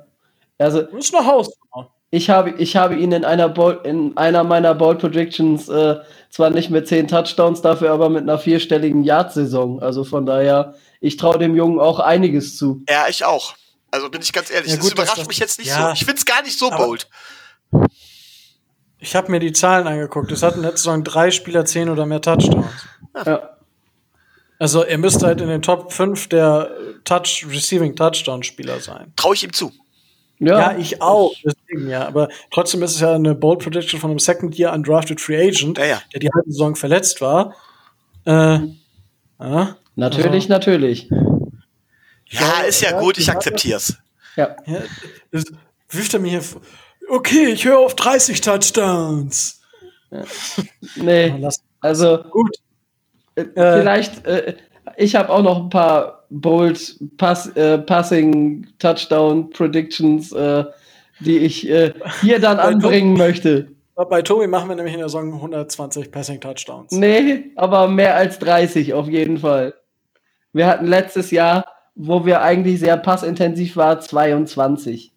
[0.56, 1.92] Also, es ist eine Hausnummer.
[2.16, 5.96] Ich habe, ich habe ihn in einer, Ball, in einer meiner Ball Predictions äh,
[6.30, 9.82] zwar nicht mit zehn Touchdowns, dafür aber mit einer vierstelligen Yard-Saison.
[9.82, 12.82] Also von daher, ich traue dem Jungen auch einiges zu.
[12.88, 13.54] Ja, ich auch.
[13.90, 15.92] Also bin ich ganz ehrlich, ja, gut, das überrascht das, mich jetzt nicht ja, so.
[15.92, 17.06] Ich finde es gar nicht so bold.
[18.98, 20.32] Ich habe mir die Zahlen angeguckt.
[20.32, 22.64] Es hatten letzte Saison drei Spieler zehn oder mehr Touchdowns.
[23.26, 23.50] Ja.
[24.58, 26.70] Also er müsste halt in den Top 5 der
[27.04, 29.12] Touch Receiving Touchdown Spieler sein.
[29.16, 29.70] Traue ich ihm zu.
[30.38, 31.32] Ja, ja, ich auch.
[31.44, 32.06] Deswegen, ja.
[32.06, 35.78] Aber trotzdem ist es ja eine Bold Prediction von einem Second Year Undrafted Free Agent,
[35.78, 36.02] ja, ja.
[36.12, 37.54] der die halbe Saison verletzt war.
[38.26, 38.58] Äh,
[39.40, 40.48] ja, natürlich, also.
[40.48, 41.08] natürlich.
[42.28, 43.96] Ja, ist ja, gut, ich akzeptier's.
[44.36, 44.56] Ja.
[44.66, 44.80] ja
[45.30, 45.44] das
[45.88, 46.60] wirft er mir hier vor.
[47.08, 49.62] Okay, ich höre auf 30 Touchdowns.
[50.10, 50.24] Ja.
[50.96, 51.48] Nee,
[51.80, 52.56] also gut.
[53.36, 54.56] Äh, vielleicht, äh,
[54.96, 60.64] ich habe auch noch ein paar bold Pass, äh, Passing Touchdown Predictions, äh,
[61.20, 63.68] die ich äh, hier dann anbringen Tobi, möchte.
[63.94, 66.92] Bei Tobi machen wir nämlich in der Saison 120 Passing Touchdowns.
[66.92, 69.74] Nee, aber mehr als 30 auf jeden Fall.
[70.52, 71.64] Wir hatten letztes Jahr,
[71.94, 75.12] wo wir eigentlich sehr passintensiv waren, 22.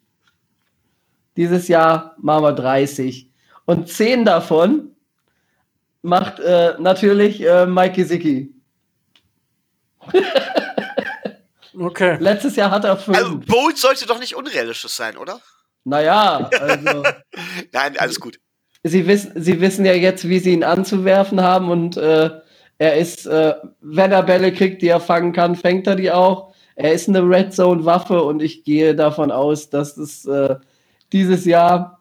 [1.38, 3.30] Dieses Jahr machen wir 30.
[3.66, 4.96] Und 10 davon
[6.02, 8.54] macht äh, natürlich äh, Mike Gesicki.
[11.78, 12.18] Okay.
[12.20, 13.18] Letztes Jahr hat er fünf.
[13.18, 15.40] Also Bolt sollte doch nicht unrealistisch sein, oder?
[15.84, 17.04] Naja, also.
[17.72, 18.40] Nein, alles gut.
[18.84, 22.32] Sie wissen, sie wissen ja jetzt, wie sie ihn anzuwerfen haben und äh,
[22.78, 26.54] er ist, äh, wenn er Bälle kriegt, die er fangen kann, fängt er die auch.
[26.76, 30.56] Er ist eine Red Zone Waffe und ich gehe davon aus, dass es äh,
[31.12, 32.00] dieses Jahr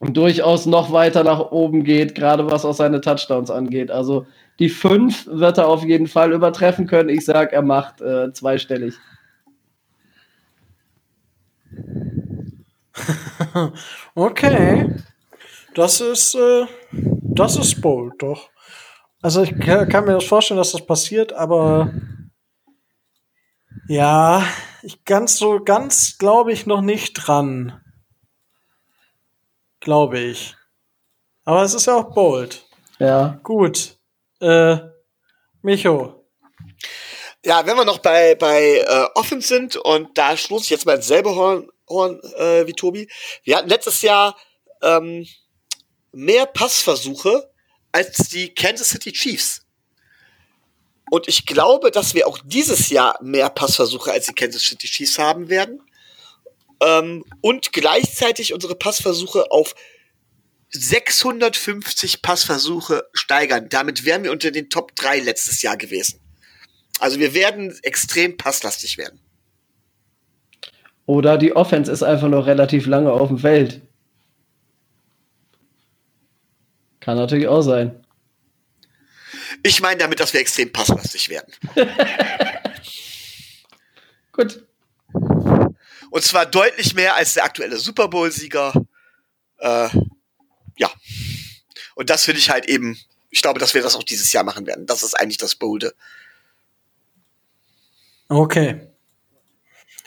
[0.00, 3.92] durchaus noch weiter nach oben geht, gerade was auch seine Touchdowns angeht.
[3.92, 4.26] Also
[4.58, 7.08] die fünf wird er auf jeden Fall übertreffen können.
[7.08, 8.94] Ich sage, er macht äh, zweistellig.
[14.14, 14.94] okay.
[15.74, 18.50] Das ist, äh, das ist bold, doch.
[19.20, 21.92] Also ich kann mir das vorstellen, dass das passiert, aber
[23.88, 24.44] ja,
[24.82, 27.80] ich ganz so ganz glaube ich noch nicht dran.
[29.80, 30.56] Glaube ich.
[31.44, 32.66] Aber es ist ja auch bold.
[32.98, 33.40] Ja.
[33.42, 33.98] Gut.
[34.44, 34.76] Äh,
[35.62, 36.26] Micho.
[37.46, 40.96] Ja, wenn wir noch bei, bei äh, Offen sind und da stoße ich jetzt mal
[40.96, 43.08] ins selbe Horn, Horn äh, wie Tobi.
[43.42, 44.36] Wir hatten letztes Jahr
[44.82, 45.26] ähm,
[46.12, 47.50] mehr Passversuche
[47.90, 49.62] als die Kansas City Chiefs.
[51.10, 55.18] Und ich glaube, dass wir auch dieses Jahr mehr Passversuche als die Kansas City Chiefs
[55.18, 55.80] haben werden.
[56.82, 59.74] Ähm, und gleichzeitig unsere Passversuche auf
[60.74, 63.68] 650 Passversuche steigern.
[63.68, 66.20] Damit wären wir unter den Top 3 letztes Jahr gewesen.
[66.98, 69.20] Also wir werden extrem passlastig werden.
[71.06, 73.82] Oder die Offense ist einfach noch relativ lange auf dem Feld.
[77.00, 78.04] Kann natürlich auch sein.
[79.62, 81.52] Ich meine damit, dass wir extrem passlastig werden.
[84.32, 84.66] Gut.
[86.10, 88.72] Und zwar deutlich mehr als der aktuelle Super Bowl-Sieger.
[89.58, 89.88] Äh,
[90.76, 90.90] ja.
[91.94, 92.98] Und das finde ich halt eben,
[93.30, 94.86] ich glaube, dass wir das auch dieses Jahr machen werden.
[94.86, 95.94] Das ist eigentlich das Bolde.
[98.28, 98.88] Okay.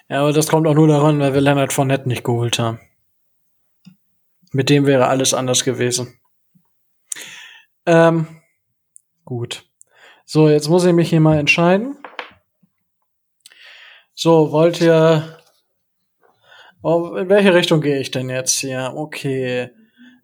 [0.09, 2.79] Ja, aber das kommt auch nur daran, weil wir Leonard Fournette nicht geholt haben.
[4.51, 6.19] Mit dem wäre alles anders gewesen.
[7.85, 8.41] Ähm,
[9.25, 9.65] gut.
[10.25, 11.97] So, jetzt muss ich mich hier mal entscheiden.
[14.13, 15.37] So, wollt ihr.
[16.81, 18.93] Oh, in welche Richtung gehe ich denn jetzt hier?
[18.95, 19.69] Okay.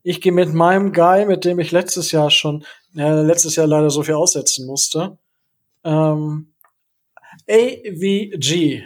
[0.03, 3.89] Ich gehe mit meinem Guy, mit dem ich letztes Jahr schon, ja, letztes Jahr leider
[3.89, 5.17] so viel aussetzen musste.
[5.83, 6.53] Ähm,
[7.49, 8.83] AVG.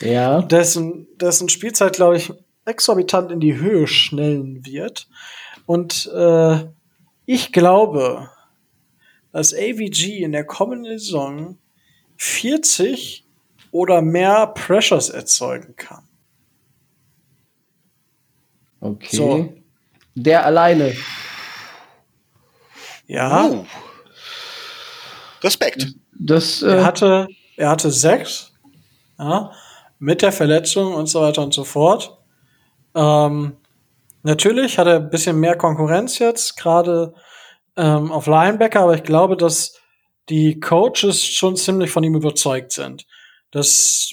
[0.00, 0.42] Ja.
[0.42, 2.32] Dessen, dessen Spielzeit, glaube ich,
[2.64, 5.08] exorbitant in die Höhe schnellen wird.
[5.66, 6.64] Und äh,
[7.26, 8.30] ich glaube,
[9.32, 11.58] dass AVG in der kommenden Saison
[12.16, 13.26] 40
[13.70, 16.08] oder mehr Pressures erzeugen kann.
[18.80, 19.16] Okay.
[19.16, 19.57] So.
[20.20, 20.96] Der alleine.
[23.06, 23.46] Ja.
[23.46, 23.64] Uh.
[25.42, 25.86] Respekt.
[26.12, 28.52] Das, äh er hatte, er hatte sechs.
[29.16, 29.52] Ja,
[30.00, 32.18] mit der Verletzung und so weiter und so fort.
[32.96, 33.56] Ähm,
[34.24, 37.14] natürlich hat er ein bisschen mehr Konkurrenz jetzt, gerade
[37.76, 39.74] ähm, auf Linebacker, aber ich glaube, dass
[40.28, 43.06] die Coaches schon ziemlich von ihm überzeugt sind.
[43.52, 44.10] Das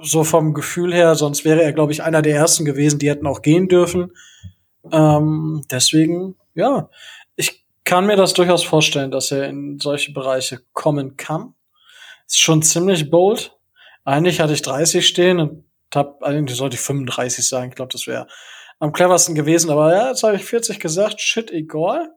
[0.00, 3.26] so vom Gefühl her, sonst wäre er, glaube ich, einer der ersten gewesen, die hätten
[3.26, 4.12] auch gehen dürfen.
[4.92, 6.88] Ähm, deswegen, ja,
[7.36, 11.54] ich kann mir das durchaus vorstellen, dass er in solche Bereiche kommen kann.
[12.26, 13.56] Ist schon ziemlich bold.
[14.04, 15.64] Eigentlich hatte ich 30 stehen und
[15.94, 17.70] hab, eigentlich sollte ich 35 sagen.
[17.70, 18.26] Ich glaube, das wäre
[18.78, 19.70] am cleversten gewesen.
[19.70, 21.20] Aber ja, jetzt habe ich 40 gesagt.
[21.20, 22.12] Shit, egal.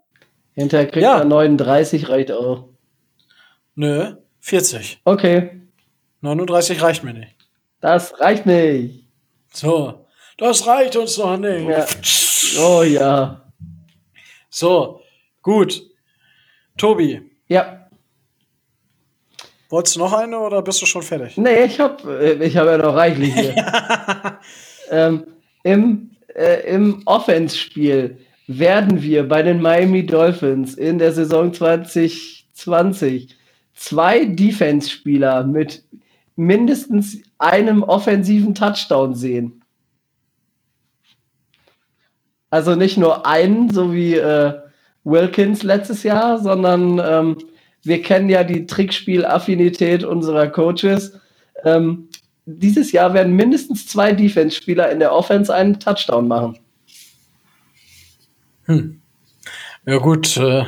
[0.53, 1.19] Hinterher kriegt ja.
[1.19, 2.69] er 39, reicht auch.
[3.75, 5.01] Nö, 40.
[5.05, 5.61] Okay.
[6.21, 7.35] 39 reicht mir nicht.
[7.79, 9.05] Das reicht nicht.
[9.53, 10.05] So,
[10.37, 11.67] das reicht uns noch nicht.
[11.67, 11.85] Ja.
[12.59, 13.41] Oh ja.
[14.49, 15.01] So,
[15.41, 15.81] gut.
[16.77, 17.21] Tobi.
[17.47, 17.87] Ja.
[19.69, 21.37] Wolltest du noch eine oder bist du schon fertig?
[21.37, 23.55] Nee, ich hab, äh, ich hab ja noch reichlich hier.
[24.91, 25.25] ähm,
[25.63, 33.37] Im äh, im Offense-Spiel werden wir bei den Miami Dolphins in der Saison 2020
[33.73, 35.83] zwei Defense-Spieler mit
[36.35, 39.60] mindestens einem offensiven Touchdown sehen.
[42.51, 44.53] Also nicht nur einen, so wie äh,
[45.03, 47.37] Wilkins letztes Jahr, sondern ähm,
[47.81, 51.19] wir kennen ja die Trickspiel-Affinität unserer Coaches.
[51.63, 52.09] Ähm,
[52.45, 56.59] dieses Jahr werden mindestens zwei Defense-Spieler in der Offense einen Touchdown machen.
[58.65, 59.01] Hm.
[59.85, 60.65] Ja gut, äh,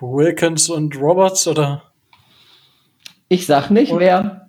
[0.00, 1.82] Wilkins und Roberts oder?
[3.28, 4.45] Ich sag nicht und, wer.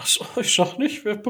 [0.00, 1.20] Achso, ich sag nicht wer.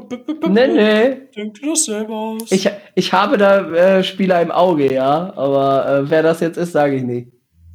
[0.48, 1.16] Nee, nee.
[1.34, 2.52] Denk dir das selber aus.
[2.52, 6.72] Ich, ich habe da äh, Spieler im Auge, ja, aber äh, wer das jetzt ist,
[6.72, 7.28] sage ich nicht.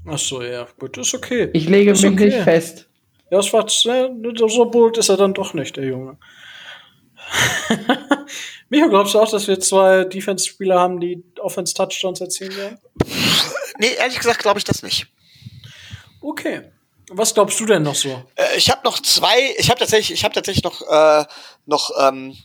[0.06, 1.49] Achso, ja, gut, ist okay.
[1.53, 2.26] Ich lege ist mich okay.
[2.26, 2.88] nicht fest.
[3.30, 6.18] Ja, es war ne, so bold ist er dann doch nicht, der Junge.
[8.70, 12.78] Micho, glaubst du auch, dass wir zwei Defense-Spieler haben, die Offense-Touchdowns erzielen werden?
[13.80, 15.07] Nee, ehrlich gesagt glaube ich das nicht.
[16.22, 16.61] Okay.
[17.10, 18.23] Was glaubst du denn noch so?
[18.36, 21.26] Äh, ich habe noch zwei, ich habe tatsächlich, ich habe tatsächlich noch äh,
[21.65, 22.38] noch ähm,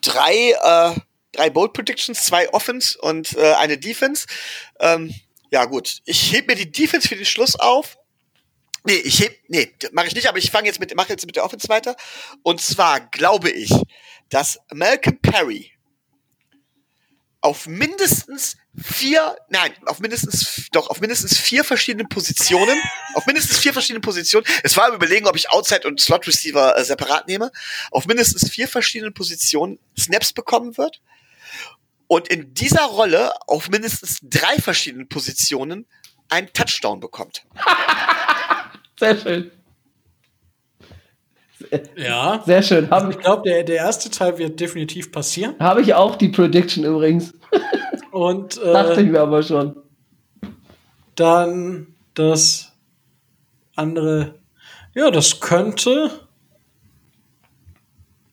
[0.00, 1.00] drei äh,
[1.32, 4.26] drei Bold Predictions, zwei Offense und äh, eine Defense.
[4.80, 5.14] Ähm,
[5.50, 7.96] ja gut, ich heb mir die Defense für den Schluss auf.
[8.84, 11.36] Nee, ich heb, nee, mache ich nicht, aber ich fange jetzt mit, mache jetzt mit
[11.36, 11.96] der Offense weiter.
[12.42, 13.72] Und zwar glaube ich,
[14.28, 15.72] dass Malcolm Perry
[17.40, 22.80] auf mindestens vier, nein, auf mindestens, doch, auf mindestens vier verschiedenen Positionen,
[23.14, 26.76] auf mindestens vier verschiedenen Positionen, es war im Überlegen, ob ich Outside und Slot Receiver
[26.76, 27.50] äh, separat nehme,
[27.90, 31.00] auf mindestens vier verschiedenen Positionen Snaps bekommen wird
[32.08, 35.86] und in dieser Rolle auf mindestens drei verschiedenen Positionen
[36.28, 37.44] einen Touchdown bekommt.
[38.98, 39.50] Sehr schön.
[41.96, 42.42] Ja.
[42.46, 42.90] Sehr schön.
[42.90, 45.54] Hab, ich glaube, der, der erste Teil wird definitiv passieren.
[45.58, 47.34] Habe ich auch die Prediction übrigens.
[48.10, 49.76] Und äh, dachte ich mir aber schon.
[51.14, 52.72] Dann das
[53.74, 54.34] andere.
[54.94, 56.10] Ja, das könnte.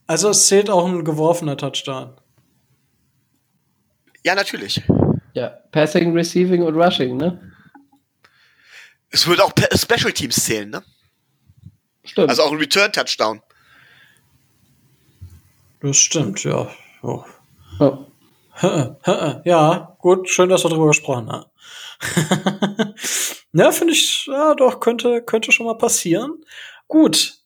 [0.07, 2.13] Also es zählt auch ein geworfener Touchdown.
[4.23, 4.81] Ja, natürlich.
[5.33, 7.51] Ja, Passing, Receiving und Rushing, ne?
[9.09, 10.83] Es würde auch Special Teams zählen, ne?
[12.06, 12.30] Stimmt.
[12.30, 13.41] Also auch ein Return-Touchdown.
[15.82, 16.69] Das stimmt, ja.
[17.02, 17.23] Oh.
[17.80, 18.06] Oh.
[19.44, 21.45] Ja, gut, schön, dass wir darüber gesprochen haben.
[23.53, 26.44] ja, finde ich, ja, doch, könnte, könnte schon mal passieren.
[26.88, 27.40] Gut.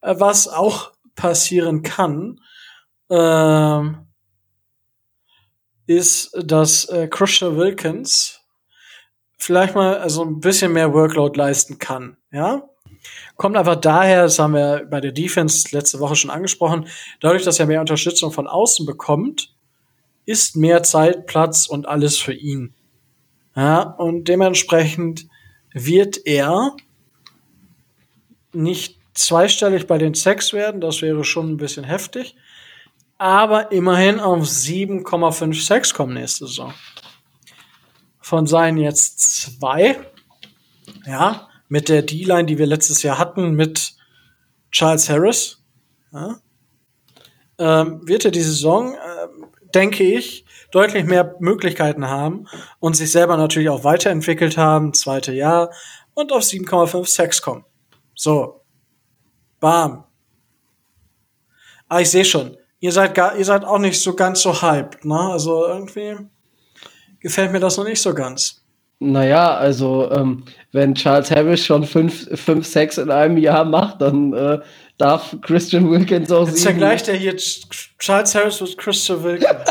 [0.00, 2.40] Äh, was auch passieren kann,
[3.10, 4.06] ähm,
[5.86, 8.40] ist, dass äh, Christian Wilkins
[9.36, 12.68] vielleicht mal also ein bisschen mehr Workload leisten kann, ja?
[13.36, 16.86] Kommt einfach daher, das haben wir bei der Defense letzte Woche schon angesprochen,
[17.20, 19.52] dadurch, dass er mehr Unterstützung von außen bekommt,
[20.24, 22.74] ist mehr Zeit, Platz und alles für ihn.
[23.56, 25.26] Ja, und dementsprechend
[25.72, 26.76] wird er
[28.52, 32.36] nicht zweistellig bei den Sex werden, das wäre schon ein bisschen heftig,
[33.18, 36.72] aber immerhin auf 7,5 Sex kommen nächste Saison.
[38.20, 40.00] Von seinen jetzt zwei,
[41.06, 43.96] ja, mit der D-Line, die wir letztes Jahr hatten, mit
[44.70, 45.60] Charles Harris,
[46.12, 46.38] ja,
[47.58, 49.26] ähm, wird er die Saison, äh,
[49.74, 52.46] denke ich, deutlich mehr Möglichkeiten haben
[52.78, 55.72] und sich selber natürlich auch weiterentwickelt haben, zweite Jahr,
[56.14, 57.64] und auf 7,5 Sex kommen.
[58.14, 58.60] So.
[59.58, 60.04] Bam.
[61.88, 62.56] Ah, ich sehe schon.
[62.78, 65.18] Ihr seid gar, ihr seid auch nicht so ganz so hyped, ne?
[65.18, 66.18] Also irgendwie
[67.18, 68.63] gefällt mir das noch nicht so ganz.
[69.12, 74.32] Naja, also ähm, wenn Charles Harris schon fünf, fünf Sex in einem Jahr macht, dann
[74.32, 74.60] äh,
[74.98, 77.36] darf Christian Wilkins auch Jetzt vergleicht er hier
[77.98, 79.70] Charles Harris mit Christian Wilkins.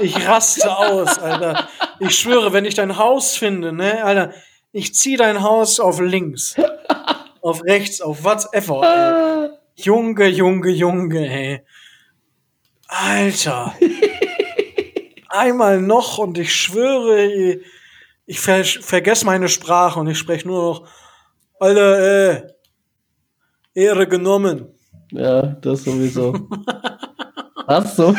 [0.00, 1.68] ich raste aus, Alter.
[2.00, 4.32] Ich schwöre, wenn ich dein Haus finde, ne, Alter,
[4.72, 6.56] ich zieh dein Haus auf links,
[7.40, 8.82] auf rechts, auf whatever.
[8.82, 9.84] Ey.
[9.84, 11.60] Junge, Junge, Junge, ey.
[12.88, 13.74] Alter.
[15.28, 17.60] Einmal noch und ich schwöre,
[18.26, 20.88] ich ver vergesse meine Sprache und ich spreche nur noch,
[21.58, 22.42] Alter, ey,
[23.74, 24.68] Ehre genommen.
[25.10, 26.48] Ja, das sowieso.
[27.66, 28.14] Was so?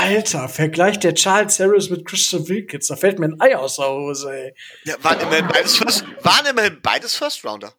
[0.00, 3.88] Alter, Vergleich der Charles Harris mit Christian Wilkins, da fällt mir ein Ei aus der
[3.88, 4.54] Hose, ey.
[4.84, 7.72] Ja, waren immerhin beides First, waren immerhin beides First Rounder.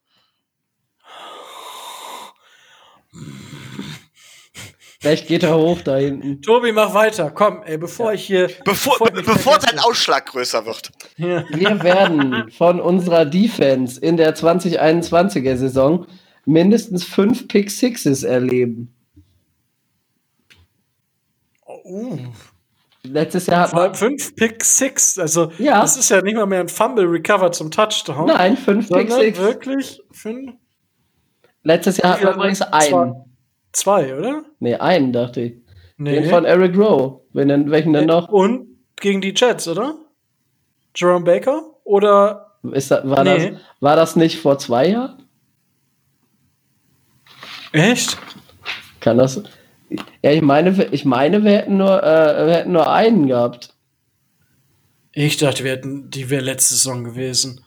[5.08, 6.42] Vielleicht geht er hoch da hinten.
[6.42, 7.32] Tobi, mach weiter.
[7.32, 8.16] Komm, ey, bevor ja.
[8.16, 8.50] ich hier.
[8.66, 10.92] Bevor, bevor, bevor dein Ausschlag größer wird.
[11.16, 11.46] Ja.
[11.50, 16.08] Wir werden von unserer Defense in der 2021er Saison
[16.44, 18.94] mindestens fünf Pick Sixes erleben.
[21.86, 22.18] Uh.
[23.04, 25.80] Letztes Jahr hat man fünf Pick Six, also ja.
[25.80, 28.28] das ist ja nicht mal mehr ein Fumble Recover zum Touchdown.
[28.28, 29.40] Nein, fünf Pick Six.
[29.40, 30.52] Wirklich fünf.
[31.64, 33.27] Letztes Jahr hat man übrigens einen.
[33.78, 34.44] Zwei, oder?
[34.60, 35.54] Nee, einen, dachte ich.
[35.98, 36.22] Nee.
[36.22, 37.22] Den von Eric Rowe.
[37.32, 38.28] Welchen, welchen denn noch?
[38.30, 40.00] Und gegen die Jets, oder?
[40.96, 41.62] Jerome Baker?
[41.84, 42.58] Oder.
[42.72, 43.52] Ist das, war, nee.
[43.52, 45.28] das, war das nicht vor zwei Jahren?
[47.72, 48.18] Echt?
[49.00, 49.44] Kann das.
[50.24, 53.76] Ja, ich meine, ich meine, wir hätten nur, äh, wir hätten nur einen gehabt.
[55.12, 57.64] Ich dachte, wir hätten, die wäre letzte Saison gewesen.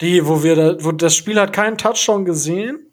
[0.00, 2.85] Die, wo wir da, wo das Spiel hat keinen Touchdown gesehen.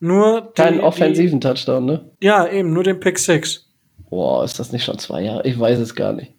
[0.00, 2.10] Nur keinen offensiven die, Touchdown, ne?
[2.22, 3.66] Ja, eben, nur den Pick 6.
[4.08, 5.46] Boah, ist das nicht schon zwei Jahre?
[5.46, 6.32] Ich weiß es gar nicht.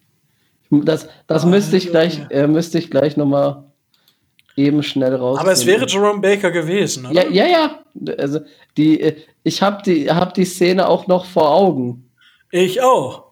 [0.72, 3.72] Das, das oh, müsste ich gleich, äh, müsste ich gleich noch mal
[4.56, 5.40] eben schnell raus.
[5.40, 7.30] Aber es wäre Jerome Baker gewesen, oder?
[7.30, 8.16] Ja, ja, ja.
[8.18, 8.40] Also
[8.78, 12.10] die, äh, ich habe die, hab die Szene auch noch vor Augen.
[12.52, 13.26] Ich auch.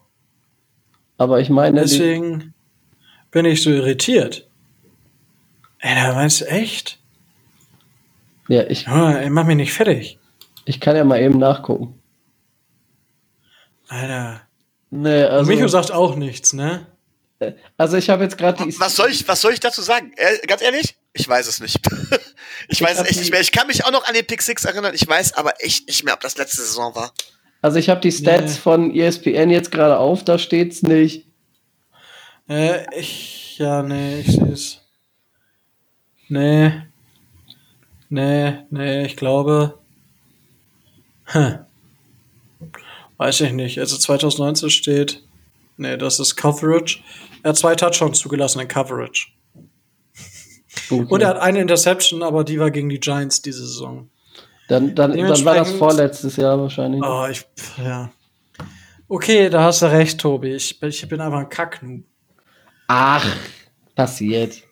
[1.18, 1.80] Aber ich meine.
[1.80, 2.54] Deswegen
[3.30, 4.46] bin ich so irritiert.
[5.80, 6.98] Ey, da meinst du echt?
[8.48, 8.86] Ja, ich.
[8.88, 10.19] Oh, ey, mach mich nicht fertig.
[10.64, 12.00] Ich kann ja mal eben nachgucken.
[13.88, 14.42] Alter.
[14.90, 15.50] Nee, also.
[15.50, 16.86] Micho sagt auch nichts, ne?
[17.78, 20.12] Also ich habe jetzt gerade Was soll ich, was soll ich dazu sagen?
[20.16, 20.96] Äh, ganz ehrlich?
[21.14, 21.78] Ich weiß es nicht.
[22.68, 23.40] ich weiß es echt nicht mehr.
[23.40, 24.94] Ich kann mich auch noch an den Pick 6 erinnern.
[24.94, 27.12] Ich weiß aber echt nicht mehr, ob das letzte Saison war.
[27.62, 28.60] Also ich habe die Stats nee.
[28.60, 31.26] von ESPN jetzt gerade auf, da steht's nicht.
[32.48, 34.80] Äh, ich, ja, nee, ich sehe es.
[36.28, 36.72] Nee.
[38.08, 39.79] Nee, nee, ich glaube.
[41.30, 41.58] Hm.
[43.16, 43.78] Weiß ich nicht.
[43.78, 45.22] Also 2019 steht.
[45.76, 47.00] Nee, das ist Coverage.
[47.42, 49.28] Er hat zwei Touchdowns zugelassen in Coverage.
[50.90, 51.06] Okay.
[51.08, 54.08] Und er hat eine Interception, aber die war gegen die Giants diese Saison.
[54.68, 57.02] Dann, dann, dann war das vorletztes Jahr wahrscheinlich.
[57.02, 57.44] Oh, ich,
[57.82, 58.10] ja.
[59.08, 60.54] Okay, da hast du recht, Tobi.
[60.54, 62.04] Ich, ich bin einfach ein Kacknoob.
[62.86, 63.36] Ach,
[63.94, 64.62] passiert.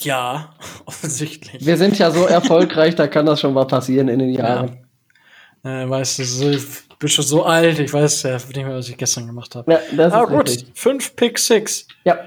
[0.00, 0.54] Ja,
[0.86, 1.64] offensichtlich.
[1.64, 4.86] Wir sind ja so erfolgreich, da kann das schon mal passieren in den Jahren.
[5.62, 6.64] Äh, weißt du, so, ich
[6.98, 9.72] bin schon so alt, ich weiß ja nicht mehr, was ich gestern gemacht habe.
[9.72, 10.72] Ja, das Aber gut, richtig.
[10.74, 11.86] fünf Pick Six.
[12.04, 12.18] Ja.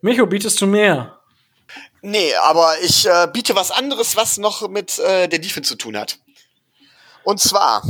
[0.00, 1.18] Micho, bietest du mehr?
[2.02, 5.96] Nee, aber ich äh, biete was anderes, was noch mit äh, der Defense zu tun
[5.96, 6.18] hat.
[7.24, 7.82] Und zwar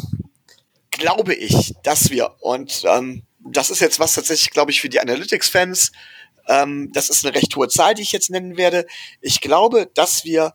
[0.91, 5.01] glaube ich, dass wir, und ähm, das ist jetzt was tatsächlich, glaube ich, für die
[5.01, 5.93] Analytics-Fans,
[6.49, 8.87] ähm, das ist eine recht hohe Zahl, die ich jetzt nennen werde.
[9.21, 10.55] Ich glaube, dass wir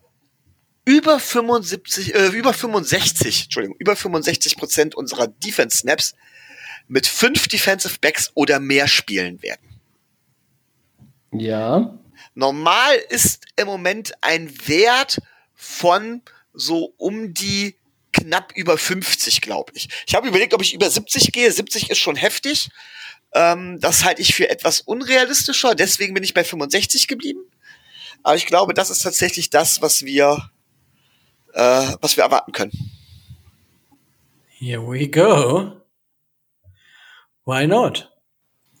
[0.84, 6.14] über 75, äh, über 65, Entschuldigung, über 65 Prozent unserer Defense Snaps
[6.88, 9.80] mit fünf Defensive Backs oder mehr spielen werden.
[11.32, 11.98] Ja.
[12.34, 15.20] Normal ist im Moment ein Wert
[15.54, 16.22] von
[16.52, 17.76] so um die
[18.12, 19.88] knapp über 50, glaube ich.
[20.06, 21.50] Ich habe überlegt, ob ich über 70 gehe.
[21.50, 22.68] 70 ist schon heftig.
[23.34, 25.74] Ähm, das halte ich für etwas unrealistischer.
[25.74, 27.40] Deswegen bin ich bei 65 geblieben.
[28.22, 30.50] Aber ich glaube, das ist tatsächlich das, was wir,
[31.52, 32.72] äh, was wir erwarten können.
[34.48, 35.72] Here we go.
[37.44, 38.10] Why not?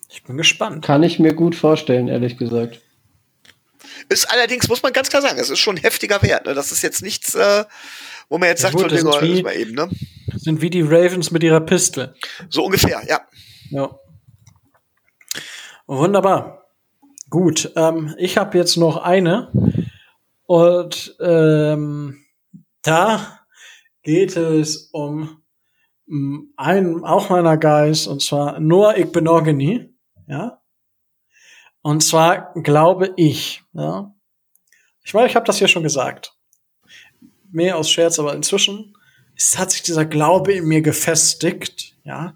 [0.08, 0.84] Ich bin gespannt.
[0.84, 2.80] Kann ich mir gut vorstellen, ehrlich gesagt.
[4.08, 6.46] Ist allerdings, muss man ganz klar sagen, es ist schon ein heftiger Wert.
[6.46, 6.54] Ne?
[6.54, 7.64] Das ist jetzt nichts, äh,
[8.28, 9.90] wo man jetzt ja, sagt, gut, so, sind, wie, mal eben, ne?
[10.36, 12.14] sind wie die Ravens mit ihrer Pistole.
[12.48, 13.20] So ungefähr, ja.
[13.70, 13.98] Ja.
[15.86, 16.66] Wunderbar.
[17.28, 19.50] Gut, ähm, ich habe jetzt noch eine.
[20.46, 22.24] Und ähm,
[22.82, 23.40] da
[24.02, 25.42] geht es um,
[26.06, 29.94] um einen auch meiner Guys, und zwar Noah Igbenogany.
[30.26, 30.62] Ja.
[31.82, 34.14] Und zwar glaube ich, ja.
[35.02, 36.34] Ich meine, ich habe das ja schon gesagt.
[37.50, 38.96] Mehr aus Scherz, aber inzwischen
[39.56, 42.34] hat sich dieser Glaube in mir gefestigt, ja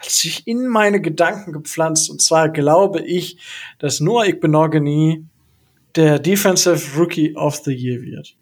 [0.00, 2.10] hat sich in meine Gedanken gepflanzt.
[2.10, 3.38] Und zwar glaube ich,
[3.78, 5.24] dass Noah Igbenogany
[5.94, 8.36] der Defensive Rookie of the Year wird.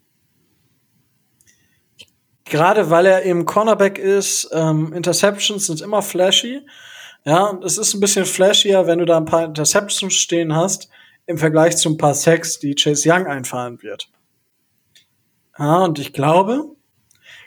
[2.45, 6.61] Gerade weil er eben Cornerback ist, ähm, Interceptions sind immer flashy.
[7.25, 10.89] Ja, und es ist ein bisschen flashier, wenn du da ein paar Interceptions stehen hast,
[11.25, 14.09] im Vergleich zu ein paar Sacks, die Chase Young einfahren wird.
[15.57, 16.75] Ja, und ich glaube,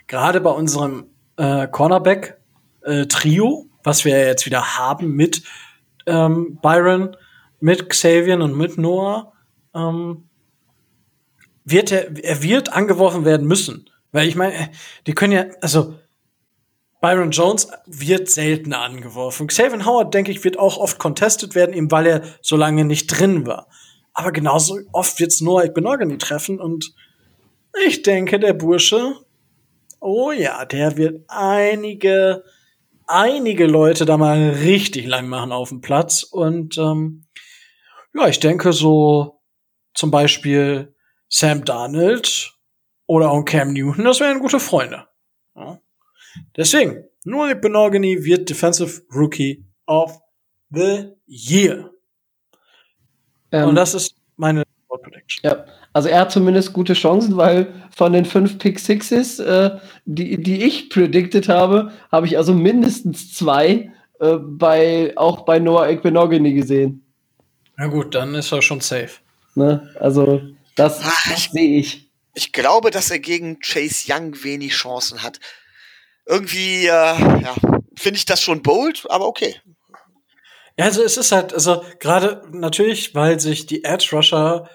[0.07, 5.43] gerade bei unserem äh, Cornerback-Trio, äh, was wir jetzt wieder haben mit
[6.05, 7.15] ähm, Byron,
[7.59, 9.33] mit Xavier und mit Noah,
[9.75, 10.29] ähm,
[11.65, 13.89] wird er, er wird angeworfen werden müssen.
[14.11, 14.69] Weil ich meine,
[15.07, 15.95] die können ja, also
[17.01, 19.47] Byron Jones wird selten angeworfen.
[19.47, 23.07] Xavier Howard, denke ich, wird auch oft contested werden, eben weil er so lange nicht
[23.07, 23.67] drin war.
[24.13, 26.93] Aber genauso oft wird's Noah Igbenogany treffen und
[27.87, 29.15] ich denke, der Bursche,
[29.99, 32.43] oh ja, der wird einige
[33.07, 36.23] einige Leute da mal richtig lang machen auf dem Platz.
[36.23, 37.25] Und ähm,
[38.13, 39.41] ja, ich denke so
[39.93, 40.95] zum Beispiel
[41.29, 42.53] Sam Darnold
[43.05, 45.07] oder auch Cam Newton, das wären gute Freunde.
[45.55, 45.79] Ja.
[46.55, 50.19] Deswegen, Noah Benogany wird Defensive Rookie of
[50.69, 51.91] the Year.
[53.51, 54.63] Ähm, Und das ist meine
[54.97, 55.41] Prediction.
[55.43, 59.71] Ja, also er hat zumindest gute Chancen, weil von den fünf Pick Sixes, äh,
[60.05, 65.89] die, die ich predicted habe, habe ich also mindestens zwei äh, bei, auch bei Noah
[65.89, 67.05] Ekbenogany gesehen.
[67.77, 69.19] Na gut, dann ist er schon safe.
[69.55, 69.93] Ne?
[69.99, 70.41] Also
[70.75, 72.09] das, ah, das sehe ich.
[72.33, 75.39] Ich glaube, dass er gegen Chase Young wenig Chancen hat.
[76.25, 77.55] Irgendwie, äh, ja,
[77.95, 79.55] finde ich das schon bold, aber okay.
[80.77, 84.69] Ja, also es ist halt, also gerade natürlich, weil sich die Edge Rusher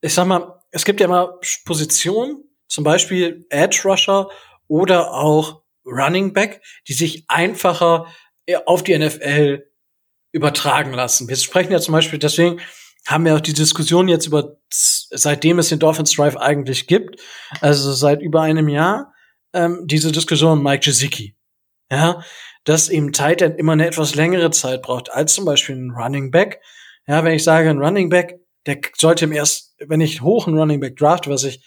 [0.00, 4.28] ich sag mal, es gibt ja immer Positionen, zum Beispiel Edge Rusher
[4.66, 8.06] oder auch Running Back, die sich einfacher
[8.46, 9.64] äh, auf die NFL
[10.32, 11.28] übertragen lassen.
[11.28, 12.60] Wir sprechen ja zum Beispiel, deswegen
[13.06, 17.20] haben wir auch die Diskussion jetzt über, seitdem es den Dolphins Drive eigentlich gibt,
[17.62, 19.14] also seit über einem Jahr,
[19.54, 21.34] ähm, diese Diskussion Mike Gesicki.
[21.90, 22.22] Ja,
[22.64, 26.30] dass eben Tight End immer eine etwas längere Zeit braucht als zum Beispiel ein Running
[26.30, 26.60] Back.
[27.06, 30.58] Ja, wenn ich sage, ein Running Back der sollte im erst, wenn ich hoch einen
[30.58, 31.64] Running Back draft, was ich,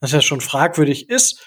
[0.00, 1.44] was ja schon fragwürdig ist,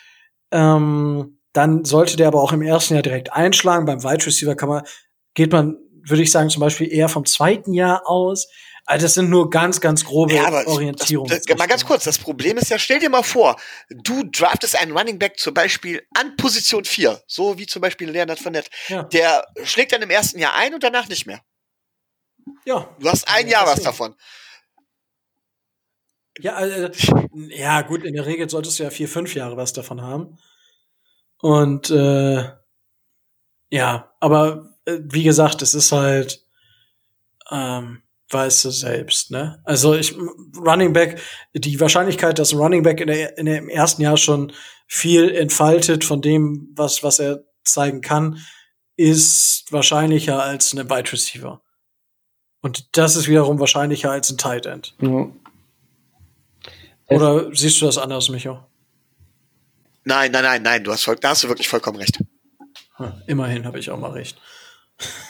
[0.51, 3.85] ähm, dann sollte der aber auch im ersten Jahr direkt einschlagen.
[3.85, 4.83] Beim Wide Receiver kann man,
[5.33, 8.47] geht man, würde ich sagen, zum Beispiel eher vom zweiten Jahr aus.
[8.85, 11.39] Also das sind nur ganz, ganz grobe ja, Orientierungen.
[11.57, 13.55] Mal ganz kurz, das Problem ist ja, stell dir mal vor,
[13.89, 18.39] du draftest einen Running Back zum Beispiel an Position 4, so wie zum Beispiel Leonard
[18.39, 18.69] Fournette.
[18.87, 19.03] Ja.
[19.03, 21.39] Der schlägt dann im ersten Jahr ein und danach nicht mehr.
[22.65, 22.89] Ja.
[22.99, 24.15] Du hast ein Jahr was davon.
[26.41, 26.91] Ja, äh,
[27.49, 30.37] ja, gut, in der Regel solltest du ja vier, fünf Jahre was davon haben.
[31.41, 32.43] Und äh,
[33.69, 36.45] ja, aber äh, wie gesagt, es ist halt,
[37.51, 39.61] ähm, weißt du selbst, ne?
[39.63, 40.15] Also ich
[40.57, 41.19] Running Back,
[41.53, 44.51] die Wahrscheinlichkeit, dass ein Running Back in der, in der, im ersten Jahr schon
[44.87, 48.39] viel entfaltet von dem, was was er zeigen kann,
[48.97, 51.61] ist wahrscheinlicher als eine Wide Receiver.
[52.61, 54.95] Und das ist wiederum wahrscheinlicher als ein Tight End.
[55.01, 55.27] Ja.
[57.09, 58.59] Oder siehst du das anders, Micho?
[60.03, 62.19] Nein, nein, nein, nein, du hast voll, da hast du wirklich vollkommen recht.
[63.27, 64.37] Immerhin habe ich auch mal recht.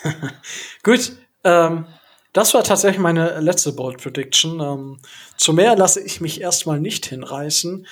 [0.84, 1.86] Gut, ähm,
[2.34, 4.60] das war tatsächlich meine letzte Bold Prediction.
[4.60, 5.00] Ähm,
[5.38, 7.86] zu mehr lasse ich mich erstmal nicht hinreißen.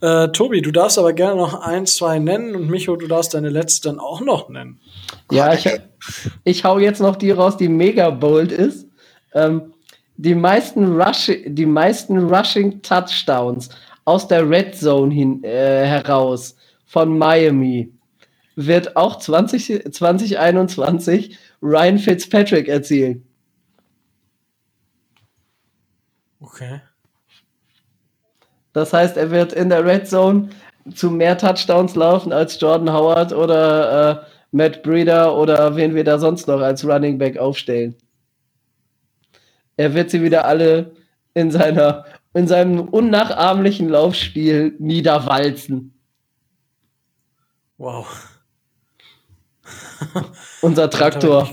[0.00, 3.48] Äh, Tobi, du darfst aber gerne noch ein, zwei nennen und Micho, du darfst deine
[3.48, 4.80] letzte dann auch noch nennen.
[5.30, 5.68] Ja, ich,
[6.44, 8.86] ich hau jetzt noch die raus, die mega bold ist.
[9.32, 9.72] Ähm,
[10.16, 13.68] die meisten, Rush, die meisten Rushing Touchdowns
[14.04, 16.56] aus der Red Zone hin, äh, heraus
[16.86, 17.92] von Miami
[18.54, 23.26] wird auch 20, 2021 Ryan Fitzpatrick erzielen.
[26.40, 26.80] Okay.
[28.72, 30.50] Das heißt, er wird in der Red Zone
[30.94, 36.18] zu mehr Touchdowns laufen als Jordan Howard oder äh, Matt Breeder oder wen wir da
[36.18, 37.96] sonst noch als Running Back aufstellen.
[39.76, 40.94] Er wird sie wieder alle
[41.34, 42.04] in seiner
[42.34, 45.94] in seinem unnachahmlichen Laufstil niederwalzen.
[47.78, 48.06] Wow.
[50.60, 51.48] Unser Traktor.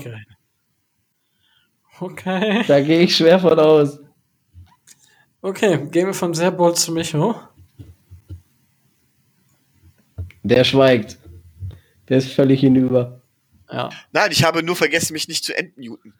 [2.00, 2.64] Okay.
[2.66, 3.98] Da gehe ich schwer von aus.
[5.40, 7.34] Okay, gehen wir von sehr bold zu Micho.
[10.42, 11.18] Der schweigt.
[12.08, 13.22] Der ist völlig hinüber.
[13.70, 13.88] Ja.
[14.12, 16.12] Nein, ich habe nur vergessen, mich nicht zu entmuten.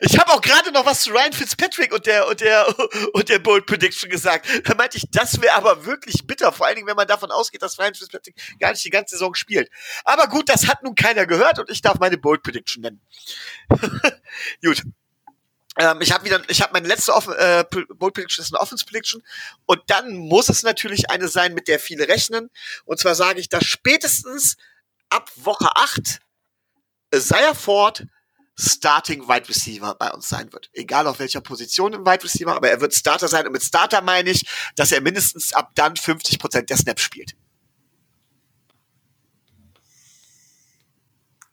[0.00, 2.66] Ich habe auch gerade noch was zu Ryan Fitzpatrick und der und der
[3.12, 4.46] und der Bold Prediction gesagt.
[4.64, 7.60] Da meinte ich, das wäre aber wirklich bitter, vor allen Dingen, wenn man davon ausgeht,
[7.60, 9.70] dass Ryan Fitzpatrick gar nicht die ganze Saison spielt.
[10.04, 13.00] Aber gut, das hat nun keiner gehört und ich darf meine Bold Prediction nennen.
[14.64, 14.82] gut.
[15.76, 18.86] Ähm, ich habe wieder, ich habe meine letzte Off äh, Bold Prediction ist eine Offense
[18.86, 19.22] Prediction
[19.66, 22.50] und dann muss es natürlich eine sein, mit der viele rechnen.
[22.86, 24.56] Und zwar sage ich, dass spätestens
[25.10, 26.20] ab Woche 8
[27.14, 28.04] Isaiah Ford
[28.58, 30.68] Starting Wide Receiver bei uns sein wird.
[30.72, 33.46] Egal auf welcher Position im Wide Receiver, aber er wird Starter sein.
[33.46, 34.44] Und mit Starter meine ich,
[34.74, 37.36] dass er mindestens ab dann 50 Prozent der Snaps spielt.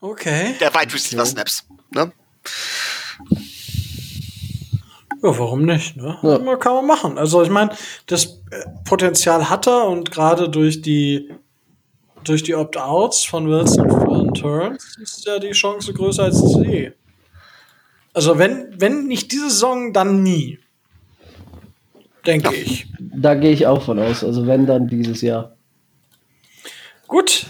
[0.02, 0.56] Okay.
[0.60, 1.32] Der Wide Receiver okay.
[1.32, 1.64] Snaps.
[1.92, 2.12] Ne?
[5.22, 5.98] Ja, warum nicht?
[5.98, 6.18] Ne?
[6.24, 6.56] Ja.
[6.58, 7.18] Kann man machen.
[7.18, 7.76] Also ich meine,
[8.08, 8.42] das
[8.84, 11.32] Potenzial hat er und gerade durch die
[12.26, 16.92] durch die Opt-outs von Wilson und Turns ist ja die Chance größer als je.
[18.14, 20.60] Also wenn, wenn nicht diese Saison, dann nie.
[22.26, 22.62] Denke ja.
[22.62, 22.88] ich.
[23.00, 24.24] Da gehe ich auch von aus.
[24.24, 25.58] Also wenn, dann dieses Jahr.
[27.08, 27.46] Gut.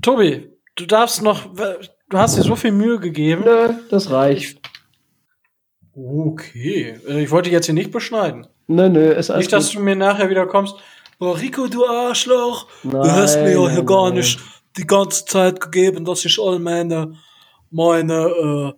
[0.00, 3.42] Tobi, du darfst noch, du hast dir so viel Mühe gegeben.
[3.44, 4.60] Nö, das reicht.
[5.94, 6.98] Okay.
[7.06, 8.46] Also ich wollte jetzt hier nicht beschneiden.
[8.68, 10.76] Nö, nö, ist alles Nicht, dass du mir nachher wieder kommst.
[11.22, 12.66] Oh, Rico, du Arschloch.
[12.82, 14.40] Nein, du hast mir ja hier gar nicht
[14.78, 17.12] die ganze Zeit gegeben, dass ich all meine,
[17.70, 18.72] meine, äh,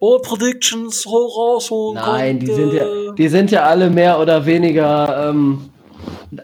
[0.00, 2.46] All Predictions rausholen Nein, konnte.
[2.46, 5.70] die sind ja, die sind ja alle mehr oder weniger, ähm,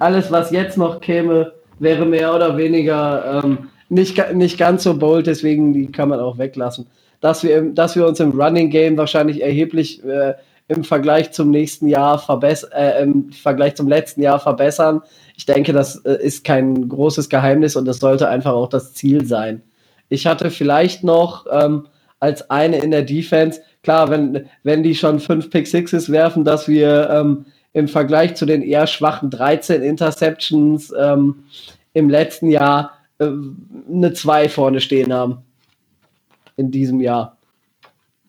[0.01, 5.29] alles was jetzt noch käme, wäre mehr oder weniger ähm, nicht, nicht ganz so bold,
[5.29, 6.89] deswegen die kann man auch weglassen.
[7.21, 10.35] Dass wir, dass wir uns im Running Game wahrscheinlich erheblich äh,
[10.67, 15.03] im Vergleich zum nächsten Jahr verbessern, äh, im Vergleich zum letzten Jahr verbessern.
[15.37, 19.25] Ich denke, das äh, ist kein großes Geheimnis und das sollte einfach auch das Ziel
[19.25, 19.63] sein.
[20.09, 21.87] Ich hatte vielleicht noch ähm,
[22.21, 26.69] als eine in der Defense, klar, wenn, wenn die schon fünf Pick Sixes werfen, dass
[26.69, 31.45] wir ähm, im Vergleich zu den eher schwachen 13 Interceptions ähm,
[31.93, 33.27] im letzten Jahr äh,
[33.91, 35.39] eine 2 vorne stehen haben.
[36.57, 37.37] In diesem Jahr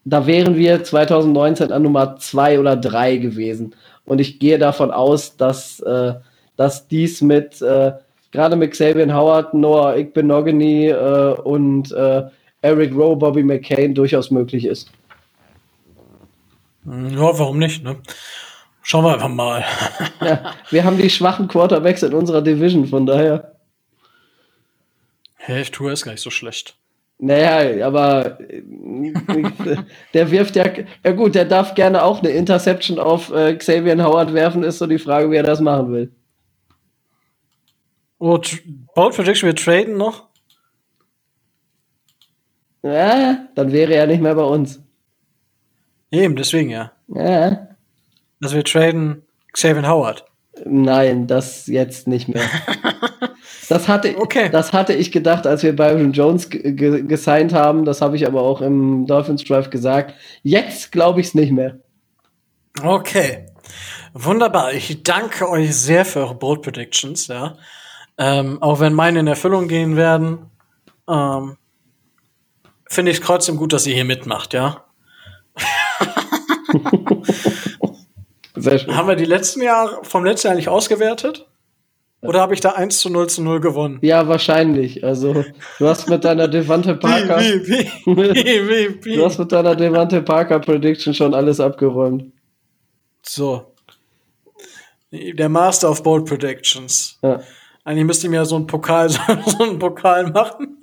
[0.05, 3.75] da wären wir 2019 an Nummer zwei oder drei gewesen.
[4.05, 6.13] Und ich gehe davon aus, dass, äh,
[6.57, 7.93] dass dies mit äh,
[8.31, 12.23] gerade mit Xavier Howard, Noah Igbenogany äh, und äh,
[12.61, 14.91] Eric Rowe, Bobby McCain durchaus möglich ist.
[16.85, 17.83] Ja, warum nicht?
[17.83, 17.97] Ne?
[18.81, 19.63] Schauen wir einfach mal.
[20.21, 23.55] ja, wir haben die schwachen Quarterbacks in unserer Division, von daher.
[25.35, 26.75] Hey, ich tue es gar nicht so schlecht.
[27.17, 28.37] Naja, aber
[30.13, 30.65] der wirft ja,
[31.03, 34.85] ja gut, der darf gerne auch eine Interception auf äh, Xavier Howard werfen, ist so
[34.85, 36.11] die Frage, wie er das machen will.
[38.19, 38.39] Oh,
[38.95, 40.27] Bold Prediction, wir traden noch?
[42.83, 44.81] Ja, dann wäre er nicht mehr bei uns.
[46.11, 46.91] Eben, deswegen ja.
[47.07, 47.67] Ja.
[48.41, 50.25] Also wir traden Xavier Howard.
[50.65, 52.43] Nein, das jetzt nicht mehr.
[53.67, 54.49] Das hatte, okay.
[54.51, 57.85] das hatte ich gedacht, als wir Byron Jones gesigned haben.
[57.85, 60.13] Das habe ich aber auch im Dolphins Drive gesagt.
[60.43, 61.79] Jetzt glaube ich es nicht mehr.
[62.83, 63.47] Okay.
[64.13, 64.73] Wunderbar.
[64.73, 67.57] Ich danke euch sehr für eure Bold Predictions, ja.
[68.17, 70.49] Ähm, auch wenn meine in Erfüllung gehen werden,
[71.07, 71.57] ähm,
[72.87, 74.85] finde ich es trotzdem gut, dass sie hier mitmacht, ja.
[78.55, 78.95] Sehr schön.
[78.95, 81.45] Haben wir die letzten Jahre vom letzten Jahr eigentlich ausgewertet?
[82.21, 83.99] Oder habe ich da 1 zu 0 zu 0 gewonnen?
[84.01, 85.03] Ja, wahrscheinlich.
[85.03, 85.45] Also,
[85.77, 87.39] du hast mit deiner Devante Parker.
[87.39, 92.31] Wie, wie, wie, Du hast mit deiner Devante Parker Prediction schon alles abgeräumt.
[93.21, 93.73] So.
[95.11, 97.19] Der Master of Bold Predictions.
[97.21, 97.41] Ja.
[97.85, 99.19] Eigentlich müsste ich mir so einen Pokal, so
[99.63, 100.81] einen Pokal machen.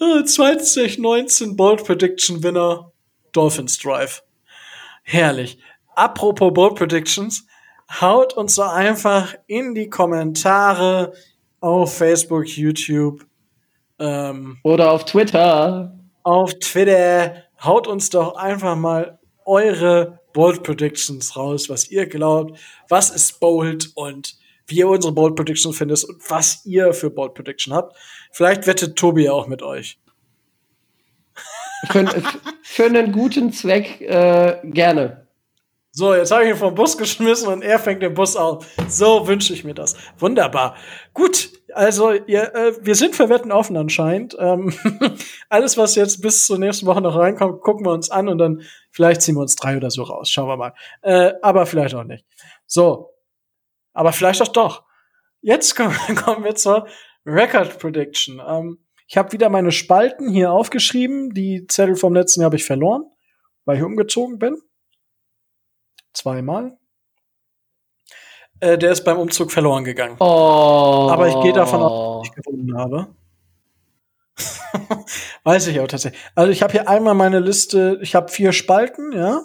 [0.24, 2.90] 2019 Bold Prediction Winner
[3.32, 4.22] Dolphins Drive.
[5.02, 5.58] Herrlich.
[5.94, 7.46] Apropos Bold Predictions,
[8.00, 11.12] haut uns so einfach in die Kommentare
[11.60, 13.26] auf Facebook, YouTube
[13.98, 15.98] ähm, oder auf Twitter.
[16.22, 23.10] Auf Twitter haut uns doch einfach mal eure Bold Predictions raus, was ihr glaubt, was
[23.10, 24.39] ist bold und
[24.70, 27.96] wie ihr unsere Bold Prediction findet und was ihr für Bold Prediction habt.
[28.32, 29.98] Vielleicht wettet Tobi auch mit euch.
[31.90, 32.06] Für,
[32.62, 35.26] für einen guten Zweck äh, gerne.
[35.92, 38.64] So, jetzt habe ich ihn vom Bus geschmissen und er fängt den Bus auf.
[38.86, 39.96] So wünsche ich mir das.
[40.18, 40.76] Wunderbar.
[41.14, 44.36] Gut, also ihr, äh, wir sind für Wetten offen anscheinend.
[44.38, 44.72] Ähm,
[45.48, 48.62] alles, was jetzt bis zur nächsten Woche noch reinkommt, gucken wir uns an und dann
[48.92, 50.30] vielleicht ziehen wir uns drei oder so raus.
[50.30, 50.74] Schauen wir mal.
[51.02, 52.24] Äh, aber vielleicht auch nicht.
[52.66, 53.09] So,
[53.92, 54.84] aber vielleicht auch doch.
[55.40, 56.86] Jetzt kommen, kommen wir zur
[57.26, 58.40] Record Prediction.
[58.46, 61.34] Ähm, ich habe wieder meine Spalten hier aufgeschrieben.
[61.34, 63.04] Die Zettel vom letzten Jahr habe ich verloren,
[63.64, 64.60] weil ich umgezogen bin
[66.12, 66.76] zweimal.
[68.60, 70.16] Äh, der ist beim Umzug verloren gegangen.
[70.20, 71.08] Oh.
[71.10, 73.14] Aber ich gehe davon aus, dass ich gewonnen habe.
[75.44, 76.20] Weiß ich auch tatsächlich.
[76.34, 79.42] Also ich habe hier einmal meine Liste, ich habe vier Spalten, ja.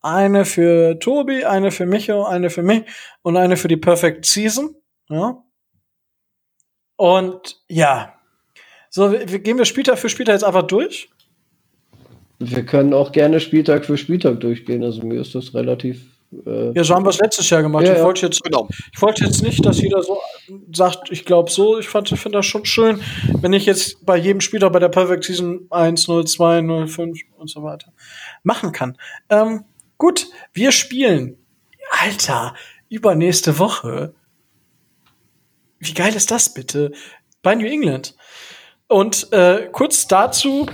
[0.00, 2.84] Eine für Tobi, eine für Micho, eine für mich
[3.22, 4.74] und eine für die Perfect Season,
[5.08, 5.42] ja.
[6.96, 8.14] Und ja.
[8.90, 11.08] So, wir, gehen wir Spieltag für Spieltag jetzt einfach durch.
[12.38, 14.82] Wir können auch gerne Spieltag für Spieltag durchgehen.
[14.82, 16.02] Also mir ist das relativ.
[16.46, 17.86] Äh ja, so haben wir es letztes Jahr gemacht.
[17.86, 18.68] Ja, ich, wollte jetzt, genau.
[18.92, 20.18] ich wollte jetzt nicht, dass jeder so
[20.72, 21.78] sagt, ich glaube so.
[21.78, 23.00] Ich fand, finde das schon schön,
[23.40, 27.20] wenn ich jetzt bei jedem Spieler bei der Perfect Season 1, 0, 2, 0, 5
[27.36, 27.92] und so weiter
[28.42, 28.96] machen kann.
[29.30, 29.64] Ähm,
[29.98, 31.36] gut, wir spielen.
[31.90, 32.54] Alter,
[32.88, 34.14] übernächste Woche.
[35.78, 36.92] Wie geil ist das bitte?
[37.42, 38.16] Bei New England.
[38.88, 40.66] Und äh, kurz dazu,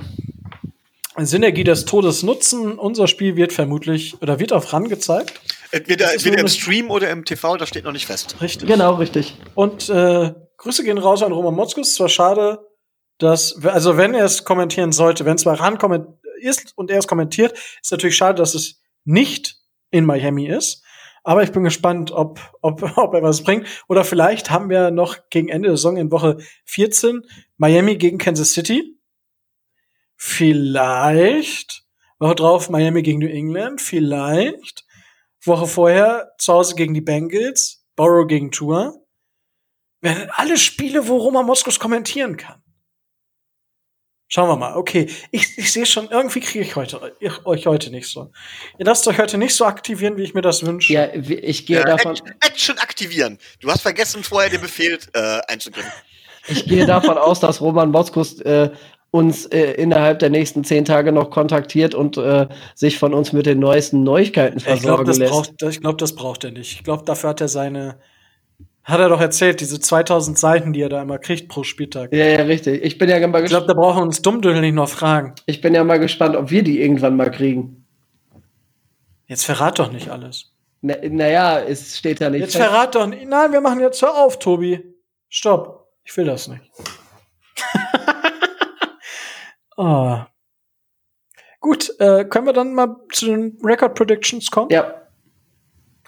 [1.18, 2.78] Synergie des Todes nutzen.
[2.78, 5.40] Unser Spiel wird vermutlich oder wird auf RAN gezeigt.
[5.70, 8.36] Entweder, entweder im Stream oder im TV, das steht noch nicht fest.
[8.40, 8.68] Richtig.
[8.68, 9.36] Genau, richtig.
[9.54, 11.94] Und äh, Grüße gehen raus an Roman Motzkus.
[11.94, 12.60] Zwar schade,
[13.18, 15.78] dass, also wenn er es kommentieren sollte, wenn es bei RAN
[16.40, 19.56] ist und er es kommentiert, ist natürlich schade, dass es nicht
[19.90, 20.82] in Miami ist.
[21.22, 23.66] Aber ich bin gespannt, ob, ob, ob er was bringt.
[23.88, 27.22] Oder vielleicht haben wir noch gegen Ende der Saison in Woche 14
[27.56, 28.94] Miami gegen Kansas City
[30.16, 31.84] Vielleicht.
[32.18, 33.82] Woche drauf Miami gegen New England.
[33.82, 34.86] Vielleicht.
[35.44, 37.84] Woche vorher zu Hause gegen die Bengals.
[37.94, 39.06] Borrow gegen Tour.
[40.00, 42.63] Werden alle Spiele, wo Roman Moskos kommentieren kann.
[44.34, 44.74] Schauen wir mal.
[44.74, 48.32] Okay, ich, ich sehe schon, irgendwie kriege ich heute ich, euch heute nicht so.
[48.78, 50.92] Ihr lasst euch heute nicht so aktivieren, wie ich mir das wünsche.
[50.92, 52.16] Ja, ich gehe ja, davon.
[52.40, 53.38] Action aktivieren.
[53.60, 55.88] Du hast vergessen, vorher den Befehl äh, einzugeben.
[56.48, 58.70] Ich gehe davon aus, dass Roman Moskos äh,
[59.12, 63.46] uns äh, innerhalb der nächsten zehn Tage noch kontaktiert und äh, sich von uns mit
[63.46, 65.58] den neuesten Neuigkeiten versorgen ich glaub, lässt.
[65.60, 66.72] Braucht, ich glaube, das braucht er nicht.
[66.72, 68.00] Ich glaube, dafür hat er seine,
[68.84, 72.12] hat er doch erzählt, diese 2000 Seiten, die er da immer kriegt pro Spieltag.
[72.12, 72.84] Ja, ja, richtig.
[72.84, 73.44] Ich bin ja mal gespannt.
[73.44, 75.34] Ich glaube, da brauchen wir uns Dummdödel nicht noch fragen.
[75.46, 77.86] Ich bin ja mal gespannt, ob wir die irgendwann mal kriegen.
[79.26, 80.52] Jetzt verrat doch nicht alles.
[80.82, 82.42] Na, naja, es steht ja nicht.
[82.42, 82.68] Jetzt fest.
[82.68, 83.26] verrat doch nicht.
[83.26, 84.84] Nein, wir machen jetzt hör auf, Tobi.
[85.30, 85.88] Stopp.
[86.04, 86.62] Ich will das nicht.
[89.76, 90.18] Oh.
[91.60, 94.68] Gut, äh, können wir dann mal zu den Record Predictions kommen?
[94.70, 95.08] Ja.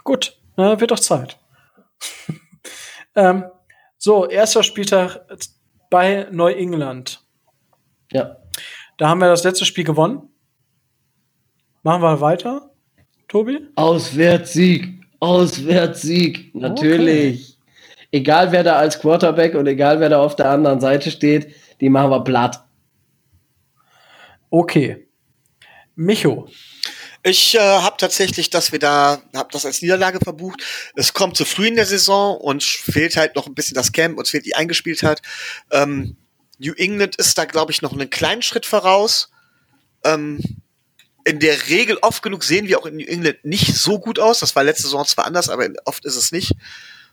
[0.04, 1.38] Gut, äh, wird doch Zeit.
[3.16, 3.44] Ähm,
[3.98, 5.20] so, erster Spieltag
[5.90, 7.20] bei Neu-England.
[8.12, 8.36] Ja.
[8.98, 10.28] Da haben wir das letzte Spiel gewonnen.
[11.82, 12.70] Machen wir weiter,
[13.28, 13.60] Tobi?
[13.76, 17.58] Auswärtssieg, Auswärtssieg, natürlich.
[17.58, 18.08] Okay.
[18.12, 21.88] Egal wer da als Quarterback und egal wer da auf der anderen Seite steht, die
[21.88, 22.64] machen wir platt.
[24.50, 25.08] Okay.
[25.94, 26.48] Micho.
[27.28, 30.62] Ich äh, habe tatsächlich, dass wir da, habe das als Niederlage verbucht.
[30.94, 34.16] Es kommt zu früh in der Saison und fehlt halt noch ein bisschen das Camp,
[34.16, 35.22] uns fehlt die eingespielt hat.
[35.72, 36.16] Ähm,
[36.60, 39.32] New England ist da, glaube ich, noch einen kleinen Schritt voraus.
[40.04, 40.38] Ähm,
[41.24, 44.38] in der Regel oft genug sehen wir auch in New England nicht so gut aus.
[44.38, 46.52] Das war letzte Saison zwar anders, aber oft ist es nicht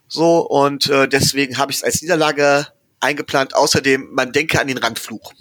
[0.07, 2.68] So, und äh, deswegen habe ich es als Niederlage
[2.99, 3.56] eingeplant.
[3.56, 5.34] Außerdem, man denke an den Randfluch.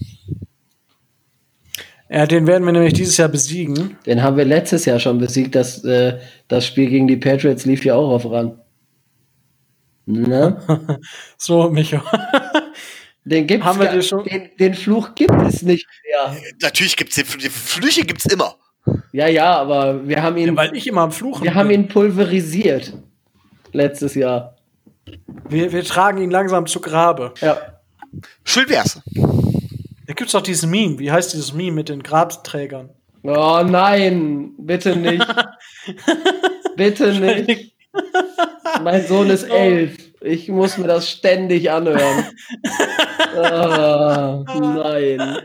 [2.13, 3.97] Ja, den werden wir nämlich dieses Jahr besiegen.
[4.05, 5.55] Den haben wir letztes Jahr schon besiegt.
[5.55, 8.61] Das, äh, das Spiel gegen die Patriots lief ja auch auf ran.
[10.05, 10.61] Ne?
[11.39, 12.01] so, Micho.
[13.25, 14.25] Den gibt's haben wir den schon?
[14.25, 16.37] Den, den, Fluch gibt es nicht mehr.
[16.61, 18.57] Natürlich gibt's den, die Flüche gibt's immer.
[19.13, 20.49] Ja, ja, aber wir haben ihn.
[20.49, 21.45] Ja, weil ich immer am Fluchen.
[21.45, 21.61] Wir bin.
[21.61, 22.93] haben ihn pulverisiert.
[23.71, 24.57] Letztes Jahr.
[25.49, 27.33] Wir, wir tragen ihn langsam zu Grabe.
[27.41, 27.81] Ja.
[28.43, 29.01] Schön wär's.
[30.13, 30.99] Da gibt's doch dieses Meme.
[30.99, 32.91] Wie heißt dieses Meme mit den Grabträgern?
[33.23, 35.27] Oh nein, bitte nicht.
[36.77, 37.75] bitte nicht.
[38.85, 39.97] mein Sohn ist elf.
[40.21, 42.27] Ich muss mir das ständig anhören.
[43.37, 45.39] oh, nein.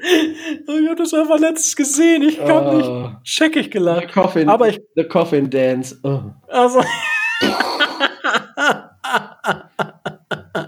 [0.68, 2.24] Oh, ich habe das einfach letztens gesehen.
[2.24, 2.74] Ich kann oh.
[2.74, 2.92] nicht.
[3.24, 4.08] Scheckig gelacht.
[4.08, 5.98] The Coffin, Aber ich, the Coffin Dance.
[6.04, 6.24] Oh.
[6.50, 6.84] Also.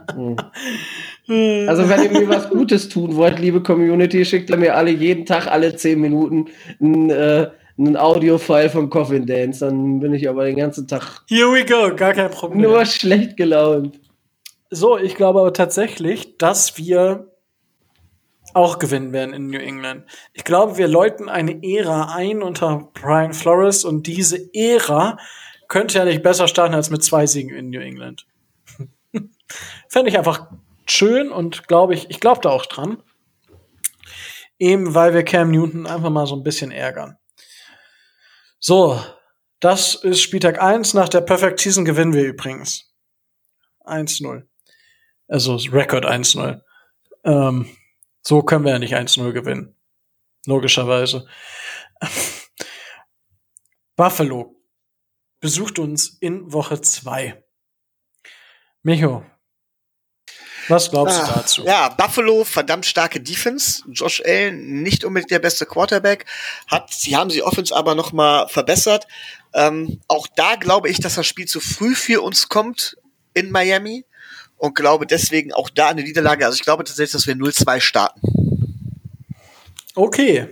[1.68, 5.26] Also wenn ihr mir was Gutes tun wollt, liebe Community, schickt ihr mir alle jeden
[5.26, 6.48] Tag, alle zehn Minuten
[6.82, 9.64] ein, äh, ein Audio-File vom Coffin Dance.
[9.64, 11.22] Dann bin ich aber den ganzen Tag.
[11.28, 12.62] Here we go, gar kein Problem.
[12.62, 14.00] Nur schlecht gelaunt.
[14.72, 17.32] So, ich glaube aber tatsächlich, dass wir
[18.54, 20.06] auch gewinnen werden in New England.
[20.34, 25.18] Ich glaube, wir läuten eine Ära ein unter Brian Flores und diese Ära
[25.68, 28.26] könnte ja nicht besser starten als mit zwei Siegen in New England.
[29.90, 30.52] Fände ich einfach
[30.86, 33.04] schön und glaube ich, ich glaube da auch dran.
[34.60, 37.18] Eben weil wir Cam Newton einfach mal so ein bisschen ärgern.
[38.60, 39.02] So,
[39.60, 40.94] das ist Spieltag 1.
[40.94, 42.94] Nach der Perfect Season gewinnen wir übrigens.
[43.86, 44.44] 1-0.
[45.28, 46.62] Also Rekord 1-0.
[47.24, 47.78] Ähm,
[48.22, 49.76] so können wir ja nicht 1-0 gewinnen.
[50.46, 51.28] Logischerweise.
[53.96, 54.56] Buffalo
[55.40, 57.44] besucht uns in Woche 2.
[58.84, 59.26] Micho,
[60.70, 61.64] was glaubst du ah, dazu?
[61.66, 63.84] Ja, Buffalo, verdammt starke Defense.
[63.92, 66.26] Josh Allen, nicht unbedingt der beste Quarterback.
[66.68, 69.08] Hat, sie haben sie Offense aber noch mal verbessert.
[69.54, 72.98] Ähm, auch da glaube ich, dass das Spiel zu früh für uns kommt
[73.34, 74.06] in Miami
[74.58, 76.46] und glaube deswegen auch da eine Niederlage.
[76.46, 78.22] Also ich glaube tatsächlich, dass wir 0-2 starten.
[79.96, 80.48] Okay,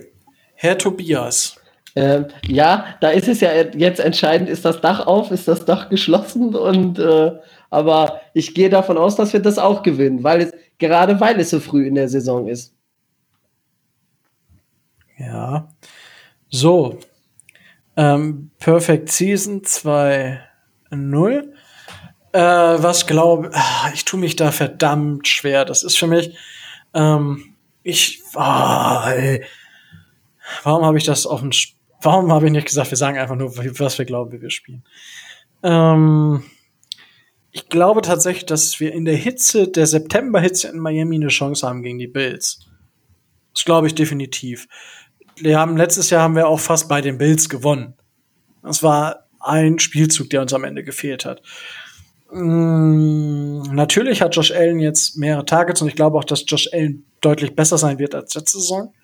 [0.54, 1.56] Herr Tobias.
[1.94, 5.88] Ähm, ja, da ist es ja jetzt entscheidend, ist das Dach auf, ist das Dach
[5.88, 7.32] geschlossen und äh,
[7.70, 11.50] aber ich gehe davon aus, dass wir das auch gewinnen, weil es, gerade weil es
[11.50, 12.74] so früh in der Saison ist.
[15.18, 15.68] Ja.
[16.48, 16.98] So.
[17.96, 20.38] Ähm, Perfect Season 2-0.
[22.32, 25.64] Äh, was glaube ah, ich, tue mich da verdammt schwer.
[25.64, 26.36] Das ist für mich,
[26.94, 29.44] ähm, ich, oh, ey.
[30.62, 31.50] warum habe ich das auf dem,
[32.02, 34.84] warum habe ich nicht gesagt, wir sagen einfach nur, was wir glauben, wie wir spielen.
[35.62, 36.44] Ähm,
[37.58, 41.82] ich glaube tatsächlich, dass wir in der Hitze, der September-Hitze in Miami eine Chance haben
[41.82, 42.60] gegen die Bills.
[43.52, 44.68] Das glaube ich definitiv.
[45.36, 47.94] Wir haben, letztes Jahr haben wir auch fast bei den Bills gewonnen.
[48.62, 51.42] Das war ein Spielzug, der uns am Ende gefehlt hat.
[52.30, 57.06] Mm, natürlich hat Josh Allen jetzt mehrere Targets und ich glaube auch, dass Josh Allen
[57.20, 58.94] deutlich besser sein wird als letzte Saison.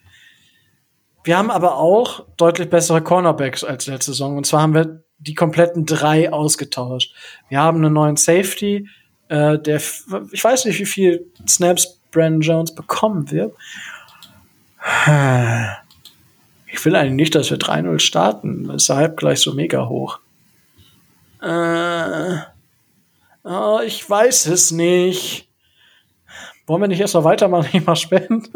[1.25, 4.37] Wir haben aber auch deutlich bessere Cornerbacks als letzte Saison.
[4.37, 7.15] Und zwar haben wir die kompletten drei ausgetauscht.
[7.49, 8.89] Wir haben einen neuen Safety,
[9.29, 9.81] äh, der,
[10.33, 13.55] ich weiß nicht, wie viel Snaps Brandon Jones bekommen wird.
[16.67, 18.69] Ich will eigentlich nicht, dass wir 3-0 starten.
[18.73, 20.21] Deshalb gleich so mega hoch.
[21.43, 22.39] Äh,
[23.43, 25.49] oh, ich weiß es nicht.
[26.67, 28.49] Wollen wir nicht erst mal weitermachen, ich mal spenden?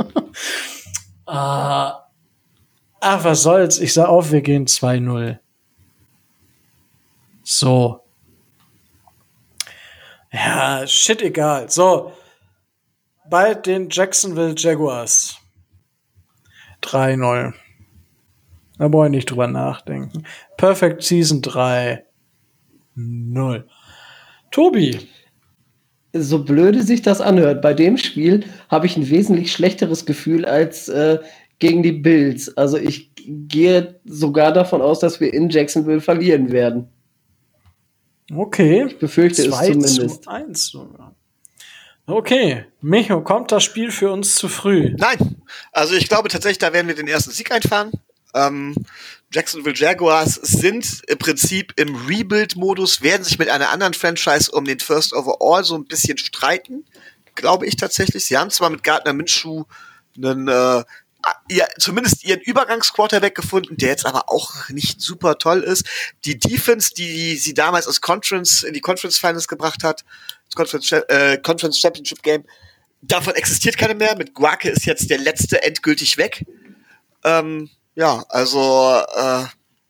[1.26, 2.04] ah,
[3.00, 3.78] ach, was soll's?
[3.78, 5.38] Ich sag auf, wir gehen 2-0.
[7.50, 8.00] So.
[10.30, 11.70] Ja, shit, egal.
[11.70, 12.12] So.
[13.30, 15.38] Bei den Jacksonville Jaguars.
[16.82, 17.54] 3-0.
[18.76, 20.24] Da brauche ich nicht drüber nachdenken.
[20.58, 22.04] Perfect Season 3.
[22.94, 23.66] 0.
[24.50, 25.08] Tobi.
[26.12, 30.90] So blöde sich das anhört, bei dem Spiel habe ich ein wesentlich schlechteres Gefühl als
[30.90, 31.18] äh,
[31.60, 32.54] gegen die Bills.
[32.58, 36.90] Also ich gehe sogar davon aus, dass wir in Jacksonville verlieren werden.
[38.34, 38.86] Okay.
[38.86, 40.24] Ich befürchte es zumindest.
[40.24, 41.14] Zu 1 sogar.
[42.06, 44.94] Okay, Micho, kommt das Spiel für uns zu früh?
[44.96, 45.42] Nein,
[45.72, 47.92] also ich glaube tatsächlich, da werden wir den ersten Sieg einfahren.
[48.34, 48.74] Ähm,
[49.30, 54.80] Jacksonville Jaguars sind im Prinzip im Rebuild-Modus, werden sich mit einer anderen Franchise um den
[54.80, 56.86] First Overall so ein bisschen streiten,
[57.34, 58.24] glaube ich tatsächlich.
[58.24, 59.64] Sie haben zwar mit Gardner Minshew
[60.16, 60.84] einen äh,
[61.48, 65.86] ihr, zumindest ihren Übergangsquarterback gefunden, der jetzt aber auch nicht super toll ist.
[66.24, 70.04] Die Defense, die sie damals aus Conference, in die Conference Finals gebracht hat,
[70.54, 72.44] Conference, äh, Conference Championship Game.
[73.02, 74.16] Davon existiert keine mehr.
[74.16, 76.44] Mit Guake ist jetzt der letzte endgültig weg.
[77.24, 79.44] Ähm, ja, also äh,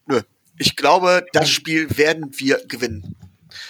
[0.07, 0.23] nö.
[0.59, 3.15] Ich glaube, das Spiel werden wir gewinnen.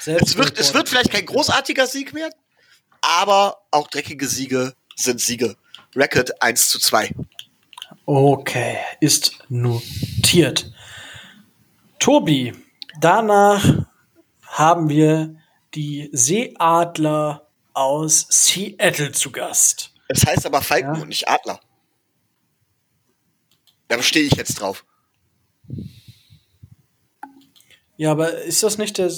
[0.06, 2.30] Es wird, es wird vielleicht kein großartiger Sieg mehr,
[3.00, 5.56] aber auch dreckige Siege sind Siege.
[5.94, 7.10] Record 1 zu 2.
[8.10, 10.72] Okay, ist notiert.
[11.98, 12.54] Tobi,
[13.02, 13.84] danach
[14.46, 15.36] haben wir
[15.74, 19.92] die Seeadler aus Seattle zu Gast.
[20.08, 21.02] Es heißt aber Falken ja.
[21.02, 21.60] und nicht Adler.
[23.88, 24.86] Da stehe ich jetzt drauf.
[27.98, 29.12] Ja, aber ist das nicht der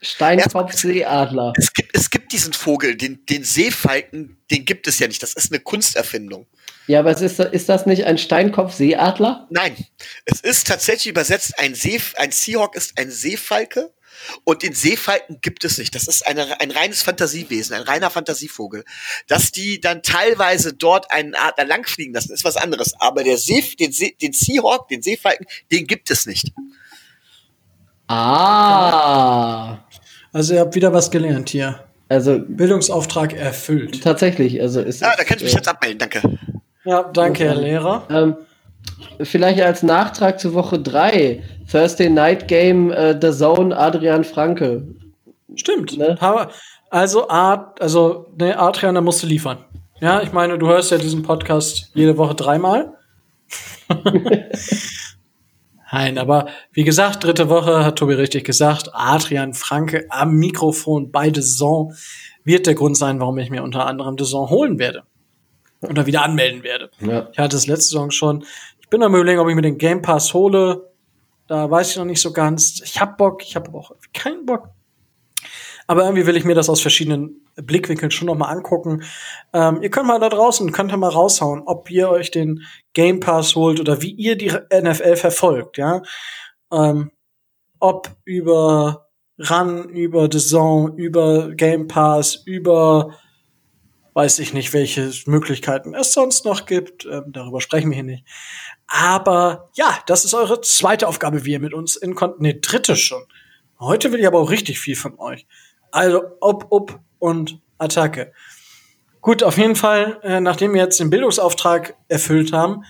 [0.00, 1.52] Steinkopf-Seeadler?
[1.58, 5.22] Es gibt, es gibt diesen Vogel, den, den Seefalken, den gibt es ja nicht.
[5.22, 6.46] Das ist eine Kunsterfindung.
[6.90, 9.46] Ja, aber ist, ist das nicht ein Steinkopf-Seeadler?
[9.48, 9.76] Nein,
[10.24, 13.92] es ist tatsächlich übersetzt, ein, See, ein Seahawk ist ein Seefalke
[14.42, 15.94] und den Seefalken gibt es nicht.
[15.94, 18.82] Das ist eine, ein reines Fantasiewesen, ein reiner Fantasievogel.
[19.28, 22.92] Dass die dann teilweise dort einen Adler langfliegen lassen, ist was anderes.
[22.98, 26.50] Aber der See, den, See, den Seahawk, den Seefalken, den gibt es nicht.
[28.08, 29.78] Ah.
[30.32, 31.84] Also ihr habt wieder was gelernt hier.
[32.08, 34.02] Also Bildungsauftrag erfüllt.
[34.02, 35.02] Tatsächlich, also ist.
[35.02, 36.20] Ja, da kann ich mich äh, jetzt abmelden, danke.
[36.84, 38.04] Ja, danke, Herr Lehrer.
[38.10, 38.36] Ähm,
[39.22, 41.42] vielleicht als Nachtrag zu Woche 3.
[41.70, 44.86] Thursday Night Game, äh, The Zone, Adrian Franke.
[45.54, 45.96] Stimmt.
[45.98, 46.16] Ne?
[46.90, 49.58] Also, Ad, also, ne, Adrian, da musst du liefern.
[50.00, 52.94] Ja, ich meine, du hörst ja diesen Podcast jede Woche dreimal.
[55.92, 58.90] Nein, aber wie gesagt, dritte Woche hat Tobi richtig gesagt.
[58.92, 61.94] Adrian Franke am Mikrofon bei The Zone
[62.44, 65.02] wird der Grund sein, warum ich mir unter anderem The Zone holen werde.
[65.82, 66.90] Oder wieder anmelden werde.
[67.00, 67.28] Ja.
[67.32, 68.44] Ich hatte es letzte Saison schon.
[68.80, 70.90] Ich bin am überlegen, ob ich mir den Game Pass hole.
[71.46, 72.80] Da weiß ich noch nicht so ganz.
[72.84, 74.68] Ich hab Bock, ich habe aber auch keinen Bock.
[75.86, 79.02] Aber irgendwie will ich mir das aus verschiedenen Blickwinkeln schon noch mal angucken.
[79.52, 82.62] Ähm, ihr könnt mal da draußen, könnt ihr mal raushauen, ob ihr euch den
[82.92, 86.02] Game Pass holt oder wie ihr die NFL verfolgt, ja.
[86.72, 87.10] Ähm,
[87.80, 89.08] ob über
[89.38, 93.16] Run, über The Zone, über Game Pass, über
[94.14, 97.06] weiß ich nicht, welche Möglichkeiten es sonst noch gibt.
[97.06, 98.24] Ähm, darüber sprechen wir hier nicht.
[98.86, 102.96] Aber ja, das ist eure zweite Aufgabe, wie ihr mit uns in Kon nee, dritte
[102.96, 103.22] schon.
[103.78, 105.46] Heute will ich aber auch richtig viel von euch.
[105.90, 108.32] Also ob, ob und Attacke.
[109.20, 112.84] Gut, auf jeden Fall, äh, nachdem wir jetzt den Bildungsauftrag erfüllt haben,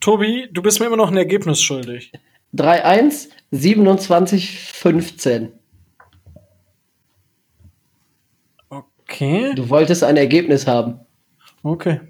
[0.00, 2.12] Tobi, du bist mir immer noch ein Ergebnis schuldig.
[2.54, 5.52] 3-1, 27, 15.
[9.14, 9.54] Okay.
[9.54, 10.98] Du wolltest ein Ergebnis haben.
[11.62, 12.00] Okay.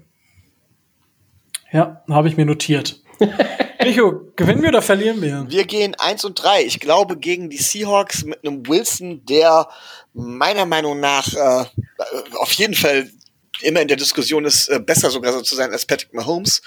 [1.71, 2.99] Ja, habe ich mir notiert.
[3.83, 5.45] Micho, gewinnen wir oder verlieren wir?
[5.47, 6.63] Wir gehen 1 und 3.
[6.63, 9.67] Ich glaube gegen die Seahawks mit einem Wilson, der
[10.13, 11.65] meiner Meinung nach äh,
[12.39, 13.07] auf jeden Fall
[13.61, 16.61] immer in der Diskussion ist, äh, besser sogar so zu sein als Patrick Mahomes,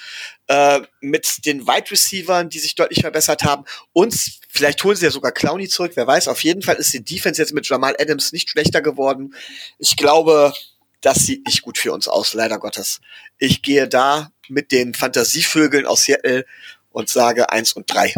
[0.46, 3.64] äh, mit den Wide Receivern, die sich deutlich verbessert haben.
[3.92, 4.14] Und
[4.48, 6.28] vielleicht holen sie ja sogar Clowny zurück, wer weiß.
[6.28, 9.34] Auf jeden Fall ist die Defense jetzt mit Jamal Adams nicht schlechter geworden.
[9.78, 10.52] Ich glaube,
[11.00, 13.00] das sieht nicht gut für uns aus, leider Gottes.
[13.38, 16.44] Ich gehe da mit den Fantasievögeln aus Seattle
[16.90, 18.14] und sage eins und drei.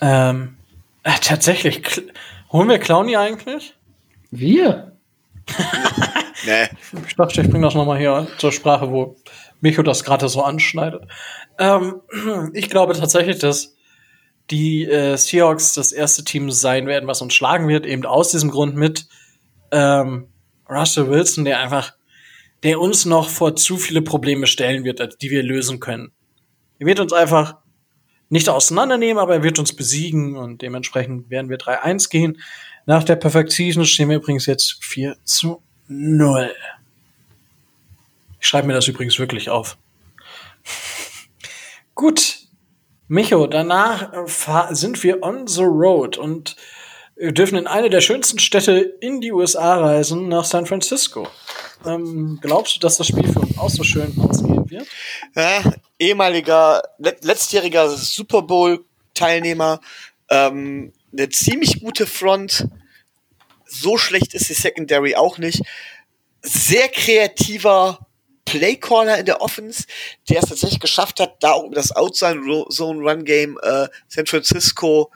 [0.00, 0.56] Ähm,
[1.02, 2.02] äh, tatsächlich,
[2.50, 3.74] holen wir Clowny eigentlich?
[4.30, 4.93] Wir?
[6.46, 6.68] Nee.
[7.06, 9.16] Ich dachte, ich bringe das nochmal hier zur Sprache, wo
[9.60, 11.02] Micho das gerade so anschneidet.
[11.58, 12.00] Ähm,
[12.52, 13.74] ich glaube tatsächlich, dass
[14.50, 18.50] die äh, Seahawks das erste Team sein werden, was uns schlagen wird, eben aus diesem
[18.50, 19.06] Grund mit
[19.70, 20.28] ähm,
[20.68, 21.94] Russell Wilson, der einfach
[22.64, 26.12] der uns noch vor zu viele Probleme stellen wird, die wir lösen können.
[26.78, 27.58] Er wird uns einfach
[28.30, 32.38] nicht auseinandernehmen, aber er wird uns besiegen und dementsprechend werden wir 3-1 gehen.
[32.86, 36.54] Nach der Perfect Season stehen wir übrigens jetzt 4 zu 0.
[38.40, 39.78] Ich schreibe mir das übrigens wirklich auf.
[41.94, 42.38] Gut.
[43.06, 46.56] Micho, danach äh, sind wir on the road und
[47.16, 51.28] wir dürfen in eine der schönsten Städte in die USA reisen, nach San Francisco.
[51.86, 54.86] Ähm, glaubst du, dass das Spiel für uns auch so schön ausgehen wird?
[55.36, 55.62] Ja,
[55.98, 59.80] ehemaliger, letztjähriger Super Bowl-Teilnehmer,
[60.28, 62.68] ähm, eine ziemlich gute Front.
[63.66, 65.62] So schlecht ist die Secondary auch nicht.
[66.42, 68.06] Sehr kreativer
[68.44, 69.84] Playcaller in der Offense,
[70.28, 75.10] der es tatsächlich geschafft hat, da um das Outside Zone Run Game äh, San Francisco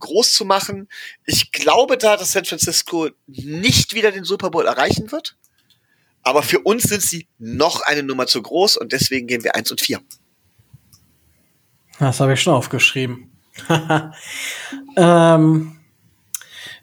[0.00, 0.88] groß zu machen.
[1.24, 5.36] Ich glaube da, dass San Francisco nicht wieder den Super Bowl erreichen wird.
[6.24, 9.70] Aber für uns sind sie noch eine Nummer zu groß und deswegen gehen wir eins
[9.70, 10.00] und vier.
[11.98, 13.30] Das habe ich schon aufgeschrieben.
[14.96, 15.78] ähm,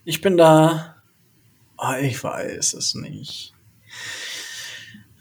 [0.06, 0.90] ich bin da
[1.82, 3.54] Oh, ich weiß es nicht.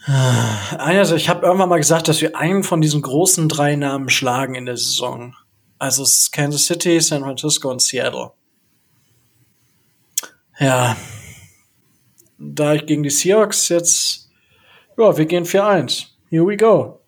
[0.06, 4.54] Also ich habe irgendwann mal gesagt, dass wir einen von diesen großen drei Namen schlagen
[4.54, 5.36] in der Saison.
[5.78, 8.32] Also es ist Kansas City, San Francisco und Seattle.
[10.58, 10.96] Ja.
[12.38, 14.30] Da ich gegen die Seahawks jetzt,
[14.96, 16.06] ja, wir gehen 4-1.
[16.30, 17.00] Here we go.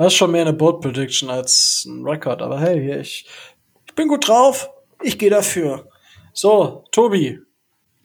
[0.00, 3.28] Das ist schon mehr eine Bold Prediction als ein Record, aber hey, ich,
[3.86, 4.70] ich bin gut drauf.
[5.02, 5.90] Ich gehe dafür.
[6.32, 7.38] So, Tobi.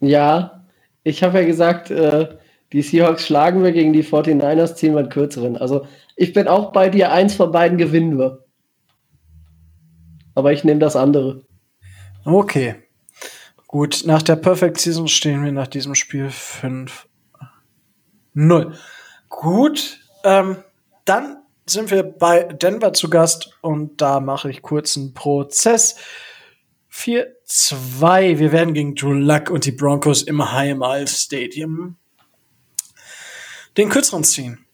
[0.02, 0.66] Ja,
[1.04, 2.36] ich habe ja gesagt, äh,
[2.74, 5.56] die Seahawks schlagen wir gegen die 49ers, ziehen wir einen kürzeren.
[5.56, 8.44] Also ich bin auch bei dir, eins von beiden gewinnen wir.
[10.34, 11.46] Aber ich nehme das andere.
[12.26, 12.76] Okay.
[13.68, 17.08] Gut, nach der Perfect Season stehen wir nach diesem Spiel 5
[18.34, 18.74] 0.
[19.30, 20.58] Gut, ähm,
[21.06, 25.96] dann sind wir bei Denver zu Gast und da mache ich kurz einen Prozess.
[26.92, 28.40] 4-2.
[28.40, 31.98] Wir werden gegen Drew Luck und die Broncos im Heimal Stadium
[33.78, 34.66] den kürzeren ziehen.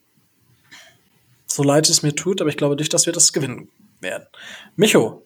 [1.48, 3.70] So leid es mir tut, aber ich glaube nicht, dass wir das gewinnen
[4.00, 4.28] werden.
[4.76, 5.26] Micho,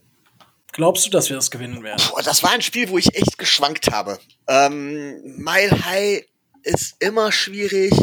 [0.71, 2.01] glaubst du, dass wir das gewinnen werden?
[2.09, 4.17] Boah, das war ein Spiel, wo ich echt geschwankt habe.
[4.47, 6.25] Ähm, Mile High
[6.63, 7.93] ist immer schwierig.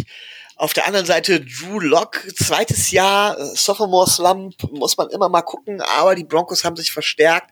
[0.62, 5.42] Auf der anderen Seite Drew Lock, zweites Jahr, äh, Sophomore Slump, muss man immer mal
[5.42, 7.50] gucken, aber die Broncos haben sich verstärkt.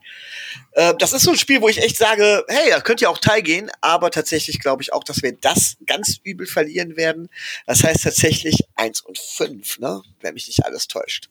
[0.71, 3.17] Äh, das ist so ein Spiel, wo ich echt sage, hey, da könnt ihr auch
[3.17, 7.27] teilgehen, aber tatsächlich glaube ich auch, dass wir das ganz übel verlieren werden.
[7.65, 10.01] Das heißt tatsächlich eins und fünf, ne?
[10.21, 11.27] Wenn mich nicht alles täuscht.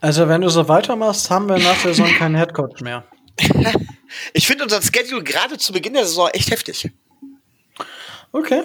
[0.00, 3.04] Also, wenn du so weitermachst, haben wir nach der Saison keinen Headcoach mehr.
[4.32, 6.90] ich finde unseren Schedule gerade zu Beginn der Saison echt heftig.
[8.34, 8.64] Okay.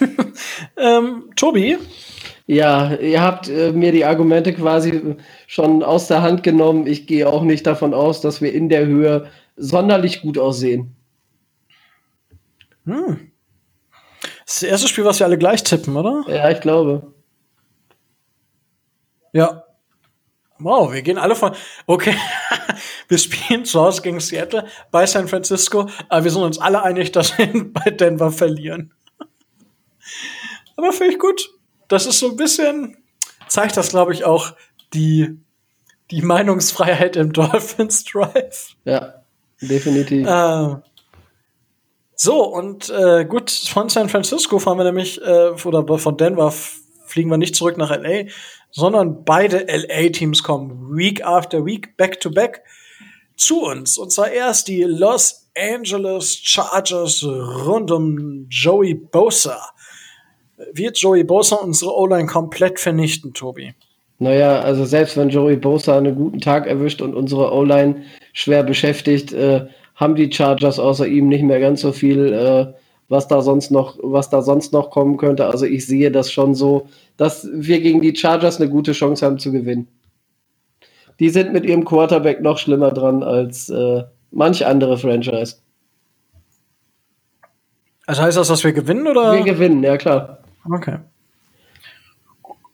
[0.76, 1.78] ähm, Tobi?
[2.46, 5.16] Ja, ihr habt äh, mir die Argumente quasi
[5.46, 6.86] schon aus der Hand genommen.
[6.86, 10.94] Ich gehe auch nicht davon aus, dass wir in der Höhe sonderlich gut aussehen.
[12.84, 13.32] Hm.
[14.44, 16.24] Das ist das erste Spiel, was wir alle gleich tippen, oder?
[16.28, 17.14] Ja, ich glaube.
[19.32, 19.64] Ja.
[20.58, 21.52] Wow, wir gehen alle von.
[21.86, 22.14] Okay,
[23.08, 27.10] wir spielen zu Hause gegen Seattle bei San Francisco, aber wir sind uns alle einig,
[27.12, 28.92] dass wir bei Denver verlieren.
[30.78, 31.50] Aber finde ich gut.
[31.88, 32.96] Das ist so ein bisschen,
[33.48, 34.54] zeigt das, glaube ich, auch
[34.94, 35.36] die,
[36.12, 38.76] die Meinungsfreiheit im Dolphins Drive.
[38.84, 39.14] Ja,
[39.60, 40.24] definitiv.
[40.24, 40.76] Äh,
[42.14, 46.52] so, und äh, gut, von San Francisco fahren wir nämlich, äh, oder von Denver
[47.06, 48.26] fliegen wir nicht zurück nach LA,
[48.70, 52.62] sondern beide LA-Teams kommen Week after Week, back to back,
[53.36, 53.98] zu uns.
[53.98, 59.58] Und zwar erst die Los Angeles Chargers rund um Joey Bosa
[60.72, 63.74] wird Joey Bosa unsere O-Line komplett vernichten, Tobi?
[64.18, 68.02] Naja, also selbst wenn Joey Bosa einen guten Tag erwischt und unsere O-Line
[68.32, 72.66] schwer beschäftigt, äh, haben die Chargers außer ihm nicht mehr ganz so viel, äh,
[73.08, 75.46] was da sonst noch, was da sonst noch kommen könnte.
[75.46, 79.38] Also ich sehe das schon so, dass wir gegen die Chargers eine gute Chance haben
[79.38, 79.88] zu gewinnen.
[81.20, 85.56] Die sind mit ihrem Quarterback noch schlimmer dran als äh, manch andere Franchise.
[88.06, 89.34] Also heißt das, dass wir gewinnen oder?
[89.34, 90.38] Wir gewinnen, ja klar.
[90.64, 90.98] Okay.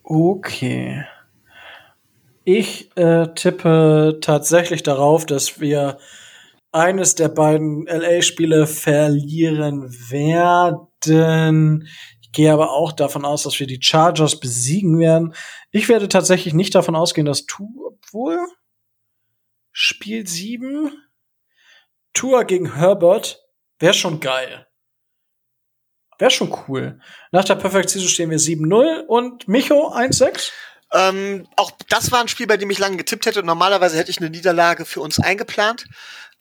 [0.03, 1.05] Okay.
[2.43, 5.97] Ich äh, tippe tatsächlich darauf, dass wir
[6.71, 11.87] eines der beiden LA-Spiele verlieren werden.
[12.21, 15.33] Ich gehe aber auch davon aus, dass wir die Chargers besiegen werden.
[15.71, 18.37] Ich werde tatsächlich nicht davon ausgehen, dass Tour, obwohl
[19.71, 20.91] Spiel 7
[22.13, 23.43] Tour gegen Herbert
[23.79, 24.67] wäre schon geil.
[26.17, 26.99] Wäre schon cool.
[27.31, 30.51] Nach der Perfect Season stehen wir 7-0 und Micho 1-6.
[30.93, 33.43] Ähm, auch das war ein Spiel, bei dem ich lange getippt hätte.
[33.43, 35.85] Normalerweise hätte ich eine Niederlage für uns eingeplant.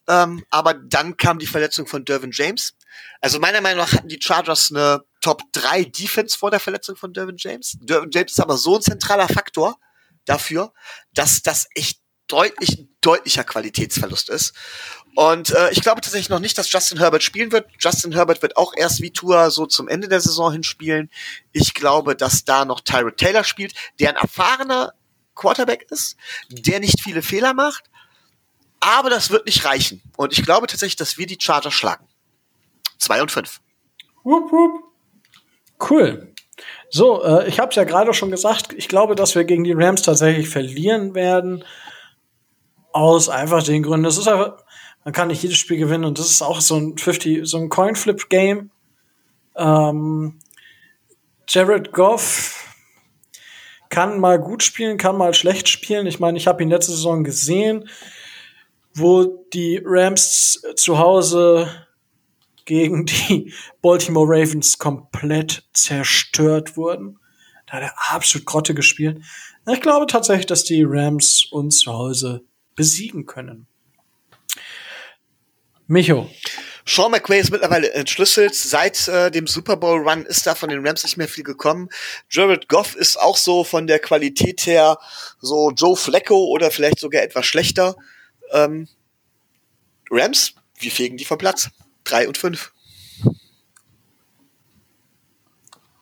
[0.06, 2.74] Ähm, aber dann kam die Verletzung von Dervin James.
[3.20, 7.12] Also meiner Meinung nach hatten die Chargers eine Top 3 Defense vor der Verletzung von
[7.12, 7.76] Dervin James.
[7.80, 9.76] Dervin James ist aber so ein zentraler Faktor
[10.26, 10.72] dafür,
[11.14, 14.54] dass das echt deutlich, deutlicher Qualitätsverlust ist.
[15.14, 17.68] Und äh, ich glaube tatsächlich noch nicht, dass Justin Herbert spielen wird.
[17.78, 21.10] Justin Herbert wird auch erst wie Tour so zum Ende der Saison hinspielen.
[21.52, 24.92] Ich glaube, dass da noch Tyrod Taylor spielt, der ein erfahrener
[25.34, 26.16] Quarterback ist,
[26.48, 27.84] der nicht viele Fehler macht.
[28.80, 30.02] Aber das wird nicht reichen.
[30.16, 32.06] Und ich glaube tatsächlich, dass wir die Chargers schlagen.
[32.98, 33.60] Zwei und fünf.
[34.24, 34.84] Wupp, wupp.
[35.90, 36.34] Cool.
[36.90, 38.72] So, äh, ich habe es ja gerade schon gesagt.
[38.72, 41.64] Ich glaube, dass wir gegen die Rams tatsächlich verlieren werden.
[42.94, 44.04] Aus einfach den Gründen.
[44.04, 44.58] Das ist einfach,
[45.04, 47.68] man kann nicht jedes Spiel gewinnen und das ist auch so ein 50, so ein
[47.68, 48.70] Coin-Flip-Game.
[49.56, 50.38] Ähm,
[51.48, 52.76] Jared Goff
[53.88, 56.06] kann mal gut spielen, kann mal schlecht spielen.
[56.06, 57.88] Ich meine, ich habe ihn letzte Saison gesehen,
[58.94, 61.68] wo die Rams zu Hause
[62.64, 63.52] gegen die
[63.82, 67.18] Baltimore Ravens komplett zerstört wurden.
[67.66, 69.20] Da hat er absolut Grotte gespielt.
[69.68, 72.44] Ich glaube tatsächlich, dass die Rams uns zu Hause
[72.74, 73.66] besiegen können.
[75.86, 76.30] Micho.
[76.86, 78.54] Sean McVay ist mittlerweile entschlüsselt.
[78.54, 81.88] Seit äh, dem Super Bowl Run ist da von den Rams nicht mehr viel gekommen.
[82.28, 84.98] Jared Goff ist auch so von der Qualität her
[85.40, 87.96] so Joe Flacco oder vielleicht sogar etwas schlechter.
[88.52, 88.88] Ähm,
[90.10, 91.70] Rams, wir fegen die vom Platz.
[92.04, 92.72] Drei und fünf.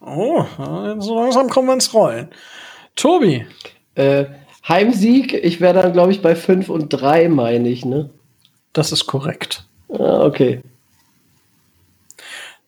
[0.00, 0.44] Oh,
[0.98, 2.34] so langsam kommen wir ins Rollen.
[2.96, 3.46] Tobi.
[3.94, 4.24] Äh,
[4.68, 8.10] Heimsieg, ich wäre dann, glaube ich, bei 5 und 3, meine ich, ne?
[8.72, 9.64] Das ist korrekt.
[9.90, 10.62] Ah, okay.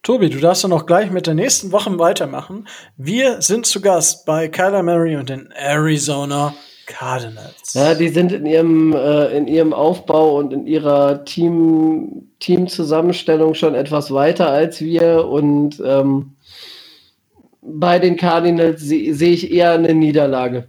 [0.03, 2.69] Tobi, du darfst dann auch gleich mit der nächsten Woche weitermachen.
[2.99, 6.55] Wir sind zu Gast bei Kyler Murray und den Arizona
[6.87, 7.73] Cardinals.
[7.73, 13.75] Ja, die sind in ihrem, äh, in ihrem Aufbau und in ihrer Team, Teamzusammenstellung schon
[13.75, 16.33] etwas weiter als wir und ähm,
[17.63, 20.69] bei den Cardinals sehe seh ich eher eine Niederlage.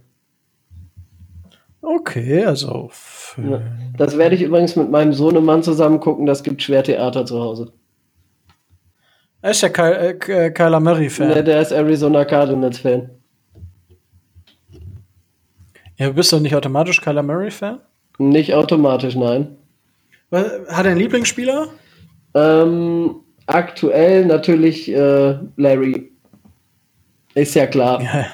[1.88, 2.90] Okay, also.
[3.36, 3.62] Ja,
[3.96, 6.26] das werde ich übrigens mit meinem Sohnemann zusammen gucken.
[6.26, 7.72] Das gibt Schwertheater zu Hause.
[9.40, 9.82] Er ist ja Ky
[10.32, 11.28] äh, Kyler Murray-Fan.
[11.28, 13.08] Ne, der ist Arizona Cardinals-Fan.
[15.96, 17.78] Ja, bist du nicht automatisch Kyler Murray-Fan?
[18.18, 19.56] Nicht automatisch, nein.
[20.32, 21.68] Hat er einen Lieblingsspieler?
[22.34, 26.10] Ähm, aktuell natürlich äh, Larry.
[27.34, 28.02] Ist ja klar.
[28.02, 28.26] Ja.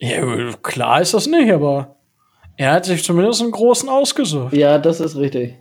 [0.08, 2.01] ja, klar ist das nicht, aber
[2.56, 4.52] er hat sich zumindest einen großen ausgesucht.
[4.52, 5.56] Ja, das ist richtig.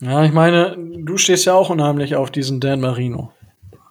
[0.00, 3.32] Ja, ich meine, du stehst ja auch unheimlich auf diesen Dan Marino.